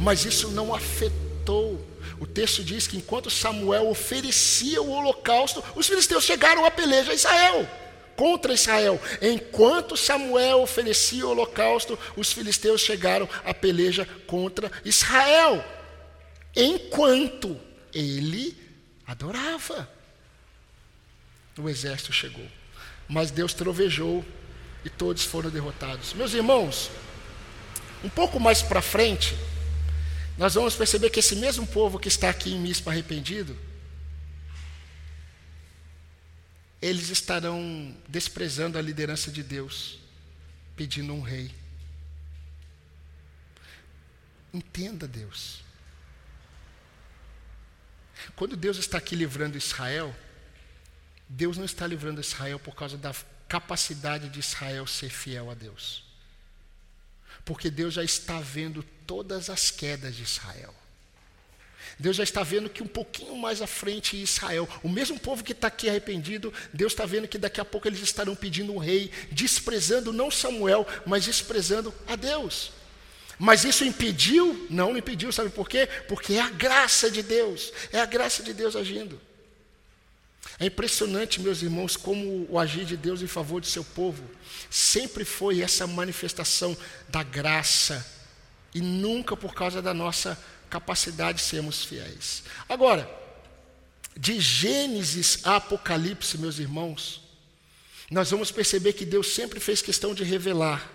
Mas 0.00 0.24
isso 0.24 0.50
não 0.50 0.74
afetou. 0.74 1.86
O 2.18 2.26
texto 2.26 2.64
diz 2.64 2.86
que 2.86 2.96
enquanto 2.96 3.28
Samuel 3.28 3.90
oferecia 3.90 4.80
o 4.80 4.92
holocausto, 4.92 5.62
os 5.76 5.86
filisteus 5.86 6.24
chegaram 6.24 6.64
a 6.64 6.70
peleja 6.70 7.12
a 7.12 7.14
Israel 7.14 7.85
contra 8.16 8.54
Israel. 8.54 9.00
Enquanto 9.20 9.96
Samuel 9.96 10.62
oferecia 10.62 11.26
o 11.26 11.30
holocausto, 11.30 11.98
os 12.16 12.32
filisteus 12.32 12.80
chegaram 12.80 13.28
à 13.44 13.52
peleja 13.52 14.06
contra 14.26 14.70
Israel. 14.84 15.64
Enquanto 16.54 17.58
ele 17.92 18.56
adorava, 19.06 19.88
o 21.58 21.68
exército 21.68 22.12
chegou. 22.12 22.46
Mas 23.08 23.30
Deus 23.30 23.54
trovejou 23.54 24.24
e 24.84 24.90
todos 24.90 25.24
foram 25.24 25.50
derrotados. 25.50 26.12
Meus 26.14 26.34
irmãos, 26.34 26.90
Um 28.04 28.08
pouco 28.08 28.38
mais 28.38 28.62
para 28.62 28.82
frente, 28.82 29.36
nós 30.38 30.54
vamos 30.54 30.76
perceber 30.76 31.10
que 31.10 31.20
esse 31.20 31.34
mesmo 31.34 31.66
povo 31.66 31.98
que 31.98 32.08
está 32.08 32.28
aqui 32.28 32.52
em 32.52 32.58
Mispa 32.60 32.90
arrependido, 32.90 33.56
eles 36.80 37.08
estarão 37.08 37.96
desprezando 38.08 38.78
a 38.78 38.82
liderança 38.82 39.30
de 39.30 39.42
Deus, 39.42 39.98
pedindo 40.76 41.12
um 41.12 41.22
rei. 41.22 41.54
Entenda 44.52 45.08
Deus. 45.08 45.62
Quando 48.34 48.56
Deus 48.56 48.76
está 48.76 48.98
aqui 48.98 49.14
livrando 49.14 49.58
Israel, 49.58 50.14
Deus 51.28 51.56
não 51.56 51.64
está 51.64 51.86
livrando 51.86 52.20
Israel 52.20 52.58
por 52.58 52.74
causa 52.74 52.96
da 52.96 53.14
capacidade 53.48 54.28
de 54.28 54.40
Israel 54.40 54.86
ser 54.86 55.10
fiel 55.10 55.50
a 55.50 55.54
Deus. 55.54 56.04
Porque 57.44 57.70
Deus 57.70 57.94
já 57.94 58.02
está 58.02 58.40
vendo 58.40 58.82
todas 59.06 59.50
as 59.50 59.70
quedas 59.70 60.14
de 60.16 60.22
Israel. 60.22 60.74
Deus 61.98 62.16
já 62.16 62.22
está 62.22 62.42
vendo 62.42 62.68
que 62.68 62.82
um 62.82 62.86
pouquinho 62.86 63.36
mais 63.36 63.62
à 63.62 63.66
frente 63.66 64.20
Israel, 64.20 64.68
o 64.82 64.88
mesmo 64.88 65.18
povo 65.18 65.42
que 65.42 65.52
está 65.52 65.68
aqui 65.68 65.88
arrependido, 65.88 66.52
Deus 66.72 66.92
está 66.92 67.06
vendo 67.06 67.26
que 67.26 67.38
daqui 67.38 67.60
a 67.60 67.64
pouco 67.64 67.88
eles 67.88 68.00
estarão 68.00 68.36
pedindo 68.36 68.72
um 68.72 68.78
rei, 68.78 69.10
desprezando 69.32 70.12
não 70.12 70.30
Samuel, 70.30 70.86
mas 71.06 71.24
desprezando 71.24 71.94
a 72.06 72.14
Deus. 72.14 72.70
Mas 73.38 73.64
isso 73.64 73.84
impediu? 73.84 74.66
Não, 74.68 74.90
não 74.90 74.98
impediu, 74.98 75.32
sabe 75.32 75.50
por 75.50 75.68
quê? 75.68 75.88
Porque 76.06 76.34
é 76.34 76.40
a 76.40 76.50
graça 76.50 77.10
de 77.10 77.22
Deus, 77.22 77.72
é 77.92 78.00
a 78.00 78.06
graça 78.06 78.42
de 78.42 78.52
Deus 78.52 78.76
agindo. 78.76 79.18
É 80.58 80.66
impressionante, 80.66 81.40
meus 81.40 81.62
irmãos, 81.62 81.96
como 81.96 82.46
o 82.48 82.58
agir 82.58 82.84
de 82.84 82.96
Deus 82.96 83.20
em 83.20 83.26
favor 83.26 83.60
do 83.60 83.66
seu 83.66 83.84
povo 83.84 84.22
sempre 84.70 85.24
foi 85.24 85.60
essa 85.60 85.86
manifestação 85.86 86.76
da 87.08 87.22
graça 87.22 88.06
e 88.74 88.80
nunca 88.80 89.36
por 89.36 89.54
causa 89.54 89.82
da 89.82 89.92
nossa 89.92 90.38
capacidade 90.70 91.38
de 91.38 91.44
sermos 91.44 91.84
fiéis. 91.84 92.42
Agora, 92.68 93.08
de 94.16 94.40
Gênesis 94.40 95.40
a 95.44 95.56
Apocalipse, 95.56 96.38
meus 96.38 96.58
irmãos, 96.58 97.22
nós 98.10 98.30
vamos 98.30 98.50
perceber 98.50 98.92
que 98.92 99.04
Deus 99.04 99.34
sempre 99.34 99.60
fez 99.60 99.82
questão 99.82 100.14
de 100.14 100.24
revelar 100.24 100.92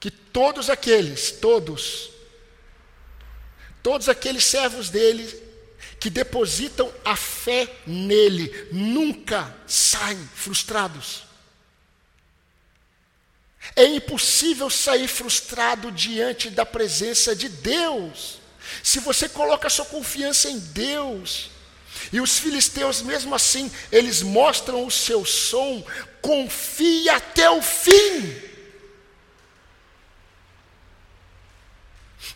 que 0.00 0.10
todos 0.10 0.68
aqueles, 0.68 1.30
todos, 1.30 2.10
todos 3.82 4.06
aqueles 4.08 4.44
servos 4.44 4.90
dele 4.90 5.24
que 5.98 6.10
depositam 6.10 6.92
a 7.02 7.16
fé 7.16 7.74
nele, 7.86 8.68
nunca 8.70 9.56
saem 9.66 10.18
frustrados. 10.34 11.22
É 13.76 13.84
impossível 13.84 14.70
sair 14.70 15.08
frustrado 15.08 15.90
diante 15.90 16.50
da 16.50 16.66
presença 16.66 17.34
de 17.34 17.48
Deus. 17.48 18.38
Se 18.82 19.00
você 19.00 19.28
coloca 19.28 19.70
sua 19.70 19.84
confiança 19.84 20.48
em 20.48 20.58
Deus, 20.58 21.50
e 22.12 22.20
os 22.20 22.38
filisteus, 22.38 23.02
mesmo 23.02 23.34
assim, 23.34 23.70
eles 23.90 24.22
mostram 24.22 24.84
o 24.84 24.90
seu 24.90 25.24
som, 25.24 25.84
confie 26.20 27.08
até 27.08 27.48
o 27.50 27.62
fim. 27.62 28.54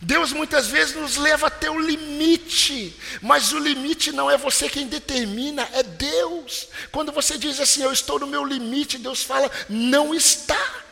Deus 0.01 0.31
muitas 0.31 0.67
vezes 0.67 0.95
nos 0.95 1.17
leva 1.17 1.47
até 1.47 1.69
o 1.69 1.79
limite, 1.79 2.95
mas 3.21 3.51
o 3.51 3.59
limite 3.59 4.11
não 4.11 4.31
é 4.31 4.37
você 4.37 4.69
quem 4.69 4.87
determina, 4.87 5.67
é 5.73 5.83
Deus. 5.83 6.69
Quando 6.91 7.11
você 7.11 7.37
diz 7.37 7.59
assim, 7.59 7.83
eu 7.83 7.91
estou 7.91 8.19
no 8.19 8.27
meu 8.27 8.45
limite, 8.45 8.97
Deus 8.97 9.23
fala, 9.23 9.51
não 9.67 10.13
está. 10.13 10.85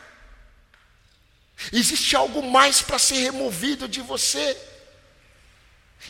Existe 1.71 2.15
algo 2.15 2.41
mais 2.41 2.81
para 2.81 2.99
ser 2.99 3.15
removido 3.15 3.87
de 3.87 4.01
você. 4.01 4.57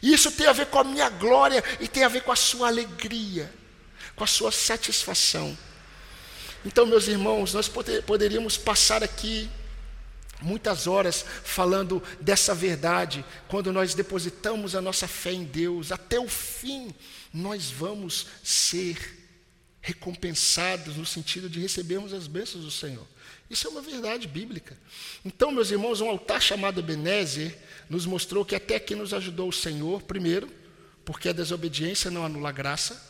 E 0.01 0.13
isso 0.13 0.31
tem 0.31 0.47
a 0.47 0.53
ver 0.53 0.67
com 0.67 0.79
a 0.79 0.83
minha 0.83 1.09
glória 1.09 1.63
e 1.79 1.87
tem 1.87 2.03
a 2.03 2.09
ver 2.09 2.21
com 2.21 2.31
a 2.31 2.35
sua 2.35 2.67
alegria, 2.67 3.51
com 4.15 4.23
a 4.23 4.27
sua 4.27 4.51
satisfação. 4.51 5.57
Então, 6.65 6.85
meus 6.85 7.07
irmãos, 7.07 7.53
nós 7.53 7.69
poderíamos 8.05 8.57
passar 8.57 9.03
aqui 9.03 9.49
muitas 10.41 10.85
horas 10.85 11.25
falando 11.43 12.03
dessa 12.19 12.53
verdade, 12.53 13.25
quando 13.47 13.71
nós 13.71 13.95
depositamos 13.95 14.75
a 14.75 14.81
nossa 14.81 15.07
fé 15.07 15.31
em 15.31 15.45
Deus, 15.45 15.91
até 15.91 16.19
o 16.19 16.27
fim, 16.27 16.93
nós 17.33 17.71
vamos 17.71 18.27
ser 18.43 19.17
recompensados 19.81 20.97
no 20.97 21.05
sentido 21.05 21.49
de 21.49 21.59
recebermos 21.59 22.13
as 22.13 22.27
bênçãos 22.27 22.65
do 22.65 22.71
Senhor. 22.71 23.07
Isso 23.49 23.67
é 23.67 23.69
uma 23.69 23.81
verdade 23.81 24.27
bíblica. 24.27 24.77
Então, 25.23 25.51
meus 25.51 25.71
irmãos, 25.71 26.01
um 26.01 26.09
altar 26.09 26.41
chamado 26.41 26.79
Ebenezer 26.79 27.57
nos 27.89 28.05
mostrou 28.05 28.43
que 28.43 28.55
até 28.55 28.75
aqui 28.75 28.93
nos 28.93 29.13
ajudou 29.13 29.49
o 29.49 29.53
Senhor, 29.53 30.01
primeiro, 30.01 30.49
porque 31.05 31.29
a 31.29 31.33
desobediência 31.33 32.11
não 32.11 32.25
anula 32.25 32.49
a 32.49 32.51
graça, 32.51 33.01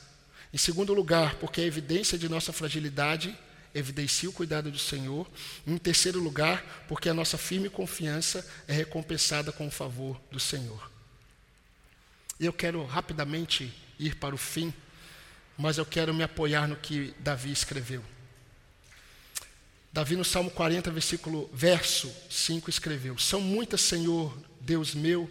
em 0.53 0.57
segundo 0.57 0.93
lugar, 0.93 1.35
porque 1.35 1.61
a 1.61 1.65
evidência 1.65 2.17
de 2.17 2.29
nossa 2.29 2.53
fragilidade 2.53 3.35
evidencia 3.73 4.29
o 4.29 4.33
cuidado 4.33 4.71
do 4.71 4.79
Senhor. 4.79 5.27
Em 5.65 5.77
terceiro 5.77 6.19
lugar, 6.19 6.85
porque 6.87 7.09
a 7.09 7.13
nossa 7.13 7.37
firme 7.37 7.69
confiança 7.69 8.47
é 8.67 8.73
recompensada 8.73 9.51
com 9.51 9.67
o 9.67 9.71
favor 9.71 10.19
do 10.31 10.39
Senhor. 10.39 10.91
E 12.39 12.45
eu 12.45 12.53
quero 12.53 12.85
rapidamente 12.85 13.73
ir 13.99 14.15
para 14.15 14.35
o 14.35 14.37
fim, 14.37 14.73
mas 15.57 15.77
eu 15.77 15.85
quero 15.85 16.13
me 16.13 16.23
apoiar 16.23 16.67
no 16.67 16.75
que 16.75 17.13
Davi 17.19 17.51
escreveu. 17.51 18.03
Davi 19.91 20.15
no 20.15 20.25
Salmo 20.25 20.51
40, 20.51 20.91
versículo, 20.91 21.49
verso 21.53 22.11
5 22.29 22.69
escreveu: 22.69 23.17
São 23.17 23.41
muitas, 23.41 23.81
Senhor, 23.81 24.37
Deus 24.61 24.93
meu, 24.93 25.29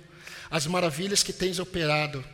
as 0.50 0.66
maravilhas 0.66 1.22
que 1.22 1.32
tens 1.32 1.58
operado, 1.58 2.24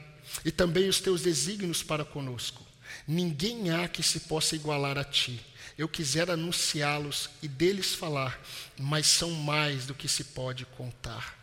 e 0.45 0.51
também 0.51 0.89
os 0.89 1.01
teus 1.01 1.23
desígnios 1.23 1.83
para 1.83 2.05
conosco. 2.05 2.65
Ninguém 3.07 3.71
há 3.71 3.89
que 3.89 4.03
se 4.03 4.21
possa 4.21 4.55
igualar 4.55 4.99
a 4.99 5.05
ti. 5.05 5.41
Eu 5.77 5.89
quisera 5.89 6.35
anunciá-los 6.35 7.31
e 7.43 7.49
deles 7.49 7.95
falar, 7.95 8.41
mas 8.79 9.07
são 9.07 9.31
mais 9.33 9.87
do 9.87 9.95
que 9.95 10.09
se 10.09 10.25
pode 10.25 10.65
contar. 10.67 11.39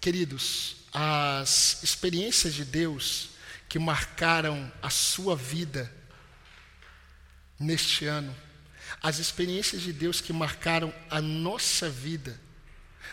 Queridos, 0.00 0.76
as 0.92 1.82
experiências 1.82 2.54
de 2.54 2.64
Deus 2.64 3.30
que 3.68 3.78
marcaram 3.78 4.70
a 4.82 4.90
sua 4.90 5.34
vida 5.34 5.92
neste 7.58 8.06
ano, 8.06 8.34
as 9.02 9.18
experiências 9.18 9.82
de 9.82 9.92
Deus 9.92 10.20
que 10.20 10.32
marcaram 10.32 10.94
a 11.10 11.20
nossa 11.20 11.90
vida 11.90 12.40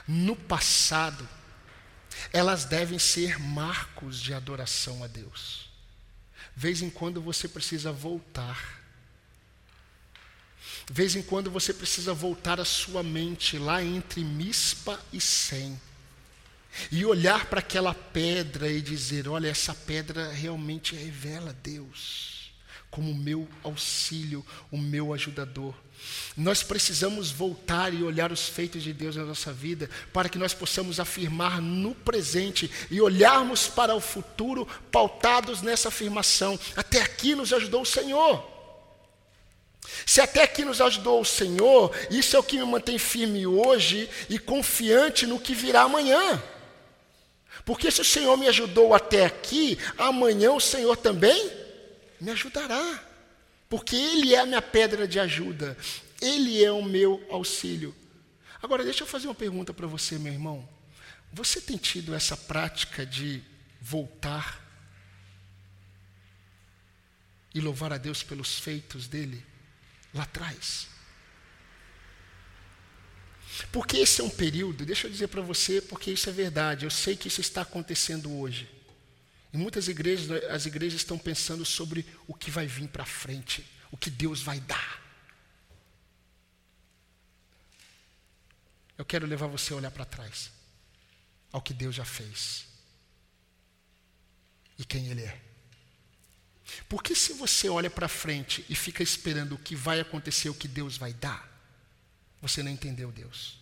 no 0.07 0.35
passado, 0.35 1.27
elas 2.31 2.65
devem 2.65 2.99
ser 2.99 3.39
marcos 3.39 4.21
de 4.21 4.33
adoração 4.33 5.03
a 5.03 5.07
Deus. 5.07 5.69
Vez 6.55 6.81
em 6.81 6.89
quando 6.89 7.21
você 7.21 7.47
precisa 7.47 7.91
voltar 7.91 8.79
vez 10.89 11.15
em 11.15 11.21
quando 11.21 11.51
você 11.51 11.73
precisa 11.73 12.13
voltar 12.13 12.59
a 12.59 12.65
sua 12.65 13.03
mente 13.03 13.57
lá 13.57 13.83
entre 13.83 14.23
Mispa 14.23 14.99
e 15.13 15.21
Sem. 15.21 15.79
E 16.91 17.05
olhar 17.05 17.45
para 17.45 17.59
aquela 17.59 17.93
pedra 17.93 18.69
e 18.69 18.81
dizer: 18.81 19.27
olha, 19.27 19.47
essa 19.47 19.73
pedra 19.73 20.31
realmente 20.31 20.95
revela 20.95 21.53
Deus 21.53 22.38
como 22.91 23.11
o 23.11 23.15
meu 23.15 23.47
auxílio, 23.63 24.45
o 24.71 24.77
meu 24.77 25.13
ajudador. 25.13 25.73
Nós 26.35 26.63
precisamos 26.63 27.29
voltar 27.29 27.93
e 27.93 28.03
olhar 28.03 28.31
os 28.31 28.47
feitos 28.47 28.81
de 28.81 28.93
Deus 28.93 29.15
na 29.15 29.25
nossa 29.25 29.51
vida, 29.51 29.89
para 30.13 30.29
que 30.29 30.37
nós 30.37 30.53
possamos 30.53 30.99
afirmar 30.99 31.61
no 31.61 31.93
presente 31.93 32.69
e 32.89 33.01
olharmos 33.01 33.67
para 33.67 33.93
o 33.95 34.01
futuro 34.01 34.67
pautados 34.91 35.61
nessa 35.61 35.89
afirmação. 35.89 36.57
Até 36.75 37.01
aqui 37.01 37.35
nos 37.35 37.53
ajudou 37.53 37.81
o 37.81 37.85
Senhor. 37.85 38.59
Se 40.05 40.21
até 40.21 40.43
aqui 40.43 40.63
nos 40.63 40.81
ajudou 40.81 41.21
o 41.21 41.25
Senhor, 41.25 41.95
isso 42.09 42.35
é 42.35 42.39
o 42.39 42.43
que 42.43 42.57
me 42.57 42.65
mantém 42.65 42.97
firme 42.97 43.45
hoje 43.45 44.09
e 44.29 44.39
confiante 44.39 45.25
no 45.25 45.39
que 45.39 45.53
virá 45.53 45.81
amanhã. 45.81 46.41
Porque 47.65 47.91
se 47.91 48.01
o 48.01 48.05
Senhor 48.05 48.35
me 48.37 48.47
ajudou 48.47 48.93
até 48.93 49.25
aqui, 49.25 49.77
amanhã 49.97 50.53
o 50.53 50.59
Senhor 50.59 50.95
também 50.95 51.58
me 52.19 52.31
ajudará. 52.31 53.03
Porque 53.69 53.95
Ele 53.95 54.33
é 54.33 54.39
a 54.39 54.45
minha 54.45 54.61
pedra 54.61 55.07
de 55.07 55.19
ajuda, 55.19 55.77
Ele 56.21 56.63
é 56.63 56.71
o 56.71 56.83
meu 56.83 57.25
auxílio. 57.29 57.95
Agora, 58.61 58.83
deixa 58.83 59.03
eu 59.03 59.07
fazer 59.07 59.27
uma 59.27 59.35
pergunta 59.35 59.73
para 59.73 59.87
você, 59.87 60.17
meu 60.17 60.33
irmão. 60.33 60.67
Você 61.31 61.61
tem 61.61 61.77
tido 61.77 62.13
essa 62.13 62.35
prática 62.35 63.05
de 63.05 63.43
voltar 63.79 64.65
e 67.53 67.61
louvar 67.61 67.93
a 67.93 67.97
Deus 67.97 68.23
pelos 68.23 68.59
feitos 68.59 69.07
dele? 69.07 69.49
lá 70.13 70.23
atrás. 70.23 70.87
Porque 73.71 73.97
esse 73.97 74.21
é 74.21 74.23
um 74.23 74.29
período, 74.29 74.85
deixa 74.85 75.07
eu 75.07 75.11
dizer 75.11 75.27
para 75.27 75.41
você, 75.41 75.81
porque 75.81 76.11
isso 76.11 76.29
é 76.29 76.33
verdade, 76.33 76.85
eu 76.85 76.91
sei 76.91 77.15
que 77.15 77.27
isso 77.27 77.41
está 77.41 77.61
acontecendo 77.61 78.31
hoje. 78.31 78.69
Em 79.51 79.57
muitas 79.57 79.87
igrejas, 79.87 80.29
as 80.49 80.65
igrejas 80.65 81.01
estão 81.01 81.17
pensando 81.17 81.65
sobre 81.65 82.05
o 82.27 82.33
que 82.33 82.51
vai 82.51 82.67
vir 82.67 82.87
para 82.87 83.05
frente, 83.05 83.65
o 83.91 83.97
que 83.97 84.09
Deus 84.09 84.41
vai 84.41 84.59
dar. 84.59 85.01
Eu 88.97 89.05
quero 89.05 89.25
levar 89.25 89.47
você 89.47 89.73
a 89.73 89.77
olhar 89.77 89.91
para 89.91 90.05
trás, 90.05 90.51
ao 91.51 91.61
que 91.61 91.73
Deus 91.73 91.95
já 91.95 92.05
fez 92.05 92.67
e 94.77 94.85
quem 94.85 95.07
Ele 95.07 95.23
é. 95.23 95.41
Porque 96.87 97.13
se 97.13 97.33
você 97.33 97.67
olha 97.67 97.89
para 97.89 98.07
frente 98.07 98.65
e 98.69 98.75
fica 98.75 99.03
esperando 99.03 99.55
o 99.55 99.57
que 99.57 99.75
vai 99.75 99.99
acontecer, 99.99 100.49
o 100.49 100.53
que 100.53 100.67
Deus 100.67 100.97
vai 100.97 101.13
dar, 101.13 101.47
você 102.41 102.63
não 102.63 102.71
entendeu 102.71 103.11
Deus. 103.11 103.57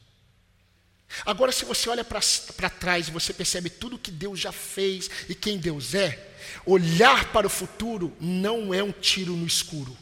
Agora, 1.26 1.52
se 1.52 1.66
você 1.66 1.90
olha 1.90 2.04
para 2.04 2.70
trás 2.70 3.08
e 3.08 3.12
você 3.12 3.34
percebe 3.34 3.70
tudo 3.70 3.96
o 3.96 4.00
que 4.00 4.12
Deus 4.12 4.40
já 4.40 4.52
fez 4.52 5.10
e 5.30 5.36
quem 5.36 5.58
Deus 5.58 5.96
é, 5.96 6.36
olhar 6.66 7.32
para 7.32 7.48
o 7.48 7.50
futuro 7.50 8.16
não 8.20 8.74
é 8.74 8.84
um 8.84 8.92
tiro 8.92 9.36
no 9.36 9.48
escuro. 9.48 9.98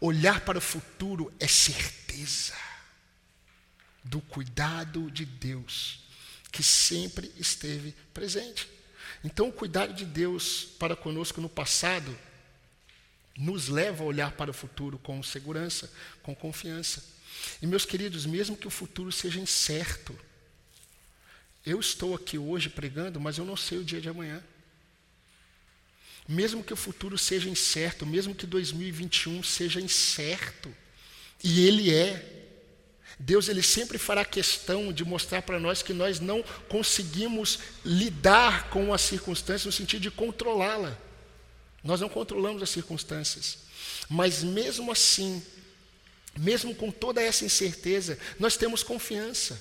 Olhar 0.00 0.40
para 0.40 0.58
o 0.58 0.60
futuro 0.60 1.32
é 1.40 1.46
certeza 1.46 2.54
do 4.04 4.20
cuidado 4.20 5.10
de 5.10 5.24
Deus, 5.24 6.00
que 6.52 6.62
sempre 6.62 7.32
esteve 7.36 7.94
presente. 8.12 8.68
Então, 9.24 9.48
o 9.48 9.52
cuidado 9.52 9.94
de 9.94 10.04
Deus 10.04 10.68
para 10.78 10.94
conosco 10.94 11.40
no 11.40 11.48
passado 11.48 12.16
nos 13.36 13.68
leva 13.68 14.04
a 14.04 14.06
olhar 14.06 14.32
para 14.32 14.50
o 14.50 14.54
futuro 14.54 14.98
com 14.98 15.22
segurança, 15.22 15.90
com 16.22 16.34
confiança. 16.34 17.15
E, 17.60 17.66
meus 17.66 17.84
queridos, 17.84 18.26
mesmo 18.26 18.56
que 18.56 18.66
o 18.66 18.70
futuro 18.70 19.10
seja 19.10 19.40
incerto, 19.40 20.16
eu 21.64 21.80
estou 21.80 22.14
aqui 22.14 22.38
hoje 22.38 22.68
pregando, 22.68 23.20
mas 23.20 23.38
eu 23.38 23.44
não 23.44 23.56
sei 23.56 23.78
o 23.78 23.84
dia 23.84 24.00
de 24.00 24.08
amanhã. 24.08 24.42
Mesmo 26.28 26.62
que 26.62 26.72
o 26.72 26.76
futuro 26.76 27.16
seja 27.16 27.48
incerto, 27.48 28.04
mesmo 28.06 28.34
que 28.34 28.46
2021 28.46 29.42
seja 29.42 29.80
incerto, 29.80 30.74
e 31.42 31.66
ele 31.66 31.94
é, 31.94 32.36
Deus 33.18 33.48
ele 33.48 33.62
sempre 33.62 33.96
fará 33.96 34.24
questão 34.24 34.92
de 34.92 35.04
mostrar 35.04 35.42
para 35.42 35.58
nós 35.58 35.82
que 35.82 35.94
nós 35.94 36.20
não 36.20 36.42
conseguimos 36.68 37.58
lidar 37.84 38.68
com 38.68 38.92
as 38.92 39.00
circunstâncias 39.00 39.64
no 39.64 39.72
sentido 39.72 40.02
de 40.02 40.10
controlá-la. 40.10 40.96
Nós 41.82 42.00
não 42.00 42.08
controlamos 42.08 42.62
as 42.62 42.70
circunstâncias. 42.70 43.58
Mas 44.08 44.42
mesmo 44.42 44.92
assim, 44.92 45.42
mesmo 46.36 46.74
com 46.74 46.90
toda 46.90 47.22
essa 47.22 47.44
incerteza, 47.44 48.18
nós 48.38 48.56
temos 48.56 48.82
confiança. 48.82 49.60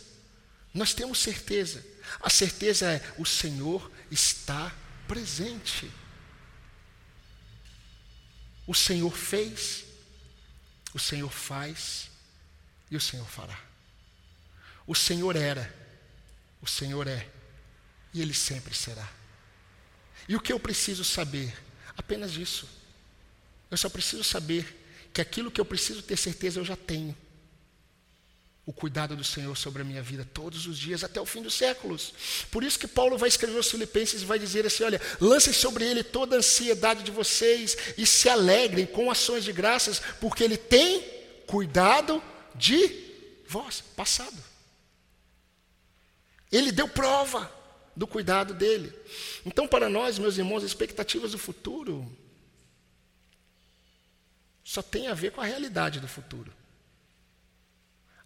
Nós 0.74 0.94
temos 0.94 1.20
certeza. 1.20 1.84
A 2.22 2.30
certeza 2.30 2.92
é: 2.92 3.14
o 3.18 3.26
Senhor 3.26 3.92
está 4.12 4.76
presente. 5.08 5.90
O 8.68 8.74
Senhor 8.74 9.16
fez, 9.16 9.86
o 10.94 11.00
Senhor 11.00 11.32
faz 11.32 12.10
e 12.90 12.98
o 12.98 13.02
Senhor 13.02 13.28
fará. 13.28 13.58
O 14.88 14.96
Senhor 14.96 15.36
era, 15.36 15.74
o 16.62 16.68
Senhor 16.68 17.08
é, 17.08 17.28
e 18.14 18.22
Ele 18.22 18.34
sempre 18.34 18.74
será. 18.74 19.08
E 20.28 20.36
o 20.36 20.40
que 20.40 20.52
eu 20.52 20.60
preciso 20.60 21.04
saber? 21.04 21.56
Apenas 21.96 22.34
isso. 22.34 22.68
Eu 23.70 23.78
só 23.78 23.88
preciso 23.88 24.24
saber 24.24 24.85
que 25.16 25.22
aquilo 25.22 25.50
que 25.50 25.62
eu 25.62 25.66
preciso 25.66 26.02
ter 26.02 26.18
certeza 26.18 26.60
eu 26.60 26.66
já 26.66 26.76
tenho. 26.76 27.16
O 28.66 28.74
cuidado 28.74 29.16
do 29.16 29.24
Senhor 29.24 29.56
sobre 29.56 29.82
a 29.82 29.86
minha 29.86 30.02
vida 30.02 30.28
todos 30.34 30.68
os 30.68 30.78
dias, 30.78 31.06
até 31.06 31.22
o 31.22 31.26
fim 31.26 31.42
dos 31.42 31.54
séculos. 31.54 32.14
Por 32.52 32.66
isso 32.66 32.78
que 32.78 32.86
Paulo 32.86 33.18
vai 33.18 33.30
escrever 33.30 33.56
aos 33.56 33.72
Filipenses 33.72 34.22
e 34.22 34.26
vai 34.26 34.38
dizer 34.38 34.66
assim: 34.66 34.84
olha, 34.84 35.00
lancem 35.22 35.54
sobre 35.54 35.86
ele 35.86 36.04
toda 36.04 36.36
a 36.36 36.40
ansiedade 36.40 37.02
de 37.02 37.12
vocês 37.12 37.78
e 37.98 38.06
se 38.06 38.28
alegrem 38.28 38.86
com 38.86 39.10
ações 39.10 39.46
de 39.46 39.54
graças, 39.54 40.02
porque 40.20 40.44
ele 40.44 40.58
tem 40.58 41.02
cuidado 41.48 42.22
de 42.54 43.06
vós, 43.48 43.82
passado. 43.96 44.44
Ele 46.52 46.74
deu 46.74 46.90
prova 46.90 47.50
do 47.96 48.06
cuidado 48.06 48.54
dele. 48.54 48.92
Então, 49.46 49.66
para 49.66 49.88
nós, 49.88 50.20
meus 50.20 50.38
irmãos, 50.38 50.58
as 50.58 50.72
expectativas 50.72 51.32
do 51.32 51.38
futuro 51.38 52.06
só 54.66 54.82
tem 54.82 55.08
a 55.08 55.14
ver 55.14 55.32
com 55.32 55.40
a 55.42 55.46
realidade 55.46 56.00
do 56.00 56.08
futuro. 56.08 56.52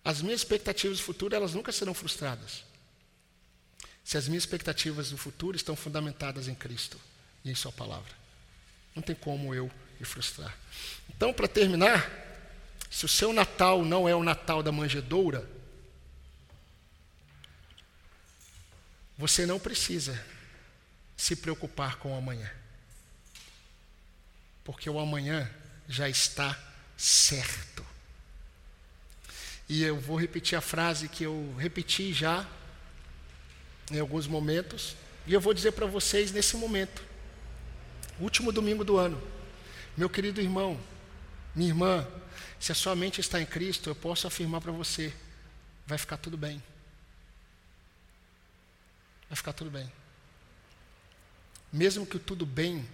As 0.04 0.22
minhas 0.22 0.40
expectativas 0.40 0.98
do 0.98 1.04
futuro, 1.04 1.36
elas 1.36 1.54
nunca 1.54 1.70
serão 1.74 1.94
frustradas. 1.94 2.64
Se 4.06 4.18
as 4.18 4.30
minhas 4.30 4.44
expectativas 4.44 5.12
do 5.12 5.18
futuro 5.18 5.58
estão 5.58 5.76
fundamentadas 5.76 6.48
em 6.48 6.56
Cristo 6.56 6.98
e 7.44 7.52
em 7.52 7.56
Sua 7.56 7.74
palavra. 7.74 8.14
Não 8.96 9.04
tem 9.04 9.16
como 9.16 9.54
eu 9.54 9.70
me 10.00 10.06
frustrar. 10.06 10.58
Então, 11.10 11.34
para 11.34 11.48
terminar, 11.48 12.10
se 12.90 13.04
o 13.04 13.10
seu 13.10 13.34
Natal 13.34 13.84
não 13.84 14.08
é 14.08 14.16
o 14.16 14.24
Natal 14.24 14.64
da 14.64 14.72
manjedoura, 14.72 15.48
você 19.18 19.46
não 19.46 19.60
precisa 19.60 20.26
se 21.18 21.36
preocupar 21.36 21.98
com 21.98 22.14
o 22.14 22.18
amanhã. 22.18 22.50
Porque 24.64 24.90
o 24.90 24.98
amanhã 24.98 25.54
já 25.90 26.08
está 26.08 26.58
certo. 26.96 27.84
E 29.68 29.84
eu 29.84 30.00
vou 30.00 30.18
repetir 30.18 30.56
a 30.58 30.62
frase 30.62 31.10
que 31.10 31.24
eu 31.24 31.56
repeti 31.58 32.14
já 32.14 32.48
em 33.92 34.00
alguns 34.00 34.28
momentos, 34.28 34.96
e 35.26 35.34
eu 35.34 35.42
vou 35.42 35.54
dizer 35.54 35.72
para 35.72 35.88
vocês 35.88 36.32
nesse 36.32 36.56
momento, 36.56 37.04
último 38.20 38.52
domingo 38.52 38.84
do 38.84 38.98
ano. 38.98 39.22
Meu 39.98 40.10
querido 40.10 40.40
irmão, 40.40 40.80
minha 41.56 41.70
irmã, 41.70 42.08
se 42.60 42.72
a 42.72 42.76
sua 42.76 42.96
mente 42.96 43.20
está 43.20 43.42
em 43.42 43.46
Cristo, 43.46 43.90
eu 43.90 43.96
posso 43.96 44.28
afirmar 44.28 44.62
para 44.62 44.72
você: 44.72 45.14
vai 45.88 45.98
ficar 45.98 46.18
tudo 46.18 46.38
bem. 46.38 46.62
Vai 49.28 49.36
ficar 49.36 49.54
tudo 49.54 49.72
bem. 49.72 49.92
Mesmo 51.72 52.06
que 52.06 52.18
o 52.18 52.20
tudo 52.20 52.46
bem 52.46 52.88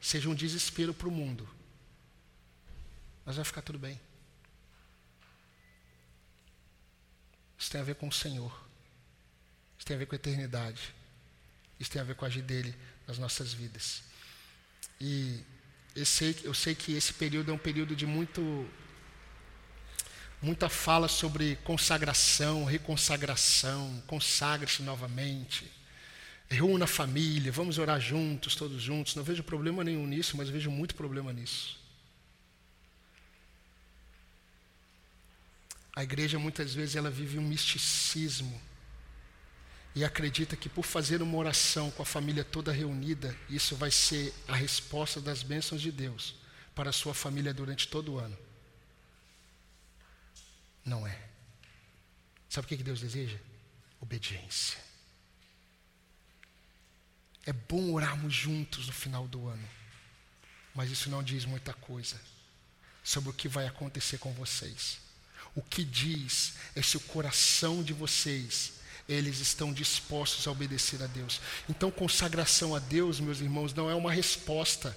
seja 0.00 0.28
um 0.28 0.34
desespero 0.34 0.94
para 0.94 1.08
o 1.08 1.12
mundo, 1.12 1.48
mas 3.24 3.36
vai 3.36 3.44
ficar 3.44 3.62
tudo 3.62 3.78
bem. 3.78 4.00
Isso 7.58 7.70
tem 7.70 7.80
a 7.80 7.84
ver 7.84 7.94
com 7.94 8.08
o 8.08 8.12
Senhor. 8.12 8.52
Isso 9.78 9.86
tem 9.86 9.96
a 9.96 9.98
ver 9.98 10.06
com 10.06 10.14
a 10.14 10.16
eternidade. 10.16 10.94
Isso 11.78 11.90
tem 11.90 12.00
a 12.00 12.04
ver 12.04 12.14
com 12.14 12.24
a 12.24 12.28
agir 12.28 12.42
dele 12.42 12.74
nas 13.06 13.18
nossas 13.18 13.52
vidas. 13.52 14.02
E 15.00 15.42
eu 15.96 16.06
sei, 16.06 16.36
eu 16.44 16.54
sei 16.54 16.74
que 16.74 16.92
esse 16.92 17.12
período 17.14 17.50
é 17.50 17.54
um 17.54 17.58
período 17.58 17.96
de 17.96 18.06
muito 18.06 18.68
muita 20.42 20.68
fala 20.68 21.08
sobre 21.08 21.56
consagração, 21.56 22.64
reconsagração, 22.64 24.02
consagre-se 24.06 24.82
novamente, 24.82 25.70
reúna 26.48 26.84
a 26.84 26.88
família, 26.88 27.52
vamos 27.52 27.78
orar 27.78 28.00
juntos, 28.00 28.54
todos 28.54 28.80
juntos. 28.82 29.14
Não 29.14 29.22
vejo 29.22 29.42
problema 29.42 29.82
nenhum 29.84 30.06
nisso, 30.06 30.36
mas 30.36 30.48
vejo 30.48 30.70
muito 30.70 30.94
problema 30.94 31.32
nisso. 31.32 31.79
A 35.94 36.02
igreja 36.02 36.38
muitas 36.38 36.72
vezes 36.72 36.96
ela 36.96 37.10
vive 37.10 37.38
um 37.38 37.42
misticismo 37.42 38.60
e 39.94 40.04
acredita 40.04 40.56
que 40.56 40.68
por 40.68 40.84
fazer 40.84 41.20
uma 41.20 41.36
oração 41.36 41.90
com 41.90 42.02
a 42.02 42.06
família 42.06 42.44
toda 42.44 42.72
reunida, 42.72 43.36
isso 43.48 43.74
vai 43.74 43.90
ser 43.90 44.32
a 44.46 44.54
resposta 44.54 45.20
das 45.20 45.42
bênçãos 45.42 45.82
de 45.82 45.90
Deus 45.90 46.36
para 46.74 46.90
a 46.90 46.92
sua 46.92 47.12
família 47.12 47.52
durante 47.52 47.88
todo 47.88 48.12
o 48.12 48.18
ano. 48.18 48.38
Não 50.84 51.06
é. 51.06 51.28
Sabe 52.48 52.66
o 52.66 52.68
que 52.68 52.82
Deus 52.82 53.00
deseja? 53.00 53.38
Obediência. 54.00 54.78
É 57.44 57.52
bom 57.52 57.92
orarmos 57.92 58.32
juntos 58.32 58.86
no 58.86 58.92
final 58.92 59.26
do 59.26 59.48
ano, 59.48 59.68
mas 60.74 60.90
isso 60.90 61.10
não 61.10 61.22
diz 61.22 61.44
muita 61.44 61.72
coisa 61.74 62.20
sobre 63.02 63.30
o 63.30 63.32
que 63.32 63.48
vai 63.48 63.66
acontecer 63.66 64.18
com 64.18 64.32
vocês. 64.32 65.00
O 65.54 65.62
que 65.62 65.84
diz 65.84 66.54
é 66.74 66.82
se 66.82 66.96
o 66.96 67.00
coração 67.00 67.82
de 67.82 67.92
vocês 67.92 68.74
eles 69.08 69.40
estão 69.40 69.72
dispostos 69.72 70.46
a 70.46 70.52
obedecer 70.52 71.02
a 71.02 71.06
Deus. 71.08 71.40
Então, 71.68 71.90
consagração 71.90 72.76
a 72.76 72.78
Deus, 72.78 73.18
meus 73.18 73.40
irmãos, 73.40 73.74
não 73.74 73.90
é 73.90 73.94
uma 73.94 74.12
resposta 74.12 74.96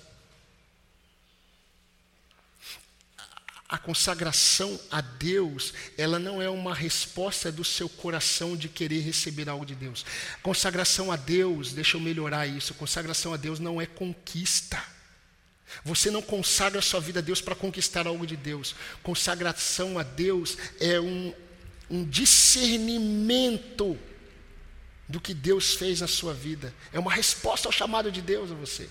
a 3.73 3.77
consagração 3.79 4.79
a 4.91 5.01
Deus, 5.01 5.73
ela 5.97 6.19
não 6.19 6.39
é 6.39 6.47
uma 6.47 6.75
resposta 6.75 7.51
do 7.51 7.63
seu 7.63 7.89
coração 7.89 8.55
de 8.55 8.69
querer 8.69 8.99
receber 8.99 9.49
algo 9.49 9.65
de 9.65 9.73
Deus. 9.73 10.05
Consagração 10.43 11.11
a 11.11 11.15
Deus, 11.15 11.73
deixa 11.73 11.97
eu 11.97 12.01
melhorar 12.01 12.45
isso. 12.45 12.75
Consagração 12.75 13.33
a 13.33 13.37
Deus 13.37 13.59
não 13.59 13.81
é 13.81 13.87
conquista. 13.87 14.79
Você 15.83 16.11
não 16.11 16.21
consagra 16.21 16.81
sua 16.81 16.99
vida 16.99 17.19
a 17.19 17.21
Deus 17.21 17.41
para 17.41 17.55
conquistar 17.55 18.07
algo 18.07 18.25
de 18.25 18.35
Deus. 18.35 18.75
Consagração 19.01 19.97
a 19.97 20.03
Deus 20.03 20.57
é 20.79 20.99
um, 20.99 21.33
um 21.89 22.03
discernimento 22.05 23.97
do 25.07 25.19
que 25.19 25.33
Deus 25.33 25.75
fez 25.75 26.01
na 26.01 26.07
sua 26.07 26.33
vida. 26.33 26.73
É 26.91 26.99
uma 26.99 27.13
resposta 27.13 27.67
ao 27.67 27.71
chamado 27.71 28.11
de 28.11 28.21
Deus 28.21 28.51
a 28.51 28.55
você. 28.55 28.89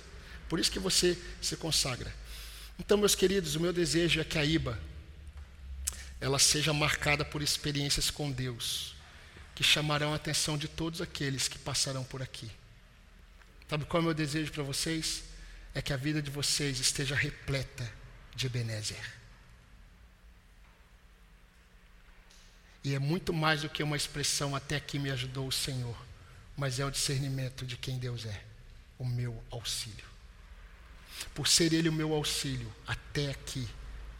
Por 0.48 0.60
isso 0.60 0.70
que 0.70 0.78
você 0.78 1.18
se 1.40 1.56
consagra. 1.56 2.12
Então, 2.78 2.98
meus 2.98 3.14
queridos, 3.14 3.54
o 3.54 3.60
meu 3.60 3.72
desejo 3.72 4.20
é 4.20 4.24
que 4.24 4.38
a 4.38 4.44
IBA 4.44 4.78
ela 6.20 6.38
seja 6.38 6.72
marcada 6.72 7.24
por 7.24 7.42
experiências 7.42 8.08
com 8.08 8.30
Deus, 8.30 8.94
que 9.54 9.64
chamarão 9.64 10.12
a 10.12 10.16
atenção 10.16 10.56
de 10.56 10.68
todos 10.68 11.00
aqueles 11.00 11.48
que 11.48 11.58
passarão 11.58 12.04
por 12.04 12.22
aqui. 12.22 12.48
Sabe 13.68 13.84
qual 13.86 14.00
é 14.00 14.02
o 14.02 14.04
meu 14.04 14.14
desejo 14.14 14.52
para 14.52 14.62
vocês? 14.62 15.24
É 15.74 15.80
que 15.80 15.92
a 15.92 15.96
vida 15.96 16.20
de 16.20 16.30
vocês 16.30 16.78
esteja 16.78 17.14
repleta 17.14 17.90
de 18.34 18.46
Ebenezer. 18.46 19.22
E 22.84 22.94
é 22.94 22.98
muito 22.98 23.32
mais 23.32 23.62
do 23.62 23.68
que 23.68 23.82
uma 23.82 23.96
expressão 23.96 24.56
até 24.56 24.76
aqui 24.76 24.98
me 24.98 25.10
ajudou 25.10 25.46
o 25.46 25.52
Senhor, 25.52 25.96
mas 26.56 26.80
é 26.80 26.84
o 26.84 26.90
discernimento 26.90 27.64
de 27.64 27.76
quem 27.76 27.98
Deus 27.98 28.26
é, 28.26 28.42
o 28.98 29.04
meu 29.04 29.42
auxílio. 29.50 30.04
Por 31.34 31.46
ser 31.46 31.72
Ele 31.72 31.88
o 31.88 31.92
meu 31.92 32.12
auxílio, 32.12 32.72
até 32.86 33.30
aqui 33.30 33.68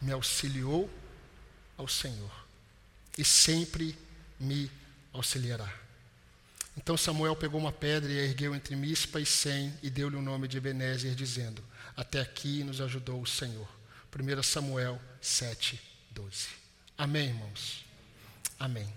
me 0.01 0.11
auxiliou 0.11 0.89
ao 1.77 1.87
Senhor 1.87 2.31
e 3.17 3.25
sempre 3.25 3.97
me 4.39 4.71
auxiliará. 5.11 5.82
Então 6.77 6.97
Samuel 6.97 7.35
pegou 7.35 7.59
uma 7.59 7.71
pedra 7.71 8.11
e 8.11 8.19
a 8.19 8.23
ergueu 8.23 8.55
entre 8.55 8.75
Mispa 8.75 9.19
e 9.19 9.25
Sem 9.25 9.73
e 9.81 9.89
deu-lhe 9.89 10.15
o 10.15 10.21
nome 10.21 10.47
de 10.47 10.57
Ebenezer, 10.57 11.15
dizendo: 11.15 11.63
Até 11.95 12.19
aqui 12.19 12.63
nos 12.63 12.81
ajudou 12.81 13.21
o 13.21 13.27
Senhor. 13.27 13.67
1 14.13 14.43
Samuel 14.43 15.01
7, 15.21 15.79
12. 16.11 16.47
Amém, 16.97 17.29
irmãos? 17.29 17.83
Amém. 18.59 18.93